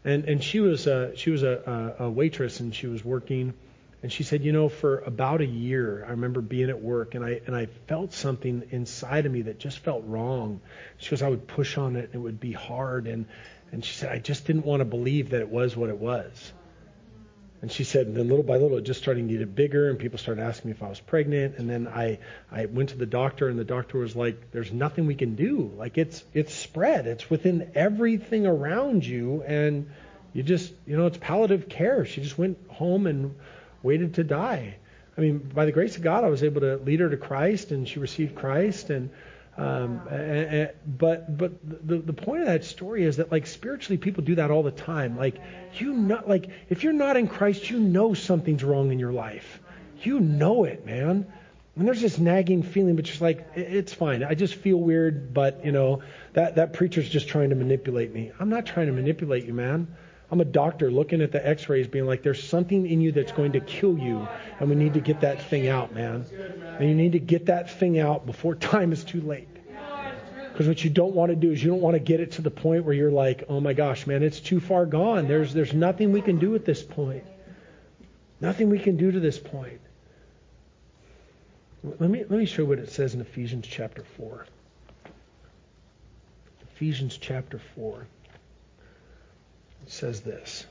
Yeah. 0.06 0.12
And 0.14 0.24
and 0.26 0.42
she 0.42 0.62
was 0.62 0.88
a, 0.88 1.12
she 1.18 1.30
was 1.30 1.44
a, 1.44 1.96
a 2.00 2.10
waitress 2.10 2.62
and 2.62 2.74
she 2.74 2.88
was 2.88 3.04
working, 3.04 3.54
and 4.02 4.12
she 4.12 4.24
said, 4.24 4.44
you 4.44 4.54
know, 4.54 4.70
for 4.70 5.00
about 5.00 5.42
a 5.42 5.46
year, 5.46 6.06
I 6.08 6.12
remember 6.12 6.40
being 6.40 6.70
at 6.70 6.82
work 6.82 7.16
and 7.16 7.26
I 7.26 7.42
and 7.46 7.56
I 7.56 7.66
felt 7.88 8.14
something 8.14 8.64
inside 8.72 9.26
of 9.26 9.32
me 9.32 9.44
that 9.44 9.60
just 9.60 9.80
felt 9.80 10.04
wrong. 10.06 10.62
She 10.98 11.10
goes, 11.10 11.22
I 11.22 11.28
would 11.28 11.48
push 11.48 11.78
on 11.78 11.98
it 11.98 12.06
and 12.06 12.16
it 12.16 12.20
would 12.20 12.40
be 12.40 12.54
hard, 12.54 13.08
and 13.08 13.26
and 13.72 13.84
she 13.84 13.94
said, 13.94 14.12
I 14.12 14.20
just 14.20 14.48
didn't 14.48 14.66
want 14.66 14.80
to 14.82 14.86
believe 14.86 15.32
that 15.32 15.42
it 15.42 15.50
was 15.50 15.76
what 15.76 15.90
it 15.90 15.98
was. 15.98 16.54
And 17.62 17.70
she 17.70 17.84
said, 17.84 18.08
and 18.08 18.16
then 18.16 18.30
little 18.30 18.44
by 18.44 18.56
little, 18.56 18.78
it 18.78 18.84
just 18.84 19.02
started 19.02 19.28
to 19.28 19.38
get 19.38 19.54
bigger, 19.54 19.90
and 19.90 20.00
people 20.00 20.18
started 20.18 20.42
asking 20.42 20.70
me 20.70 20.78
if 20.78 20.82
I 20.82 20.88
was 20.88 21.02
pregnant. 21.02 21.58
And 21.58 21.70
then 21.70 21.90
I, 21.90 22.20
I 22.50 22.68
went 22.68 22.90
to 22.90 22.98
the 22.98 23.06
doctor, 23.06 23.50
and 23.50 23.60
the 23.60 23.66
doctor 23.66 23.98
was 23.98 24.16
like, 24.16 24.52
"There's 24.52 24.72
nothing 24.72 25.08
we 25.08 25.16
can 25.16 25.36
do. 25.36 25.74
Like 25.76 25.98
it's, 25.98 26.24
it's 26.34 26.54
spread. 26.54 27.06
It's 27.06 27.30
within 27.30 27.72
everything 27.76 28.48
around 28.48 29.06
you, 29.06 29.44
and 29.46 29.90
you 30.32 30.42
just, 30.42 30.72
you 30.88 30.96
know, 30.96 31.08
it's 31.08 31.18
palliative 31.18 31.68
care." 31.68 32.06
She 32.06 32.22
just 32.22 32.38
went 32.38 32.58
home 32.70 33.08
and 33.08 33.36
waited 33.84 34.16
to 34.16 34.24
die. 34.24 34.76
I 35.18 35.22
mean, 35.22 35.40
by 35.40 35.66
the 35.66 35.72
grace 35.72 35.98
of 35.98 36.02
God, 36.02 36.24
I 36.24 36.30
was 36.30 36.44
able 36.44 36.62
to 36.62 36.78
lead 36.78 37.02
her 37.02 37.10
to 37.10 37.18
Christ, 37.18 37.72
and 37.72 37.88
she 37.88 38.00
received 38.00 38.36
Christ, 38.36 38.90
and 38.90 39.10
um, 39.58 40.02
and, 40.10 40.22
and, 40.22 40.70
but 40.86 41.38
but 41.38 41.52
the 41.62 41.98
the 41.98 42.14
point 42.14 42.42
of 42.42 42.48
that 42.48 42.64
story 42.64 43.04
is 43.04 43.18
that 43.18 43.30
like 43.30 43.46
spiritually 43.46 43.98
people 43.98 44.24
do 44.24 44.36
that 44.36 44.52
all 44.52 44.64
the 44.64 44.72
time. 44.72 45.18
Like 45.18 45.42
you 45.74 45.94
not 45.94 46.30
like 46.30 46.50
if 46.70 46.84
you're 46.84 46.94
not 46.94 47.18
in 47.18 47.28
Christ, 47.28 47.70
you 47.70 47.80
know 47.80 48.14
something's 48.14 48.64
wrong 48.64 48.92
in 48.92 49.00
your 49.00 49.12
life. 49.12 49.60
You 50.02 50.22
know 50.22 50.64
it, 50.64 50.86
man. 50.86 51.28
And 51.76 51.88
there's 51.88 52.02
this 52.02 52.18
nagging 52.18 52.64
feeling, 52.64 52.96
but 52.96 53.06
just 53.06 53.20
like 53.20 53.46
it's 53.56 53.94
fine. 53.94 54.24
I 54.24 54.36
just 54.36 54.56
feel 54.56 54.78
weird, 54.78 55.34
but 55.34 55.66
you 55.66 55.74
know 55.74 56.04
that 56.34 56.56
that 56.56 56.72
preacher's 56.72 57.10
just 57.10 57.28
trying 57.28 57.50
to 57.50 57.56
manipulate 57.56 58.14
me. 58.14 58.32
I'm 58.40 58.50
not 58.50 58.66
trying 58.66 58.88
to 58.88 58.94
manipulate 58.94 59.46
you, 59.46 59.54
man. 59.54 59.88
I'm 60.32 60.42
a 60.42 60.46
doctor 60.46 60.92
looking 60.92 61.22
at 61.22 61.32
the 61.32 61.46
X-rays, 61.46 61.88
being 61.88 62.06
like, 62.06 62.22
"There's 62.22 62.44
something 62.44 62.86
in 62.86 63.02
you 63.02 63.12
that's 63.12 63.32
going 63.32 63.54
to 63.54 63.60
kill 63.60 63.98
you, 63.98 64.28
and 64.60 64.70
we 64.70 64.76
need 64.76 64.94
to 64.94 65.00
get 65.00 65.22
that 65.22 65.42
thing 65.42 65.68
out, 65.68 65.94
man. 65.94 66.26
And 66.78 66.88
you 66.88 66.96
need 66.96 67.14
to 67.14 67.20
get 67.20 67.48
that 67.48 67.72
thing 67.72 68.00
out 68.00 68.26
before 68.26 68.56
time 68.74 68.92
is 68.92 69.04
too 69.04 69.22
late." 69.22 69.48
Because 70.52 70.68
what 70.68 70.84
you 70.84 70.90
don't 70.90 71.16
want 71.16 71.30
to 71.30 71.36
do 71.36 71.52
is 71.52 71.64
you 71.64 71.70
don't 71.70 71.82
want 71.82 71.96
to 71.96 72.00
get 72.00 72.20
it 72.20 72.34
to 72.34 72.42
the 72.42 72.52
point 72.52 72.84
where 72.84 72.94
you're 72.94 73.12
like, 73.12 73.46
"Oh 73.50 73.60
my 73.60 73.74
gosh, 73.74 74.06
man, 74.06 74.22
it's 74.22 74.40
too 74.40 74.60
far 74.60 74.86
gone. 74.86 75.28
There's 75.28 75.54
there's 75.54 75.74
nothing 75.74 76.12
we 76.12 76.22
can 76.22 76.38
do 76.38 76.54
at 76.54 76.66
this 76.66 76.84
point. 76.84 77.24
Nothing 78.42 78.70
we 78.70 78.80
can 78.80 78.98
do 78.98 79.12
to 79.12 79.20
this 79.20 79.40
point." 79.40 79.80
Let 81.84 82.10
me 82.10 82.20
let 82.20 82.38
me 82.38 82.46
show 82.46 82.64
you 82.64 82.68
what 82.68 82.80
it 82.80 82.92
says 82.92 83.16
in 83.16 83.22
Ephesians 83.22 83.66
chapter 83.68 84.04
four. 84.04 84.46
Ephesians 86.76 87.18
chapter 87.18 87.60
four 87.76 88.06
says 89.90 90.22
this. 90.22 90.66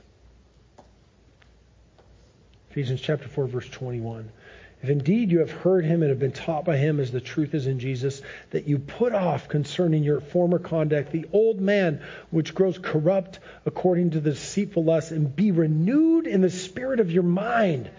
Ephesians 2.70 3.00
chapter 3.00 3.28
4 3.28 3.46
verse 3.46 3.68
21. 3.68 4.30
If 4.80 4.90
indeed 4.90 5.32
you 5.32 5.40
have 5.40 5.50
heard 5.50 5.84
him 5.84 6.02
and 6.02 6.10
have 6.10 6.20
been 6.20 6.30
taught 6.30 6.64
by 6.64 6.76
him 6.76 7.00
as 7.00 7.10
the 7.10 7.20
truth 7.20 7.52
is 7.52 7.66
in 7.66 7.80
Jesus, 7.80 8.22
that 8.50 8.68
you 8.68 8.78
put 8.78 9.12
off 9.12 9.48
concerning 9.48 10.04
your 10.04 10.20
former 10.20 10.60
conduct 10.60 11.10
the 11.10 11.26
old 11.32 11.60
man 11.60 12.00
which 12.30 12.54
grows 12.54 12.78
corrupt 12.78 13.40
according 13.66 14.10
to 14.10 14.20
the 14.20 14.30
deceitful 14.30 14.84
lust, 14.84 15.10
and 15.10 15.34
be 15.34 15.50
renewed 15.50 16.28
in 16.28 16.42
the 16.42 16.50
spirit 16.50 17.00
of 17.00 17.10
your 17.10 17.24
mind 17.24 17.90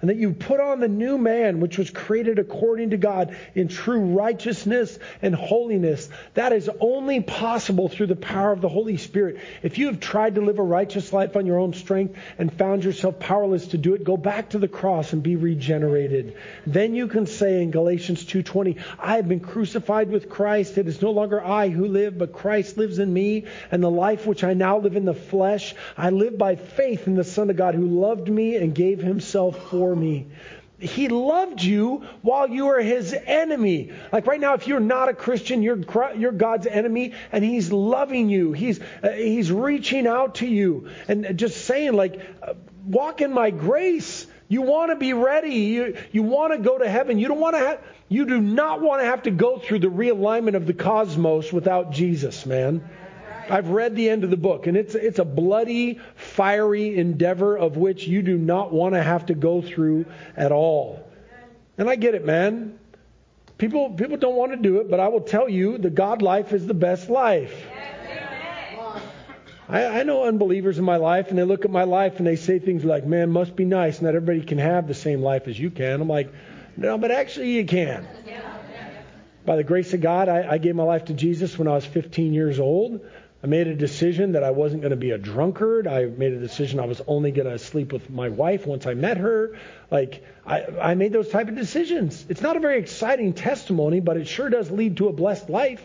and 0.00 0.10
that 0.10 0.16
you 0.16 0.32
put 0.32 0.60
on 0.60 0.80
the 0.80 0.88
new 0.88 1.18
man, 1.18 1.60
which 1.60 1.78
was 1.78 1.90
created 1.90 2.38
according 2.38 2.90
to 2.90 2.96
God 2.96 3.36
in 3.54 3.68
true 3.68 4.00
righteousness 4.00 4.98
and 5.22 5.34
holiness. 5.34 6.08
That 6.34 6.52
is 6.52 6.70
only 6.80 7.20
possible 7.20 7.88
through 7.88 8.08
the 8.08 8.16
power 8.16 8.52
of 8.52 8.60
the 8.60 8.68
Holy 8.68 8.96
Spirit. 8.96 9.38
If 9.62 9.78
you 9.78 9.86
have 9.86 10.00
tried 10.00 10.36
to 10.36 10.40
live 10.40 10.58
a 10.58 10.62
righteous 10.62 11.12
life 11.12 11.36
on 11.36 11.46
your 11.46 11.58
own 11.58 11.72
strength 11.72 12.16
and 12.38 12.52
found 12.52 12.84
yourself 12.84 13.18
powerless 13.18 13.68
to 13.68 13.78
do 13.78 13.94
it, 13.94 14.04
go 14.04 14.16
back 14.16 14.50
to 14.50 14.58
the 14.58 14.68
cross 14.68 15.12
and 15.12 15.22
be 15.22 15.36
regenerated. 15.36 16.36
Then 16.66 16.94
you 16.94 17.08
can 17.08 17.26
say 17.26 17.62
in 17.62 17.70
Galatians 17.70 18.24
2:20, 18.24 18.76
I 18.98 19.16
have 19.16 19.28
been 19.28 19.40
crucified 19.40 20.10
with 20.10 20.28
Christ. 20.28 20.78
It 20.78 20.88
is 20.88 21.02
no 21.02 21.10
longer 21.10 21.42
I 21.42 21.68
who 21.68 21.86
live, 21.86 22.18
but 22.18 22.32
Christ 22.32 22.76
lives 22.76 22.98
in 22.98 23.12
me, 23.12 23.44
and 23.70 23.82
the 23.82 23.90
life 23.90 24.26
which 24.26 24.44
I 24.44 24.54
now 24.54 24.78
live 24.78 24.96
in 24.96 25.04
the 25.04 25.14
flesh, 25.14 25.74
I 25.96 26.10
live 26.10 26.38
by 26.38 26.56
faith 26.56 27.06
in 27.06 27.14
the 27.14 27.24
Son 27.24 27.50
of 27.50 27.56
God 27.56 27.74
who 27.74 27.86
loved 27.86 28.28
me 28.28 28.56
and 28.56 28.74
gave 28.74 29.00
himself 29.00 29.70
for 29.70 29.95
me. 29.96 30.26
He 30.78 31.08
loved 31.08 31.62
you 31.62 32.04
while 32.20 32.48
you 32.50 32.66
were 32.66 32.80
his 32.80 33.14
enemy. 33.14 33.92
Like 34.12 34.26
right 34.26 34.38
now, 34.38 34.54
if 34.54 34.68
you're 34.68 34.78
not 34.78 35.08
a 35.08 35.14
Christian, 35.14 35.62
you're, 35.62 35.78
you're 36.16 36.32
God's 36.32 36.66
enemy, 36.66 37.14
and 37.32 37.42
he's 37.42 37.72
loving 37.72 38.28
you. 38.28 38.52
He's, 38.52 38.78
uh, 39.02 39.10
he's 39.12 39.50
reaching 39.50 40.06
out 40.06 40.36
to 40.36 40.46
you 40.46 40.90
and 41.08 41.38
just 41.38 41.64
saying, 41.64 41.94
like, 41.94 42.20
uh, 42.42 42.54
walk 42.84 43.22
in 43.22 43.32
my 43.32 43.50
grace. 43.50 44.26
You 44.48 44.62
want 44.62 44.90
to 44.90 44.96
be 44.96 45.14
ready. 45.14 45.54
You, 45.54 45.96
you 46.12 46.22
want 46.22 46.52
to 46.52 46.58
go 46.58 46.76
to 46.76 46.88
heaven. 46.88 47.18
You 47.18 47.28
don't 47.28 47.40
want 47.40 47.56
to 47.56 47.60
have, 47.60 47.80
you 48.08 48.26
do 48.26 48.38
not 48.38 48.82
want 48.82 49.00
to 49.00 49.06
have 49.06 49.22
to 49.22 49.30
go 49.30 49.58
through 49.58 49.78
the 49.78 49.88
realignment 49.88 50.56
of 50.56 50.66
the 50.66 50.74
cosmos 50.74 51.52
without 51.52 51.90
Jesus, 51.90 52.44
man. 52.44 52.86
I've 53.50 53.68
read 53.68 53.96
the 53.96 54.08
end 54.08 54.24
of 54.24 54.30
the 54.30 54.36
book, 54.36 54.66
and 54.66 54.76
it's 54.76 54.94
it's 54.94 55.18
a 55.18 55.24
bloody, 55.24 56.00
fiery 56.14 56.96
endeavor 56.96 57.56
of 57.56 57.76
which 57.76 58.06
you 58.06 58.22
do 58.22 58.36
not 58.36 58.72
want 58.72 58.94
to 58.94 59.02
have 59.02 59.26
to 59.26 59.34
go 59.34 59.62
through 59.62 60.06
at 60.36 60.52
all. 60.52 61.08
And 61.78 61.88
I 61.88 61.96
get 61.96 62.14
it, 62.14 62.24
man. 62.24 62.78
People 63.58 63.90
people 63.90 64.16
don't 64.16 64.36
want 64.36 64.52
to 64.52 64.58
do 64.58 64.80
it, 64.80 64.90
but 64.90 65.00
I 65.00 65.08
will 65.08 65.20
tell 65.20 65.48
you, 65.48 65.78
the 65.78 65.90
God 65.90 66.22
life 66.22 66.52
is 66.52 66.66
the 66.66 66.74
best 66.74 67.08
life. 67.08 67.54
I, 69.68 70.00
I 70.00 70.02
know 70.04 70.24
unbelievers 70.24 70.78
in 70.78 70.84
my 70.84 70.96
life, 70.96 71.30
and 71.30 71.38
they 71.38 71.42
look 71.42 71.64
at 71.64 71.72
my 71.72 71.82
life 71.84 72.18
and 72.18 72.26
they 72.26 72.36
say 72.36 72.58
things 72.58 72.84
like, 72.84 73.04
"Man, 73.04 73.30
must 73.30 73.56
be 73.56 73.64
nice, 73.64 74.00
not 74.00 74.14
everybody 74.14 74.42
can 74.42 74.58
have 74.58 74.86
the 74.86 74.94
same 74.94 75.22
life 75.22 75.48
as 75.48 75.58
you 75.58 75.70
can." 75.70 76.00
I'm 76.00 76.08
like, 76.08 76.32
no, 76.76 76.98
but 76.98 77.10
actually 77.10 77.52
you 77.52 77.64
can. 77.64 78.06
By 79.44 79.56
the 79.56 79.64
grace 79.64 79.94
of 79.94 80.00
God, 80.00 80.28
I, 80.28 80.54
I 80.54 80.58
gave 80.58 80.74
my 80.74 80.82
life 80.82 81.06
to 81.06 81.14
Jesus 81.14 81.58
when 81.58 81.68
I 81.68 81.72
was 81.72 81.86
15 81.86 82.34
years 82.34 82.58
old. 82.58 83.00
I 83.42 83.48
made 83.48 83.66
a 83.66 83.74
decision 83.74 84.32
that 84.32 84.42
I 84.42 84.50
wasn't 84.50 84.80
going 84.80 84.90
to 84.90 84.96
be 84.96 85.10
a 85.10 85.18
drunkard. 85.18 85.86
I 85.86 86.06
made 86.06 86.32
a 86.32 86.40
decision 86.40 86.80
I 86.80 86.86
was 86.86 87.02
only 87.06 87.30
going 87.32 87.48
to 87.48 87.58
sleep 87.58 87.92
with 87.92 88.08
my 88.08 88.30
wife 88.30 88.66
once 88.66 88.86
I 88.86 88.94
met 88.94 89.18
her. 89.18 89.58
Like, 89.90 90.24
I, 90.46 90.64
I 90.80 90.94
made 90.94 91.12
those 91.12 91.28
type 91.28 91.48
of 91.48 91.54
decisions. 91.54 92.24
It's 92.28 92.40
not 92.40 92.56
a 92.56 92.60
very 92.60 92.78
exciting 92.78 93.34
testimony, 93.34 94.00
but 94.00 94.16
it 94.16 94.26
sure 94.26 94.48
does 94.48 94.70
lead 94.70 94.96
to 94.96 95.08
a 95.08 95.12
blessed 95.12 95.50
life. 95.50 95.82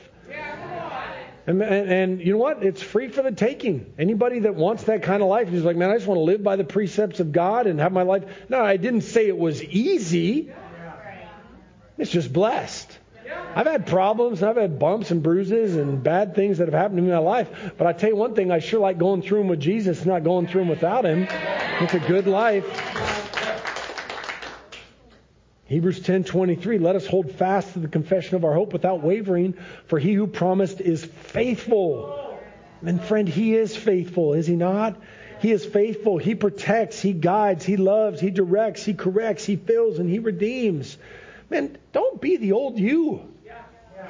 And, 1.48 1.62
and, 1.62 1.92
and, 1.92 2.22
you 2.22 2.34
know 2.34 2.38
what? 2.38 2.64
It's 2.64 2.82
free 2.82 3.10
for 3.10 3.24
the 3.24 3.32
taking. 3.32 3.94
Anybody 3.98 4.40
that 4.40 4.56
wants 4.56 4.84
that 4.84 5.04
kind 5.04 5.22
of 5.22 5.28
life 5.28 5.52
is 5.52 5.64
like, 5.64 5.76
man, 5.76 5.90
I 5.90 5.96
just 5.96 6.08
want 6.08 6.20
to 6.20 6.24
live 6.24 6.44
by 6.44 6.56
the 6.56 6.64
precepts 6.64 7.20
of 7.20 7.32
God 7.32 7.68
and 7.68 7.80
have 7.80 7.92
my 7.92 8.04
life. 8.04 8.24
No, 8.48 8.64
I 8.64 8.78
didn't 8.78 9.02
say 9.02 9.28
it 9.28 9.38
was 9.38 9.62
easy. 9.62 10.52
It's 11.98 12.12
just 12.12 12.32
blessed. 12.32 12.98
I've 13.54 13.68
had 13.68 13.86
problems, 13.86 14.44
I've 14.44 14.56
had 14.56 14.80
bumps 14.80 15.12
and 15.12 15.22
bruises 15.22 15.76
and 15.76 16.02
bad 16.02 16.36
things 16.36 16.60
that 16.60 16.68
have 16.68 16.74
happened 16.74 16.98
to 16.98 17.02
me 17.02 17.10
in 17.10 17.16
my 17.16 17.20
life. 17.20 17.74
But 17.78 17.88
I 17.88 17.94
tell 17.94 18.10
you 18.10 18.16
one 18.16 18.34
thing, 18.34 18.52
I 18.52 18.60
sure 18.60 18.80
like 18.80 18.98
going 18.98 19.22
through 19.22 19.40
them 19.40 19.48
with 19.50 19.60
Jesus, 19.60 20.06
not 20.06 20.24
going 20.24 20.48
through 20.48 20.62
them 20.62 20.70
without 20.70 21.06
Him. 21.06 21.28
It's 21.82 21.94
a 21.94 22.00
good 22.00 22.28
life. 22.28 22.66
Hebrews 25.72 26.02
10:23 26.02 26.82
Let 26.82 26.98
us 26.98 27.08
hold 27.08 27.32
fast 27.32 27.74
to 27.74 27.80
the 27.80 27.88
confession 27.88 28.36
of 28.36 28.44
our 28.44 28.54
hope 28.54 28.74
without 28.74 29.04
wavering 29.04 29.54
for 29.86 29.98
he 29.98 30.14
who 30.14 30.28
promised 30.28 30.82
is 30.82 31.06
faithful. 31.06 32.38
And 32.86 33.02
friend, 33.02 33.28
he 33.28 33.56
is 33.56 33.76
faithful, 33.76 34.34
is 34.34 34.48
he 34.48 34.58
not? 34.58 35.00
He 35.40 35.52
is 35.52 35.66
faithful. 35.66 36.18
He 36.18 36.36
protects, 36.36 37.02
he 37.02 37.14
guides, 37.14 37.64
he 37.66 37.78
loves, 37.78 38.20
he 38.20 38.32
directs, 38.32 38.84
he 38.84 38.94
corrects, 38.94 39.46
he 39.46 39.56
fills 39.56 39.98
and 39.98 40.10
he 40.10 40.20
redeems. 40.20 40.98
Man, 41.50 41.78
don't 41.94 42.20
be 42.20 42.36
the 42.36 42.52
old 42.52 42.78
you. 42.78 43.31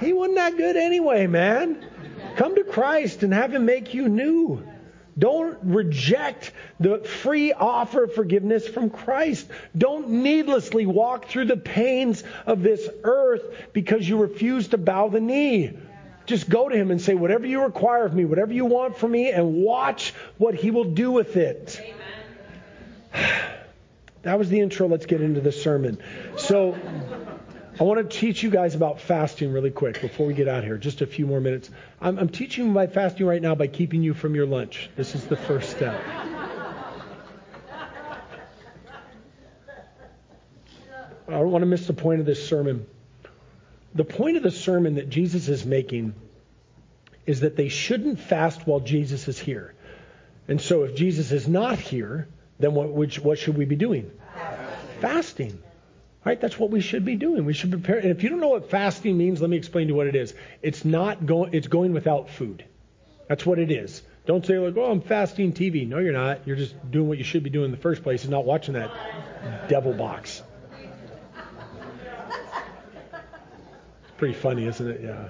He 0.02 0.14
wasn't 0.14 0.38
that 0.38 0.58
good 0.58 0.76
anyway, 0.76 1.28
man. 1.28 1.86
Come 2.36 2.56
to 2.56 2.64
Christ 2.64 3.24
and 3.24 3.34
have 3.34 3.54
Him 3.54 3.66
make 3.66 3.94
you 3.94 4.10
new. 4.10 4.68
Don't 5.18 5.60
reject 5.62 6.52
the 6.80 7.00
free 7.00 7.54
offer 7.54 8.06
of 8.06 8.16
forgiveness 8.16 8.68
from 8.68 8.90
Christ. 8.90 9.48
Don't 9.78 10.10
needlessly 10.10 10.86
walk 10.88 11.28
through 11.28 11.46
the 11.46 11.58
pains 11.58 12.24
of 12.46 12.64
this 12.64 12.88
earth 13.04 13.44
because 13.74 14.08
you 14.08 14.18
refuse 14.18 14.70
to 14.70 14.78
bow 14.78 15.10
the 15.10 15.20
knee. 15.20 15.78
Just 16.26 16.50
go 16.50 16.68
to 16.68 16.76
Him 16.76 16.92
and 16.92 17.00
say, 17.02 17.14
whatever 17.14 17.46
you 17.46 17.62
require 17.62 18.06
of 18.06 18.14
me, 18.14 18.26
whatever 18.26 18.54
you 18.54 18.66
want 18.66 18.98
from 18.98 19.12
me, 19.12 19.32
and 19.32 19.56
watch 19.56 20.14
what 20.38 20.56
He 20.56 20.72
will 20.72 20.92
do 20.92 21.12
with 21.12 21.38
it. 21.38 21.80
That 24.24 24.38
was 24.38 24.50
the 24.50 24.60
intro. 24.60 24.88
Let's 24.88 25.08
get 25.08 25.20
into 25.22 25.42
the 25.42 25.52
sermon. 25.52 25.98
So. 26.38 26.78
I 27.82 27.84
want 27.84 28.08
to 28.12 28.16
teach 28.16 28.44
you 28.44 28.52
guys 28.52 28.76
about 28.76 29.02
fasting 29.02 29.52
really 29.52 29.72
quick 29.72 30.02
before 30.02 30.28
we 30.28 30.36
get 30.36 30.48
out 30.48 30.64
here. 30.64 30.78
Just 30.78 31.02
a 31.02 31.08
few 31.08 31.26
more 31.26 31.40
minutes. 31.40 31.72
I'm, 32.00 32.20
I'm 32.20 32.30
teaching 32.30 32.74
by 32.74 32.86
fasting 32.86 33.26
right 33.26 33.42
now 33.42 33.56
by 33.56 33.66
keeping 33.66 34.04
you 34.04 34.14
from 34.14 34.36
your 34.36 34.46
lunch. 34.46 34.92
This 34.96 35.16
is 35.16 35.26
the 35.26 35.36
first 35.36 35.72
step. 35.72 36.00
I 41.28 41.32
don't 41.32 41.50
want 41.50 41.64
to 41.64 41.66
miss 41.66 41.88
the 41.88 41.94
point 41.94 42.20
of 42.20 42.28
this 42.28 42.48
sermon. 42.48 42.86
The 43.96 44.06
point 44.06 44.38
of 44.38 44.44
the 44.44 44.52
sermon 44.52 44.94
that 44.94 45.10
Jesus 45.10 45.48
is 45.48 45.66
making 45.66 46.14
is 47.26 47.40
that 47.40 47.56
they 47.56 47.70
shouldn't 47.70 48.20
fast 48.20 48.68
while 48.68 48.82
Jesus 48.82 49.28
is 49.28 49.40
here. 49.40 49.74
And 50.48 50.62
so 50.62 50.84
if 50.84 50.96
Jesus 50.96 51.32
is 51.32 51.48
not 51.48 51.80
here, 51.80 52.28
then 52.60 52.76
what, 52.76 52.90
which, 52.90 53.18
what 53.18 53.40
should 53.40 53.58
we 53.58 53.66
be 53.66 53.76
doing? 53.76 54.12
Fasting. 55.00 55.64
Right? 56.24 56.40
That's 56.40 56.60
what 56.60 56.70
we 56.70 56.82
should 56.82 57.04
be 57.04 57.16
doing. 57.16 57.46
We 57.46 57.54
should 57.54 57.72
prepare. 57.72 57.98
And 57.98 58.12
if 58.12 58.22
you 58.22 58.30
don't 58.30 58.40
know 58.40 58.50
what 58.50 58.70
fasting 58.70 59.18
means, 59.18 59.42
let 59.42 59.50
me 59.50 59.58
explain 59.58 59.88
to 59.88 59.94
you 59.94 59.96
what 59.96 60.08
it 60.08 60.16
is. 60.16 60.36
It's 60.62 60.86
not 60.86 61.26
going. 61.26 61.54
It's 61.54 61.68
going 61.68 61.94
without 61.94 62.30
food. 62.30 62.64
That's 63.28 63.46
what 63.46 63.58
it 63.58 63.72
is. 63.72 64.04
Don't 64.28 64.46
say 64.46 64.60
like, 64.60 64.78
"Oh, 64.78 64.92
I'm 64.92 65.02
fasting 65.02 65.54
TV." 65.54 65.88
No, 65.88 65.98
you're 65.98 66.14
not. 66.14 66.46
You're 66.46 66.58
just 66.58 66.76
doing 66.92 67.08
what 67.08 67.18
you 67.18 67.24
should 67.24 67.44
be 67.44 67.50
doing 67.50 67.66
in 67.66 67.72
the 67.72 67.78
first 67.78 68.04
place, 68.04 68.22
and 68.22 68.32
not 68.32 68.46
watching 68.46 68.76
that 68.76 68.92
devil 69.68 69.94
box. 69.94 70.44
Pretty 74.18 74.36
funny, 74.36 74.68
isn't 74.68 74.88
it? 74.88 75.02
Yeah. 75.02 75.30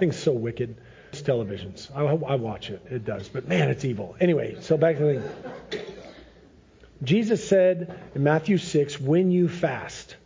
Thing's 0.00 0.16
so 0.16 0.32
wicked. 0.32 0.76
It's 1.12 1.22
televisions. 1.22 1.94
I, 1.94 2.02
I 2.02 2.34
watch 2.34 2.70
it. 2.70 2.84
It 2.90 3.04
does. 3.04 3.28
But 3.28 3.46
man, 3.46 3.68
it's 3.68 3.84
evil. 3.84 4.16
Anyway, 4.18 4.56
so 4.60 4.76
back 4.76 4.96
to 4.96 5.04
the 5.04 5.20
thing. 5.20 5.82
Jesus 7.04 7.46
said 7.46 8.00
in 8.14 8.22
Matthew 8.22 8.58
6, 8.58 9.00
when 9.00 9.30
you 9.30 9.48
fast. 9.48 10.16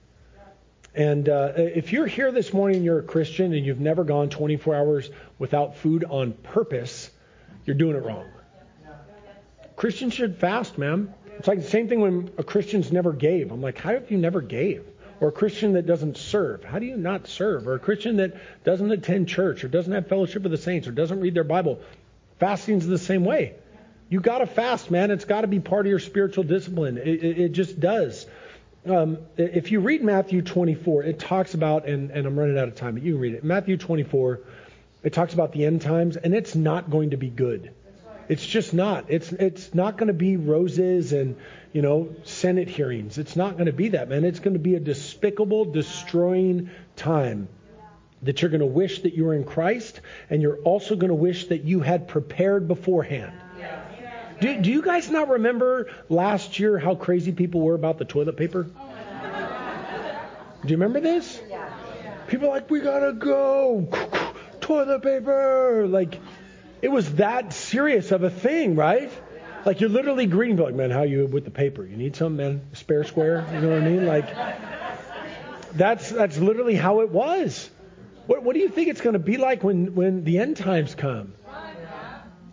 And 0.97 1.28
uh, 1.28 1.53
if 1.57 1.92
you're 1.92 2.07
here 2.07 2.32
this 2.32 2.55
morning, 2.55 2.82
you're 2.82 3.01
a 3.01 3.03
Christian, 3.03 3.53
and 3.53 3.66
you've 3.66 3.80
never 3.80 4.03
gone 4.03 4.30
24 4.30 4.74
hours 4.74 5.11
without 5.38 5.76
food 5.76 6.05
on 6.09 6.32
purpose, 6.32 7.11
you're 7.66 7.76
doing 7.76 7.97
it 7.97 8.03
wrong. 8.03 8.24
Christians 9.76 10.14
should 10.14 10.38
fast, 10.38 10.78
man. 10.78 11.12
It's 11.38 11.47
like 11.47 11.59
the 11.59 11.68
same 11.68 11.86
thing 11.86 12.01
when 12.01 12.30
a 12.38 12.42
Christian's 12.42 12.90
never 12.90 13.12
gave. 13.12 13.53
I'm 13.53 13.61
like, 13.61 13.76
how 13.76 13.92
have 13.92 14.11
you 14.11 14.16
never 14.16 14.40
gave? 14.40 14.86
Or 15.20 15.28
a 15.28 15.32
Christian 15.32 15.74
that 15.74 15.84
doesn't 15.84 16.16
serve. 16.16 16.64
How 16.64 16.78
do 16.78 16.86
you 16.86 16.97
not 16.97 17.26
serve? 17.26 17.68
Or 17.68 17.74
a 17.74 17.78
Christian 17.78 18.16
that 18.16 18.64
doesn't 18.64 18.90
attend 18.90 19.28
church 19.28 19.64
or 19.64 19.68
doesn't 19.68 19.92
have 19.92 20.09
fellowship 20.09 20.44
with 20.44 20.53
the 20.53 20.59
saints 20.59 20.88
or 20.88 20.92
doesn't 20.92 21.20
read 21.20 21.34
their 21.34 21.44
Bible. 21.44 21.78
Fasting's 22.38 22.86
the 22.86 22.99
same 22.99 23.26
way. 23.26 23.55
You 24.09 24.20
got 24.20 24.38
to 24.38 24.47
fast, 24.47 24.90
man. 24.90 25.11
It's 25.11 25.26
got 25.26 25.42
to 25.42 25.47
be 25.47 25.61
part 25.61 25.84
of 25.84 25.90
your 25.90 25.99
spiritual 25.99 26.44
discipline. 26.44 26.97
It, 26.97 27.07
it, 27.07 27.38
it 27.38 27.49
just 27.53 27.78
does. 27.78 28.26
Um, 28.87 29.18
if 29.37 29.72
you 29.72 29.80
read 29.80 30.03
Matthew 30.05 30.43
24, 30.43 31.03
it 31.03 31.18
talks 31.18 31.55
about, 31.55 31.87
and, 31.87 32.11
and 32.11 32.26
I'm 32.26 32.39
running 32.39 32.57
out 32.57 32.68
of 32.68 32.76
time, 32.76 32.95
but 32.95 33.03
you 33.03 33.14
can 33.14 33.20
read 33.20 33.34
it. 33.34 33.43
Matthew 33.43 33.76
24, 33.76 34.41
it 35.03 35.12
talks 35.12 35.34
about 35.34 35.53
the 35.53 35.64
end 35.64 35.82
times, 35.82 36.16
and 36.16 36.34
it's 36.34 36.55
not 36.55 36.89
going 36.89 37.11
to 37.11 37.16
be 37.16 37.28
good. 37.28 37.72
It's 38.28 38.45
just 38.45 38.74
not. 38.74 39.07
It's 39.09 39.30
it's 39.32 39.72
not 39.72 39.97
going 39.97 40.09
to 40.09 40.14
be 40.14 40.37
roses 40.37 41.12
and 41.12 41.37
you 41.72 41.80
know 41.80 42.14
Senate 42.24 42.68
hearings. 42.68 43.18
It's 43.18 43.37
not 43.37 43.53
going 43.53 43.66
to 43.66 43.72
be 43.72 43.91
that, 43.91 44.09
man. 44.09 44.24
It's 44.24 44.41
going 44.41 44.55
to 44.55 44.61
be 44.61 44.74
a 44.74 44.80
despicable, 44.80 45.66
destroying 45.66 46.70
time 46.97 47.49
that 48.22 48.43
you're 48.43 48.51
going 48.51 48.61
to 48.61 48.66
wish 48.66 49.03
that 49.03 49.14
you 49.14 49.26
were 49.26 49.34
in 49.34 49.45
Christ, 49.45 50.01
and 50.28 50.43
you're 50.43 50.59
also 50.59 50.97
going 50.97 51.11
to 51.11 51.14
wish 51.14 51.47
that 51.49 51.64
you 51.64 51.80
had 51.80 52.09
prepared 52.09 52.66
beforehand. 52.66 53.32
Do, 54.41 54.61
do 54.61 54.70
you 54.70 54.82
guys 54.82 55.11
not 55.11 55.28
remember 55.28 55.91
last 56.09 56.59
year 56.59 56.78
how 56.78 56.95
crazy 56.95 57.32
people 57.32 57.61
were 57.61 57.74
about 57.74 57.99
the 57.99 58.05
toilet 58.05 58.37
paper? 58.37 58.64
Do 58.64 60.72
you 60.72 60.76
remember 60.76 61.01
this? 61.01 61.41
People 62.28 62.49
like, 62.49 62.70
we 62.70 62.80
gotta 62.80 63.12
go. 63.12 63.89
toilet 64.61 65.03
paper. 65.03 65.87
Like, 65.89 66.20
it 66.82 66.89
was 66.89 67.14
that 67.14 67.53
serious 67.53 68.11
of 68.12 68.24
a 68.24 68.30
thing, 68.30 68.74
right? 68.74 69.11
Like, 69.64 69.80
you're 69.80 69.91
literally 69.91 70.26
greeting, 70.26 70.57
like, 70.57 70.74
man, 70.74 70.91
how 70.91 71.03
you 71.03 71.26
with 71.26 71.45
the 71.45 71.51
paper? 71.51 71.84
You 71.84 71.97
need 71.97 72.16
some, 72.16 72.37
man? 72.37 72.62
Spare 72.72 73.05
square? 73.05 73.45
You 73.53 73.61
know 73.61 73.70
what 73.70 73.82
I 73.82 73.89
mean? 73.89 74.07
Like, 74.07 74.28
that's 75.72 76.11
that's 76.11 76.39
literally 76.39 76.74
how 76.74 77.01
it 77.01 77.11
was. 77.11 77.70
What, 78.26 78.43
what 78.43 78.55
do 78.55 78.61
you 78.61 78.68
think 78.68 78.89
it's 78.89 79.01
going 79.01 79.14
to 79.14 79.20
be 79.20 79.37
like 79.37 79.62
when, 79.62 79.95
when 79.95 80.24
the 80.24 80.39
end 80.39 80.57
times 80.57 80.95
come? 80.95 81.34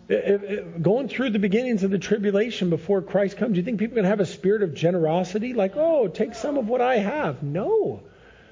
Going 0.08 1.08
through 1.08 1.30
the 1.30 1.38
beginnings 1.38 1.82
of 1.82 1.90
the 1.90 1.98
tribulation 1.98 2.70
before 2.70 3.00
Christ 3.02 3.36
comes, 3.36 3.54
do 3.54 3.58
you 3.58 3.64
think 3.64 3.78
people 3.78 3.94
are 3.94 4.02
going 4.02 4.04
to 4.04 4.10
have 4.10 4.20
a 4.20 4.26
spirit 4.26 4.62
of 4.62 4.74
generosity? 4.74 5.54
Like, 5.54 5.76
oh, 5.76 6.08
take 6.08 6.34
some 6.34 6.58
of 6.58 6.68
what 6.68 6.80
I 6.80 6.98
have. 6.98 7.42
No. 7.42 8.02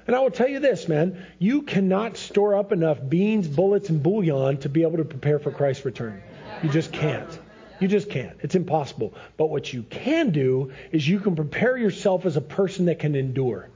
And 0.07 0.15
I 0.15 0.19
will 0.19 0.31
tell 0.31 0.47
you 0.47 0.59
this, 0.59 0.87
man, 0.87 1.25
you 1.39 1.61
cannot 1.61 2.17
store 2.17 2.55
up 2.55 2.71
enough 2.71 2.97
beans, 3.07 3.47
bullets, 3.47 3.89
and 3.89 4.03
bouillon 4.03 4.57
to 4.57 4.69
be 4.69 4.81
able 4.81 4.97
to 4.97 5.05
prepare 5.05 5.39
for 5.39 5.51
Christ's 5.51 5.85
return. 5.85 6.21
You 6.61 6.69
just 6.69 6.91
can't. 6.91 7.39
You 7.79 7.87
just 7.87 8.09
can't. 8.09 8.37
It's 8.41 8.55
impossible. 8.55 9.13
But 9.37 9.47
what 9.47 9.71
you 9.71 9.83
can 9.83 10.31
do 10.31 10.71
is 10.91 11.07
you 11.07 11.19
can 11.19 11.35
prepare 11.35 11.77
yourself 11.77 12.25
as 12.25 12.35
a 12.35 12.41
person 12.41 12.85
that 12.85 12.99
can 12.99 13.15
endure. 13.15 13.69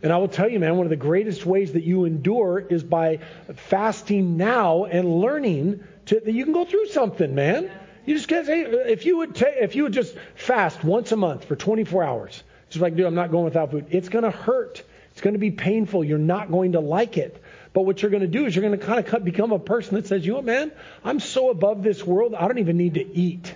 And 0.00 0.12
I 0.12 0.18
will 0.18 0.28
tell 0.28 0.48
you, 0.48 0.60
man, 0.60 0.76
one 0.76 0.86
of 0.86 0.90
the 0.90 0.96
greatest 0.96 1.44
ways 1.44 1.72
that 1.72 1.82
you 1.82 2.04
endure 2.04 2.60
is 2.60 2.84
by 2.84 3.18
fasting 3.56 4.36
now 4.36 4.84
and 4.84 5.20
learning 5.20 5.82
to, 6.08 6.30
you 6.30 6.44
can 6.44 6.52
go 6.52 6.64
through 6.64 6.88
something, 6.88 7.34
man. 7.34 7.70
You 8.04 8.14
just 8.14 8.28
can't 8.28 8.46
say 8.46 8.62
if 8.62 9.04
you 9.04 9.18
would 9.18 9.34
ta- 9.34 9.46
if 9.48 9.76
you 9.76 9.84
would 9.84 9.92
just 9.92 10.14
fast 10.34 10.82
once 10.82 11.12
a 11.12 11.16
month 11.16 11.44
for 11.44 11.56
24 11.56 12.02
hours, 12.02 12.42
just 12.70 12.80
like, 12.80 12.96
dude, 12.96 13.06
I'm 13.06 13.14
not 13.14 13.30
going 13.30 13.44
without 13.44 13.70
food. 13.70 13.86
It's 13.90 14.08
going 14.08 14.24
to 14.24 14.30
hurt. 14.30 14.82
It's 15.12 15.20
going 15.20 15.34
to 15.34 15.40
be 15.40 15.50
painful. 15.50 16.04
You're 16.04 16.18
not 16.18 16.50
going 16.50 16.72
to 16.72 16.80
like 16.80 17.18
it. 17.18 17.42
But 17.72 17.82
what 17.82 18.00
you're 18.00 18.10
going 18.10 18.22
to 18.22 18.26
do 18.26 18.46
is 18.46 18.56
you're 18.56 18.64
going 18.66 18.78
to 18.78 18.84
kind 18.84 19.06
of 19.06 19.24
become 19.24 19.52
a 19.52 19.58
person 19.58 19.96
that 19.96 20.06
says, 20.06 20.24
you 20.24 20.32
know 20.32 20.42
man, 20.42 20.72
I'm 21.04 21.20
so 21.20 21.50
above 21.50 21.82
this 21.82 22.04
world, 22.04 22.34
I 22.34 22.46
don't 22.48 22.58
even 22.58 22.76
need 22.76 22.94
to 22.94 23.06
eat. 23.06 23.54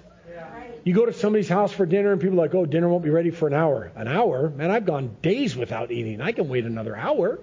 You 0.85 0.95
go 0.95 1.07
to 1.07 1.13
somebody's 1.13 1.49
house 1.49 1.73
for 1.73 1.87
dinner 1.87 2.13
and 2.13 2.21
people 2.21 2.39
are 2.39 2.43
like, 2.43 2.55
oh, 2.55 2.67
dinner 2.67 2.89
won't 2.89 3.05
be 3.05 3.11
ready 3.11 3.31
for 3.31 3.47
an 3.47 3.55
hour. 3.55 3.93
An 3.95 4.09
hour? 4.09 4.51
Man, 4.51 4.71
I've 4.71 4.85
gone 4.85 5.17
days 5.23 5.57
without 5.57 5.93
eating. 5.93 6.21
I 6.21 6.33
can 6.33 6.49
wait 6.49 6.65
another 6.65 6.97
hour. 6.97 7.39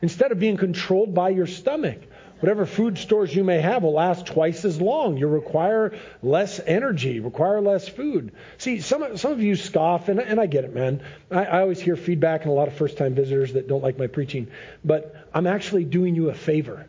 Instead 0.00 0.30
of 0.30 0.38
being 0.38 0.56
controlled 0.56 1.12
by 1.12 1.30
your 1.30 1.48
stomach. 1.48 2.00
Whatever 2.40 2.66
food 2.66 2.98
stores 2.98 3.34
you 3.34 3.42
may 3.42 3.60
have 3.60 3.82
will 3.82 3.94
last 3.94 4.26
twice 4.26 4.64
as 4.64 4.80
long. 4.80 5.16
You'll 5.16 5.30
require 5.30 5.98
less 6.22 6.60
energy, 6.64 7.18
require 7.18 7.60
less 7.60 7.88
food. 7.88 8.32
See, 8.58 8.80
some, 8.80 9.16
some 9.16 9.32
of 9.32 9.42
you 9.42 9.56
scoff, 9.56 10.08
and, 10.08 10.20
and 10.20 10.40
I 10.40 10.46
get 10.46 10.64
it, 10.64 10.72
man. 10.72 11.02
I, 11.32 11.44
I 11.44 11.60
always 11.62 11.80
hear 11.80 11.96
feedback 11.96 12.42
and 12.42 12.50
a 12.50 12.54
lot 12.54 12.68
of 12.68 12.74
first 12.74 12.96
time 12.96 13.14
visitors 13.14 13.54
that 13.54 13.66
don't 13.66 13.82
like 13.82 13.98
my 13.98 14.06
preaching, 14.06 14.48
but 14.84 15.28
I'm 15.34 15.48
actually 15.48 15.84
doing 15.84 16.14
you 16.14 16.30
a 16.30 16.34
favor. 16.34 16.86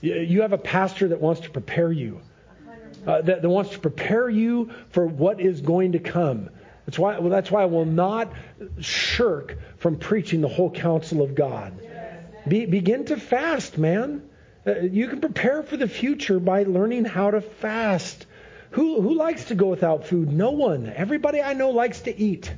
You 0.00 0.42
have 0.42 0.52
a 0.52 0.58
pastor 0.58 1.08
that 1.08 1.20
wants 1.20 1.40
to 1.40 1.50
prepare 1.50 1.90
you, 1.90 2.20
uh, 3.04 3.22
that, 3.22 3.42
that 3.42 3.48
wants 3.48 3.70
to 3.70 3.80
prepare 3.80 4.28
you 4.28 4.70
for 4.90 5.08
what 5.08 5.40
is 5.40 5.60
going 5.60 5.92
to 5.92 5.98
come. 5.98 6.50
That's 6.86 7.00
why, 7.00 7.18
well, 7.18 7.30
that's 7.30 7.50
why 7.50 7.62
I 7.62 7.66
will 7.66 7.84
not 7.84 8.32
shirk 8.80 9.58
from 9.78 9.98
preaching 9.98 10.40
the 10.40 10.48
whole 10.48 10.70
counsel 10.70 11.20
of 11.20 11.34
God. 11.34 11.72
Be, 12.46 12.66
begin 12.66 13.06
to 13.06 13.16
fast, 13.16 13.78
man. 13.78 14.22
Uh, 14.66 14.80
you 14.80 15.08
can 15.08 15.20
prepare 15.20 15.62
for 15.62 15.76
the 15.76 15.88
future 15.88 16.38
by 16.38 16.64
learning 16.64 17.04
how 17.04 17.30
to 17.30 17.40
fast. 17.40 18.26
Who, 18.72 19.00
who 19.00 19.14
likes 19.14 19.46
to 19.46 19.54
go 19.54 19.68
without 19.68 20.06
food? 20.06 20.30
No 20.32 20.50
one. 20.50 20.92
Everybody 20.94 21.40
I 21.40 21.54
know 21.54 21.70
likes 21.70 22.02
to 22.02 22.16
eat. 22.16 22.52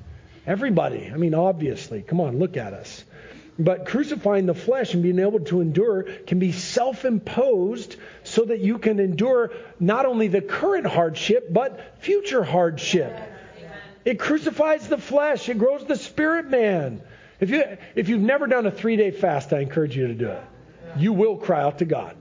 Everybody. 0.46 1.10
I 1.12 1.16
mean, 1.16 1.34
obviously. 1.34 2.02
Come 2.02 2.20
on, 2.20 2.38
look 2.38 2.56
at 2.56 2.74
us. 2.74 3.04
But 3.58 3.84
crucifying 3.84 4.46
the 4.46 4.54
flesh 4.54 4.94
and 4.94 5.02
being 5.02 5.18
able 5.18 5.40
to 5.40 5.60
endure 5.60 6.04
can 6.26 6.38
be 6.38 6.50
self 6.50 7.04
imposed 7.04 7.96
so 8.24 8.46
that 8.46 8.60
you 8.60 8.78
can 8.78 8.98
endure 8.98 9.52
not 9.78 10.06
only 10.06 10.28
the 10.28 10.40
current 10.40 10.86
hardship, 10.86 11.52
but 11.52 11.98
future 12.00 12.42
hardship. 12.42 13.14
It 14.04 14.18
crucifies 14.18 14.88
the 14.88 14.96
flesh, 14.96 15.48
it 15.50 15.58
grows 15.58 15.84
the 15.84 15.96
spirit 15.96 16.48
man. 16.48 17.02
If, 17.40 17.50
you, 17.50 17.64
if 17.94 18.08
you've 18.08 18.20
never 18.20 18.46
done 18.46 18.66
a 18.66 18.70
three 18.70 18.96
day 18.96 19.10
fast, 19.10 19.52
I 19.52 19.60
encourage 19.60 19.96
you 19.96 20.06
to 20.08 20.14
do 20.14 20.28
it. 20.28 20.42
You 20.98 21.12
will 21.12 21.36
cry 21.36 21.62
out 21.62 21.78
to 21.78 21.84
God. 21.84 22.16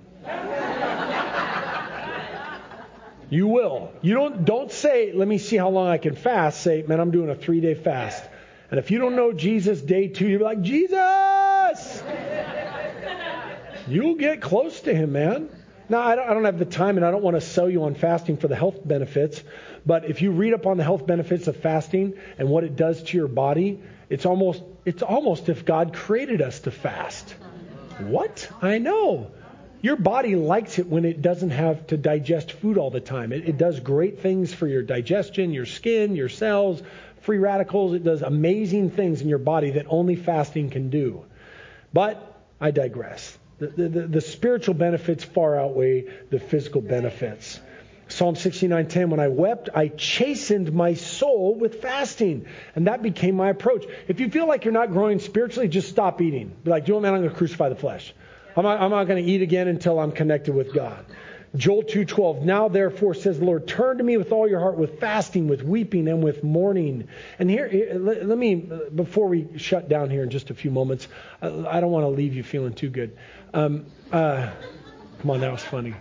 You 3.29 3.47
will. 3.47 3.91
You 4.01 4.15
don't 4.15 4.43
don't 4.43 4.71
say, 4.71 5.11
let 5.13 5.27
me 5.27 5.37
see 5.37 5.55
how 5.57 5.69
long 5.69 5.87
I 5.87 5.99
can 5.99 6.15
fast. 6.15 6.61
Say, 6.61 6.83
man, 6.87 6.99
I'm 6.99 7.11
doing 7.11 7.29
a 7.29 7.35
three 7.35 7.61
day 7.61 7.75
fast. 7.75 8.23
And 8.71 8.79
if 8.79 8.91
you 8.91 8.99
don't 8.99 9.15
know 9.15 9.33
Jesus 9.33 9.81
day 9.81 10.07
two, 10.07 10.27
you'll 10.27 10.39
be 10.39 10.45
like, 10.45 10.61
Jesus! 10.61 12.03
You'll 13.87 14.15
get 14.15 14.41
close 14.41 14.81
to 14.81 14.93
him, 14.93 15.11
man. 15.11 15.49
Now, 15.89 16.01
I 16.01 16.15
don't, 16.15 16.29
I 16.29 16.33
don't 16.35 16.45
have 16.45 16.59
the 16.59 16.65
time 16.65 16.97
and 16.97 17.05
I 17.05 17.09
don't 17.09 17.23
want 17.23 17.35
to 17.35 17.41
sell 17.41 17.67
you 17.67 17.85
on 17.85 17.95
fasting 17.95 18.37
for 18.37 18.47
the 18.47 18.55
health 18.55 18.87
benefits, 18.87 19.43
but 19.87 20.05
if 20.05 20.21
you 20.21 20.31
read 20.31 20.53
up 20.53 20.67
on 20.67 20.77
the 20.77 20.83
health 20.83 21.07
benefits 21.07 21.47
of 21.47 21.57
fasting 21.57 22.13
and 22.37 22.47
what 22.47 22.63
it 22.63 22.75
does 22.75 23.01
to 23.01 23.17
your 23.17 23.27
body, 23.27 23.81
it's 24.09 24.25
almost 24.25 24.63
it's 24.85 25.03
almost 25.03 25.49
if 25.49 25.65
God 25.65 25.93
created 25.93 26.41
us 26.41 26.61
to 26.61 26.71
fast. 26.71 27.35
What? 27.99 28.49
I 28.61 28.77
know. 28.77 29.31
Your 29.81 29.95
body 29.95 30.35
likes 30.35 30.77
it 30.79 30.87
when 30.87 31.05
it 31.05 31.21
doesn't 31.21 31.51
have 31.51 31.87
to 31.87 31.97
digest 31.97 32.51
food 32.51 32.77
all 32.77 32.91
the 32.91 32.99
time. 32.99 33.31
It, 33.31 33.47
it, 33.47 33.57
does 33.57 33.79
great 33.79 34.19
things 34.19 34.53
for 34.53 34.67
your 34.67 34.81
digestion, 34.81 35.53
your 35.53 35.65
skin, 35.65 36.17
your 36.17 36.27
cells, 36.27 36.81
free 37.21 37.37
radicals. 37.37 37.93
It 37.93 38.03
does 38.03 38.21
amazing 38.21 38.91
things 38.91 39.21
in 39.21 39.29
your 39.29 39.39
body 39.39 39.71
that 39.71 39.85
only 39.87 40.17
fasting 40.17 40.69
can 40.69 40.89
do. 40.89 41.23
But 41.93 42.41
I 42.59 42.71
digress. 42.71 43.37
The, 43.59 43.67
the, 43.67 43.89
the, 43.89 44.07
the 44.07 44.21
spiritual 44.21 44.75
benefits 44.75 45.23
far 45.23 45.57
outweigh 45.57 46.07
the 46.29 46.39
physical 46.39 46.81
benefits. 46.81 47.59
Psalm 48.09 48.35
69:10 48.35 49.09
when 49.09 49.19
I 49.19 49.27
wept 49.27 49.69
I 49.73 49.87
chastened 49.87 50.73
my 50.73 50.95
soul 50.95 51.55
with 51.55 51.81
fasting 51.81 52.47
and 52.75 52.87
that 52.87 53.01
became 53.01 53.35
my 53.35 53.49
approach. 53.49 53.85
If 54.07 54.19
you 54.19 54.29
feel 54.29 54.47
like 54.47 54.65
you're 54.65 54.73
not 54.73 54.91
growing 54.91 55.19
spiritually 55.19 55.67
just 55.67 55.89
stop 55.89 56.21
eating. 56.21 56.51
Be 56.63 56.71
like, 56.71 56.87
"You 56.87 56.95
know, 56.95 56.99
man, 56.99 57.13
I'm 57.13 57.21
going 57.21 57.29
to 57.29 57.35
crucify 57.35 57.69
the 57.69 57.75
flesh. 57.75 58.13
I'm 58.57 58.63
not, 58.63 58.81
I'm 58.81 58.89
not 58.89 59.05
going 59.05 59.23
to 59.23 59.31
eat 59.31 59.41
again 59.41 59.67
until 59.67 59.99
I'm 59.99 60.11
connected 60.11 60.53
with 60.53 60.73
God." 60.73 61.05
Joel 61.55 61.83
2:12 61.83 62.43
Now 62.43 62.67
therefore 62.67 63.13
says 63.13 63.39
the 63.39 63.45
Lord 63.45 63.67
turn 63.67 63.97
to 63.99 64.03
me 64.03 64.17
with 64.17 64.31
all 64.31 64.47
your 64.47 64.59
heart 64.59 64.77
with 64.77 64.99
fasting 64.99 65.47
with 65.47 65.63
weeping 65.63 66.07
and 66.07 66.23
with 66.23 66.43
mourning. 66.43 67.07
And 67.37 67.49
here 67.49 67.69
let, 67.95 68.25
let 68.25 68.37
me 68.37 68.55
before 68.55 69.27
we 69.27 69.47
shut 69.57 69.87
down 69.87 70.09
here 70.09 70.23
in 70.23 70.29
just 70.29 70.49
a 70.49 70.53
few 70.53 70.71
moments 70.71 71.07
I 71.41 71.79
don't 71.79 71.91
want 71.91 72.03
to 72.03 72.09
leave 72.09 72.35
you 72.35 72.43
feeling 72.43 72.73
too 72.73 72.89
good. 72.89 73.17
Um, 73.53 73.85
uh, 74.11 74.49
come 75.21 75.31
on 75.31 75.41
that 75.41 75.51
was 75.51 75.63
funny. 75.63 75.93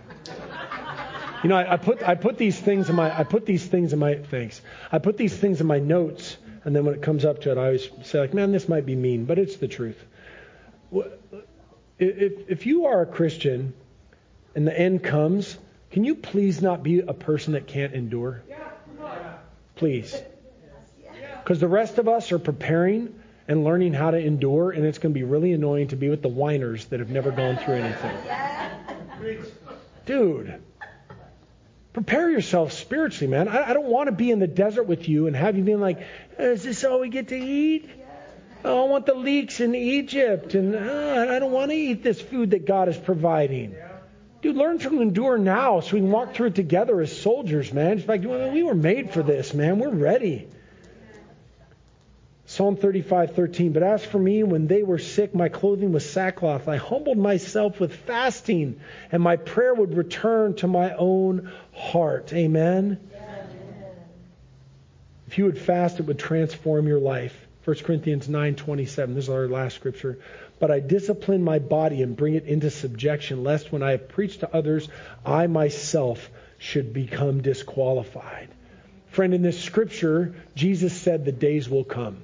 You 1.43 1.49
know, 1.49 1.55
I, 1.55 1.73
I, 1.73 1.77
put 1.77 2.07
I 2.07 2.15
put 2.15 2.37
these 2.37 2.59
things 2.59 2.89
in 2.89 2.95
my 2.95 3.17
I 3.17 3.23
put 3.23 3.45
these 3.45 3.65
things 3.65 3.93
in 3.93 3.99
my 3.99 4.15
thanks. 4.15 4.61
I 4.91 4.99
put 4.99 5.17
these 5.17 5.35
things 5.35 5.61
in 5.61 5.67
my 5.67 5.79
notes, 5.79 6.37
and 6.63 6.75
then 6.75 6.85
when 6.85 6.95
it 6.95 7.01
comes 7.01 7.23
up 7.23 7.41
to 7.41 7.51
it, 7.51 7.57
I 7.57 7.65
always 7.65 7.89
say 8.03 8.19
like, 8.19 8.33
man, 8.33 8.51
this 8.51 8.67
might 8.67 8.85
be 8.85 8.95
mean, 8.95 9.25
but 9.25 9.39
it's 9.39 9.55
the 9.57 9.67
truth. 9.67 10.03
If 11.97 12.49
if 12.49 12.65
you 12.65 12.85
are 12.87 13.01
a 13.01 13.05
Christian, 13.05 13.73
and 14.55 14.67
the 14.67 14.77
end 14.77 15.03
comes, 15.03 15.57
can 15.91 16.03
you 16.03 16.15
please 16.15 16.61
not 16.61 16.83
be 16.83 16.99
a 16.99 17.13
person 17.13 17.53
that 17.53 17.67
can't 17.67 17.93
endure? 17.93 18.43
Please, 19.75 20.21
because 21.41 21.59
the 21.61 21.67
rest 21.69 21.99
of 21.99 22.09
us 22.09 22.33
are 22.33 22.39
preparing 22.39 23.15
and 23.47 23.63
learning 23.63 23.93
how 23.93 24.11
to 24.11 24.17
endure, 24.17 24.71
and 24.71 24.85
it's 24.85 24.97
going 24.97 25.13
to 25.13 25.17
be 25.17 25.23
really 25.23 25.53
annoying 25.53 25.87
to 25.87 25.95
be 25.95 26.09
with 26.09 26.21
the 26.21 26.27
whiners 26.27 26.85
that 26.87 26.99
have 26.99 27.09
never 27.09 27.31
gone 27.31 27.57
through 27.57 27.75
anything. 27.75 28.17
Dude, 30.05 30.61
Prepare 31.93 32.29
yourself 32.29 32.71
spiritually, 32.71 33.31
man. 33.31 33.47
I, 33.47 33.71
I 33.71 33.73
don't 33.73 33.87
want 33.87 34.07
to 34.07 34.11
be 34.11 34.31
in 34.31 34.39
the 34.39 34.47
desert 34.47 34.83
with 34.83 35.09
you 35.09 35.27
and 35.27 35.35
have 35.35 35.57
you 35.57 35.63
being 35.63 35.81
like, 35.81 35.99
is 36.37 36.63
this 36.63 36.83
all 36.83 36.99
we 36.99 37.09
get 37.09 37.29
to 37.29 37.37
eat? 37.37 37.89
Oh, 38.63 38.85
I 38.85 38.89
want 38.89 39.05
the 39.05 39.13
leeks 39.13 39.61
in 39.61 39.73
Egypt, 39.73 40.53
and 40.53 40.75
uh, 40.75 41.27
I 41.29 41.39
don't 41.39 41.53
want 41.53 41.71
to 41.71 41.77
eat 41.77 42.03
this 42.03 42.19
food 42.19 42.51
that 42.51 42.65
God 42.65 42.89
is 42.89 42.97
providing. 42.97 43.73
Dude, 44.41 44.57
learn 44.57 44.79
to 44.79 45.01
endure 45.01 45.37
now 45.37 45.79
so 45.79 45.93
we 45.93 46.01
can 46.01 46.11
walk 46.11 46.33
through 46.33 46.47
it 46.47 46.55
together 46.55 46.99
as 46.99 47.21
soldiers, 47.21 47.71
man. 47.71 47.99
It's 47.99 48.07
like, 48.07 48.21
we 48.21 48.63
were 48.63 48.75
made 48.75 49.11
for 49.11 49.23
this, 49.23 49.53
man. 49.53 49.79
We're 49.79 49.89
ready. 49.89 50.47
Psalm 52.49 52.77
35:13. 52.77 53.73
But 53.73 53.83
as 53.83 54.03
for 54.03 54.17
me, 54.17 54.41
when 54.41 54.65
they 54.65 54.81
were 54.81 54.97
sick, 54.97 55.35
my 55.35 55.49
clothing 55.49 55.91
was 55.91 56.03
sackcloth. 56.03 56.67
I 56.67 56.77
humbled 56.77 57.19
myself 57.19 57.79
with 57.79 57.93
fasting, 57.93 58.79
and 59.11 59.21
my 59.21 59.35
prayer 59.35 59.71
would 59.71 59.95
return 59.95 60.55
to 60.55 60.67
my 60.67 60.95
own 60.95 61.51
heart. 61.73 62.33
Amen. 62.33 62.99
If 65.27 65.37
you 65.37 65.45
would 65.45 65.59
fast, 65.59 65.99
it 65.99 66.07
would 66.07 66.17
transform 66.17 66.87
your 66.87 66.99
life. 66.99 67.47
1 67.65 67.83
Corinthians 67.83 68.27
9:27. 68.27 69.13
This 69.13 69.25
is 69.25 69.29
our 69.29 69.47
last 69.47 69.75
scripture. 69.75 70.17
But 70.57 70.71
I 70.71 70.79
discipline 70.79 71.43
my 71.43 71.59
body 71.59 72.01
and 72.01 72.17
bring 72.17 72.33
it 72.33 72.45
into 72.45 72.71
subjection, 72.71 73.43
lest 73.43 73.71
when 73.71 73.83
I 73.83 73.91
have 73.91 74.09
preached 74.09 74.39
to 74.39 74.51
others, 74.51 74.89
I 75.23 75.45
myself 75.45 76.31
should 76.57 76.93
become 76.93 77.43
disqualified. 77.43 78.47
Friend, 79.09 79.35
in 79.35 79.43
this 79.43 79.61
scripture, 79.61 80.33
Jesus 80.55 80.93
said 80.93 81.25
the 81.25 81.31
days 81.31 81.69
will 81.69 81.83
come 81.83 82.23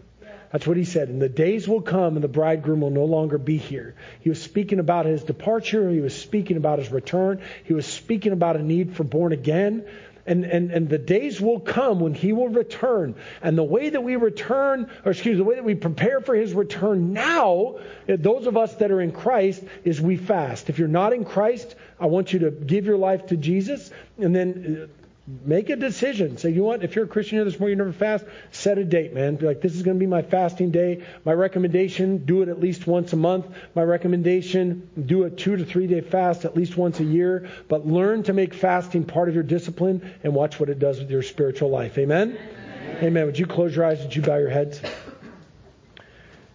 that's 0.55 0.65
what 0.65 0.77
he 0.77 0.85
said. 0.85 1.09
And 1.09 1.21
the 1.21 1.27
days 1.27 1.67
will 1.67 1.81
come 1.81 2.15
and 2.15 2.23
the 2.23 2.29
bridegroom 2.29 2.79
will 2.79 2.89
no 2.89 3.03
longer 3.03 3.37
be 3.37 3.57
here. 3.57 3.93
He 4.21 4.29
was 4.29 4.41
speaking 4.41 4.79
about 4.79 5.05
his 5.05 5.21
departure. 5.21 5.89
He 5.89 5.99
was 5.99 6.15
speaking 6.15 6.55
about 6.55 6.79
his 6.79 6.89
return. 6.93 7.41
He 7.65 7.73
was 7.73 7.85
speaking 7.85 8.31
about 8.31 8.55
a 8.55 8.63
need 8.63 8.95
for 8.95 9.03
born 9.03 9.33
again. 9.33 9.85
And, 10.25 10.45
and, 10.45 10.71
and 10.71 10.87
the 10.87 10.97
days 10.97 11.41
will 11.41 11.59
come 11.59 11.99
when 11.99 12.13
he 12.13 12.31
will 12.31 12.47
return. 12.47 13.15
And 13.41 13.57
the 13.57 13.65
way 13.65 13.89
that 13.89 14.01
we 14.01 14.15
return, 14.15 14.89
or 15.03 15.11
excuse 15.11 15.33
me, 15.33 15.39
the 15.39 15.43
way 15.43 15.55
that 15.55 15.65
we 15.65 15.75
prepare 15.75 16.21
for 16.21 16.33
his 16.33 16.53
return 16.53 17.11
now, 17.11 17.79
eh, 18.07 18.15
those 18.17 18.47
of 18.47 18.55
us 18.55 18.75
that 18.75 18.91
are 18.91 19.01
in 19.01 19.11
Christ, 19.11 19.61
is 19.83 19.99
we 19.99 20.15
fast. 20.15 20.69
If 20.69 20.79
you're 20.79 20.87
not 20.87 21.11
in 21.11 21.25
Christ, 21.25 21.75
I 21.99 22.05
want 22.05 22.31
you 22.31 22.39
to 22.39 22.51
give 22.51 22.85
your 22.85 22.97
life 22.97 23.27
to 23.27 23.35
Jesus. 23.35 23.91
And 24.17 24.33
then 24.33 24.87
eh, 24.89 25.04
Make 25.27 25.71
a 25.71 25.75
decision. 25.75 26.37
Say, 26.37 26.51
you 26.51 26.63
want. 26.63 26.83
If 26.83 26.95
you're 26.95 27.05
a 27.05 27.07
Christian 27.07 27.39
here 27.39 27.45
this 27.45 27.59
morning, 27.59 27.79
you 27.79 27.83
never 27.83 27.97
fast, 27.97 28.25
set 28.51 28.77
a 28.77 28.83
date, 28.83 29.11
man. 29.11 29.37
Be 29.37 29.47
like, 29.47 29.59
this 29.59 29.73
is 29.73 29.81
going 29.81 29.97
to 29.97 29.99
be 29.99 30.05
my 30.05 30.21
fasting 30.21 30.69
day. 30.69 31.03
My 31.23 31.33
recommendation, 31.33 32.25
do 32.25 32.43
it 32.43 32.49
at 32.49 32.59
least 32.59 32.85
once 32.85 33.11
a 33.11 33.15
month. 33.15 33.47
My 33.73 33.81
recommendation, 33.81 34.87
do 35.03 35.23
a 35.23 35.31
two 35.31 35.55
to 35.55 35.65
three 35.65 35.87
day 35.87 36.01
fast 36.01 36.45
at 36.45 36.55
least 36.55 36.77
once 36.77 36.99
a 36.99 37.03
year. 37.03 37.49
But 37.67 37.87
learn 37.87 38.21
to 38.23 38.33
make 38.33 38.53
fasting 38.53 39.03
part 39.03 39.27
of 39.27 39.33
your 39.33 39.43
discipline 39.43 40.13
and 40.23 40.35
watch 40.35 40.59
what 40.59 40.69
it 40.69 40.77
does 40.77 40.99
with 40.99 41.09
your 41.09 41.23
spiritual 41.23 41.71
life. 41.71 41.97
Amen? 41.97 42.37
Amen. 42.37 42.97
Amen. 43.03 43.25
Would 43.25 43.39
you 43.39 43.47
close 43.47 43.75
your 43.75 43.85
eyes? 43.85 44.01
Would 44.01 44.15
you 44.15 44.21
bow 44.21 44.37
your 44.37 44.51
heads? 44.51 44.79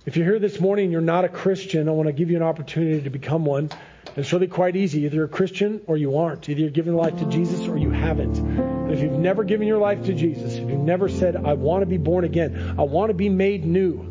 If 0.06 0.16
you're 0.16 0.26
here 0.26 0.38
this 0.38 0.60
morning 0.60 0.84
and 0.84 0.92
you're 0.92 1.00
not 1.00 1.24
a 1.24 1.28
Christian, 1.28 1.88
I 1.88 1.92
want 1.92 2.06
to 2.06 2.12
give 2.12 2.30
you 2.30 2.36
an 2.36 2.44
opportunity 2.44 3.02
to 3.02 3.10
become 3.10 3.44
one. 3.44 3.70
It's 4.16 4.32
really 4.32 4.48
quite 4.48 4.76
easy. 4.76 5.04
Either 5.04 5.16
you're 5.16 5.24
a 5.26 5.28
Christian 5.28 5.80
or 5.86 5.96
you 5.96 6.18
aren't. 6.18 6.48
Either 6.48 6.60
you're 6.60 6.70
giving 6.70 6.94
life 6.94 7.18
to 7.18 7.26
Jesus 7.26 7.66
or 7.68 7.76
you 7.78 7.90
haven't. 7.90 8.36
And 8.38 8.92
if 8.92 9.00
you've 9.00 9.12
never 9.12 9.44
given 9.44 9.68
your 9.68 9.78
life 9.78 10.04
to 10.06 10.14
Jesus, 10.14 10.54
if 10.54 10.68
you've 10.68 10.80
never 10.80 11.08
said, 11.08 11.36
I 11.36 11.54
want 11.54 11.82
to 11.82 11.86
be 11.86 11.98
born 11.98 12.24
again, 12.24 12.74
I 12.78 12.82
want 12.82 13.10
to 13.10 13.14
be 13.14 13.28
made 13.28 13.64
new, 13.64 14.10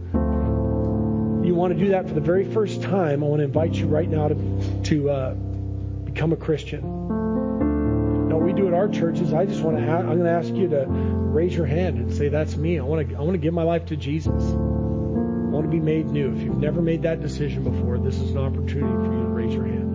you 1.50 1.56
want 1.56 1.74
to 1.74 1.80
do 1.80 1.90
that 1.90 2.08
for 2.08 2.14
the 2.14 2.22
very 2.22 2.46
first 2.46 2.82
time, 2.84 3.24
I 3.24 3.28
want 3.28 3.40
to 3.40 3.46
invite 3.46 3.74
you 3.74 3.88
right 3.88 4.08
now 4.08 4.28
to, 4.28 4.82
to 4.84 5.10
uh, 5.10 5.34
become 5.34 6.32
a 6.32 6.38
Christian. 6.38 6.82
Now, 8.30 8.38
what 8.38 8.46
we 8.46 8.54
do 8.54 8.68
at 8.68 8.74
our 8.74 8.88
churches, 8.88 9.34
I 9.34 9.46
just 9.46 9.62
want 9.64 9.78
to, 9.78 9.84
I'm 9.84 10.06
going 10.06 10.20
to 10.20 10.30
ask 10.30 10.54
you 10.54 10.70
to 10.70 10.86
raise 10.88 11.56
your 11.56 11.66
hand 11.66 11.98
and 11.98 12.14
say, 12.14 12.30
that's 12.30 12.56
me. 12.56 12.78
I 12.78 12.84
want 12.84 13.10
to, 13.10 13.16
I 13.16 13.22
want 13.22 13.34
to 13.34 13.40
give 13.40 13.54
my 13.54 13.64
life 13.64 13.88
to 13.88 13.96
Jesus. 13.96 14.30
I 14.32 15.52
want 15.52 15.66
to 15.66 15.72
be 15.72 15.80
made 15.80 16.06
new. 16.06 16.32
If 16.36 16.42
you've 16.44 16.60
never 16.60 16.82
made 16.82 17.02
that 17.02 17.22
decision 17.22 17.64
before, 17.64 17.98
this 17.98 18.16
is 18.20 18.32
an 18.32 18.38
opportunity 18.38 18.94
for 18.94 19.14
you 19.14 19.24
to 19.24 19.30
raise 19.30 19.54
your 19.54 19.66
hand. 19.66 19.89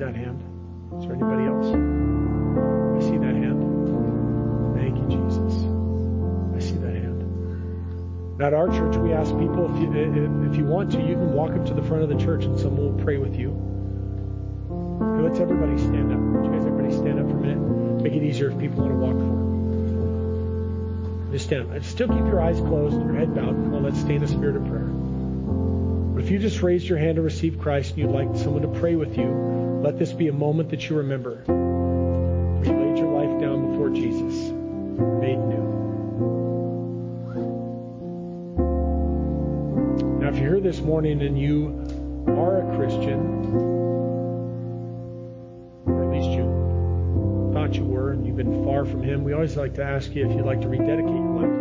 That 0.00 0.16
hand. 0.16 0.42
Is 0.98 1.04
there 1.04 1.14
anybody 1.14 1.44
else? 1.44 1.66
I 1.66 3.00
see 3.06 3.18
that 3.18 3.36
hand. 3.36 3.60
Thank 4.74 4.96
you, 4.96 5.06
Jesus. 5.08 5.54
I 6.56 6.58
see 6.58 6.78
that 6.80 6.94
hand. 6.94 8.42
At 8.42 8.54
our 8.54 8.68
church, 8.68 8.96
we 8.96 9.12
ask 9.12 9.30
people 9.38 9.68
if 9.74 9.82
you, 9.82 9.92
if 10.50 10.56
you 10.56 10.64
want 10.64 10.90
to, 10.92 11.00
you 11.00 11.14
can 11.14 11.32
walk 11.34 11.52
up 11.52 11.66
to 11.66 11.74
the 11.74 11.82
front 11.82 12.02
of 12.02 12.08
the 12.08 12.16
church 12.16 12.44
and 12.44 12.58
someone 12.58 12.96
will 12.96 13.04
pray 13.04 13.18
with 13.18 13.36
you. 13.36 13.50
Okay, 14.70 15.22
let's 15.22 15.38
everybody 15.38 15.76
stand 15.76 16.10
up. 16.12 16.18
Would 16.18 16.46
you 16.46 16.50
guys 16.50 16.66
everybody 16.66 16.94
stand 16.96 17.20
up 17.20 17.28
for 17.28 17.36
a 17.36 17.40
minute? 17.40 18.02
Make 18.02 18.14
it 18.14 18.22
easier 18.22 18.50
if 18.50 18.58
people 18.58 18.82
want 18.82 18.92
to 18.92 18.98
walk 18.98 19.16
forward. 19.16 19.50
Just 21.32 21.44
stand 21.44 21.70
up. 21.70 21.84
Still 21.84 22.08
keep 22.08 22.24
your 22.26 22.40
eyes 22.40 22.58
closed 22.58 22.96
your 22.96 23.12
head 23.12 23.34
bowed. 23.34 23.54
Come 23.54 23.74
on, 23.74 23.82
let's 23.82 24.00
stay 24.00 24.14
in 24.14 24.22
the 24.22 24.28
spirit 24.28 24.56
of 24.56 24.66
prayer. 24.66 24.99
If 26.30 26.34
you 26.34 26.38
just 26.48 26.62
raised 26.62 26.86
your 26.86 26.96
hand 26.96 27.16
to 27.16 27.22
receive 27.22 27.58
Christ 27.58 27.90
and 27.90 27.98
you'd 27.98 28.12
like 28.12 28.28
someone 28.36 28.62
to 28.62 28.68
pray 28.68 28.94
with 28.94 29.18
you, 29.18 29.80
let 29.82 29.98
this 29.98 30.12
be 30.12 30.28
a 30.28 30.32
moment 30.32 30.70
that 30.70 30.88
you 30.88 30.94
remember. 30.98 31.42
You 31.48 32.72
laid 32.72 32.98
your 32.98 33.08
life 33.08 33.40
down 33.40 33.72
before 33.72 33.90
Jesus, 33.90 34.52
made 35.20 35.38
new. 35.38 35.66
Now, 40.20 40.28
if 40.28 40.36
you're 40.36 40.50
here 40.52 40.60
this 40.60 40.78
morning 40.78 41.20
and 41.20 41.36
you 41.36 41.84
are 42.28 42.58
a 42.58 42.76
Christian, 42.76 43.20
or 45.84 46.04
at 46.04 46.10
least 46.12 46.30
you 46.30 47.50
thought 47.52 47.74
you 47.74 47.82
were, 47.82 48.12
and 48.12 48.24
you've 48.24 48.36
been 48.36 48.64
far 48.64 48.84
from 48.84 49.02
Him, 49.02 49.24
we 49.24 49.32
always 49.32 49.56
like 49.56 49.74
to 49.74 49.82
ask 49.82 50.14
you 50.14 50.30
if 50.30 50.36
you'd 50.36 50.46
like 50.46 50.60
to 50.60 50.68
rededicate 50.68 51.10
your 51.10 51.40
life 51.40 51.59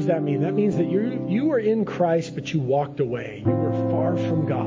does 0.00 0.06
that 0.06 0.22
mean? 0.22 0.40
That 0.40 0.54
means 0.54 0.78
that 0.78 0.90
you 0.90 1.26
you 1.28 1.44
were 1.44 1.58
in 1.58 1.84
Christ, 1.84 2.34
but 2.34 2.54
you 2.54 2.60
walked 2.60 3.00
away. 3.00 3.42
You 3.44 3.52
were 3.52 3.90
far 3.90 4.16
from 4.16 4.46
God 4.46 4.66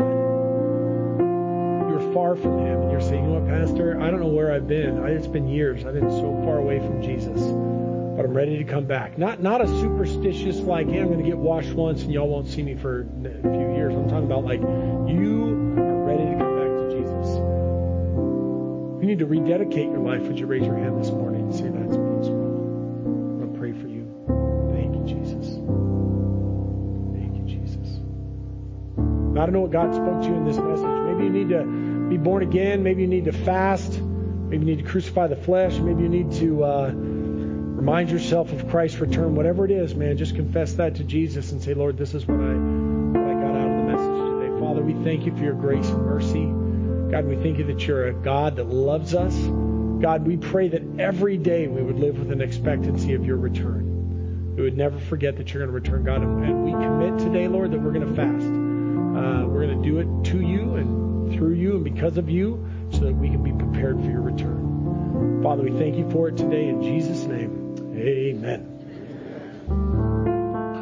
You 1.89 1.95
were 1.95 2.13
far 2.13 2.35
from 2.35 2.59
Him, 2.59 2.83
and 2.83 2.91
you're 2.91 3.01
saying, 3.01 3.23
you 3.23 3.31
know 3.31 3.39
what, 3.39 3.49
Pastor, 3.49 3.99
I 3.99 4.11
don't 4.11 4.19
know 4.19 4.27
where 4.27 4.51
I've 4.51 4.67
been. 4.67 5.03
I, 5.03 5.09
it's 5.09 5.25
been 5.25 5.47
years. 5.47 5.85
I've 5.85 5.95
been 5.95 6.11
so 6.11 6.39
far 6.45 6.59
away 6.59 6.77
from 6.77 7.01
Jesus, 7.01 7.41
but 7.41 8.25
I'm 8.25 8.33
ready 8.35 8.59
to 8.59 8.63
come 8.63 8.85
back. 8.85 9.17
Not 9.17 9.41
not 9.41 9.59
a 9.59 9.67
superstitious 9.67 10.59
like, 10.59 10.87
hey, 10.87 10.99
I'm 10.99 11.07
going 11.07 11.17
to 11.17 11.25
get 11.25 11.39
washed 11.39 11.73
once 11.73 12.03
and 12.03 12.13
y'all 12.13 12.29
won't 12.29 12.47
see 12.47 12.61
me 12.61 12.75
for 12.75 13.01
a 13.01 13.41
few 13.41 13.73
years. 13.75 13.95
I'm 13.95 14.07
talking 14.07 14.25
about 14.25 14.45
like 14.45 14.61
you 14.61 15.49
are 15.79 16.05
ready 16.05 16.25
to 16.25 16.37
come 16.37 16.53
back 16.61 16.69
to 16.77 16.89
Jesus. 16.93 17.37
You 19.01 19.07
need 19.07 19.17
to 19.17 19.25
rededicate 19.25 19.89
your 19.89 19.97
life. 19.97 20.21
Would 20.21 20.37
you 20.37 20.45
raise 20.45 20.63
your 20.63 20.77
hand 20.77 21.01
this 21.01 21.09
morning 21.09 21.41
and 21.41 21.55
say 21.55 21.69
that's 21.69 22.02
I 29.33 29.45
don't 29.45 29.53
know 29.53 29.61
what 29.61 29.71
God 29.71 29.93
spoke 29.93 30.21
to 30.21 30.27
you 30.27 30.35
in 30.35 30.45
this 30.45 30.57
message. 30.57 30.85
Maybe 30.85 31.23
you 31.23 31.29
need 31.29 31.49
to 31.49 31.63
be 32.09 32.17
born 32.17 32.43
again. 32.43 32.83
Maybe 32.83 33.01
you 33.01 33.07
need 33.07 33.25
to 33.25 33.31
fast. 33.31 33.99
Maybe 33.99 34.65
you 34.65 34.75
need 34.75 34.83
to 34.85 34.89
crucify 34.89 35.27
the 35.27 35.35
flesh. 35.35 35.79
Maybe 35.79 36.03
you 36.03 36.09
need 36.09 36.31
to 36.33 36.63
uh, 36.63 36.91
remind 36.93 38.11
yourself 38.11 38.53
of 38.53 38.69
Christ's 38.69 38.99
return. 38.99 39.35
Whatever 39.35 39.65
it 39.65 39.71
is, 39.71 39.95
man, 39.95 40.17
just 40.17 40.35
confess 40.35 40.73
that 40.73 40.95
to 40.95 41.03
Jesus 41.03 41.51
and 41.51 41.61
say, 41.61 41.73
Lord, 41.73 41.97
this 41.97 42.13
is 42.13 42.27
what 42.27 42.39
I, 42.39 42.53
what 42.53 43.27
I 43.27 43.33
got 43.33 43.55
out 43.55 43.71
of 43.71 43.77
the 43.77 43.83
message 43.91 44.39
today. 44.39 44.59
Father, 44.59 44.81
we 44.83 44.93
thank 45.03 45.25
you 45.25 45.35
for 45.35 45.43
your 45.43 45.55
grace 45.55 45.87
and 45.89 46.05
mercy. 46.05 46.45
God, 47.11 47.25
we 47.25 47.35
thank 47.37 47.57
you 47.57 47.65
that 47.65 47.87
you're 47.87 48.07
a 48.07 48.13
God 48.13 48.57
that 48.57 48.67
loves 48.67 49.15
us. 49.15 49.35
God, 50.01 50.27
we 50.27 50.37
pray 50.37 50.67
that 50.67 50.83
every 50.99 51.37
day 51.37 51.67
we 51.67 51.81
would 51.81 51.99
live 51.99 52.19
with 52.19 52.31
an 52.31 52.41
expectancy 52.41 53.13
of 53.13 53.25
your 53.25 53.37
return. 53.37 54.55
We 54.55 54.61
would 54.61 54.77
never 54.77 54.99
forget 54.99 55.37
that 55.37 55.51
you're 55.51 55.65
going 55.65 55.73
to 55.73 55.89
return, 55.89 56.03
God. 56.03 56.21
And 56.21 56.63
we 56.63 56.71
commit 56.71 57.17
today, 57.19 57.47
Lord, 57.47 57.71
that 57.71 57.81
we're 57.81 57.93
going 57.93 58.07
to 58.07 58.15
fast. 58.15 58.62
Uh, 59.15 59.45
we're 59.47 59.65
going 59.67 59.81
to 59.81 59.89
do 59.89 59.99
it 59.99 60.25
to 60.31 60.41
you 60.41 60.75
and 60.75 61.35
through 61.35 61.53
you 61.53 61.75
and 61.75 61.83
because 61.83 62.17
of 62.17 62.29
you 62.29 62.67
so 62.91 62.99
that 62.99 63.13
we 63.13 63.29
can 63.29 63.43
be 63.43 63.51
prepared 63.51 63.99
for 63.99 64.09
your 64.09 64.21
return. 64.21 65.41
Father, 65.43 65.63
we 65.63 65.71
thank 65.77 65.95
you 65.95 66.09
for 66.09 66.29
it 66.29 66.37
today 66.37 66.67
in 66.67 66.81
Jesus' 66.81 67.23
name. 67.23 67.75
Amen. 67.95 68.73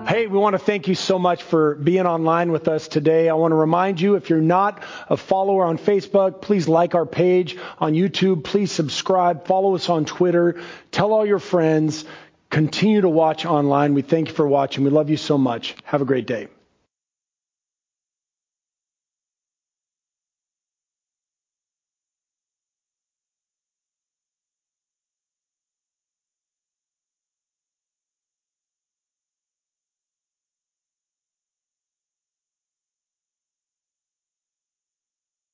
Hey, 0.07 0.27
we 0.27 0.38
want 0.38 0.53
to 0.53 0.59
thank 0.59 0.88
you 0.88 0.95
so 0.95 1.19
much 1.19 1.43
for 1.43 1.75
being 1.75 2.05
online 2.05 2.51
with 2.51 2.67
us 2.67 2.88
today. 2.88 3.29
I 3.29 3.34
want 3.34 3.51
to 3.51 3.55
remind 3.55 4.01
you 4.01 4.15
if 4.15 4.29
you're 4.29 4.41
not 4.41 4.84
a 5.09 5.15
follower 5.15 5.63
on 5.65 5.77
Facebook, 5.77 6.41
please 6.41 6.67
like 6.67 6.95
our 6.95 7.05
page 7.05 7.57
on 7.79 7.93
YouTube. 7.93 8.43
Please 8.43 8.71
subscribe. 8.71 9.45
Follow 9.45 9.75
us 9.75 9.89
on 9.89 10.05
Twitter. 10.05 10.61
Tell 10.91 11.13
all 11.13 11.25
your 11.25 11.39
friends. 11.39 12.05
Continue 12.49 13.01
to 13.01 13.09
watch 13.09 13.45
online. 13.45 13.93
We 13.93 14.01
thank 14.01 14.27
you 14.27 14.34
for 14.34 14.47
watching. 14.47 14.84
We 14.84 14.89
love 14.89 15.09
you 15.09 15.17
so 15.17 15.38
much. 15.38 15.75
Have 15.84 16.01
a 16.01 16.05
great 16.05 16.27
day. 16.27 16.47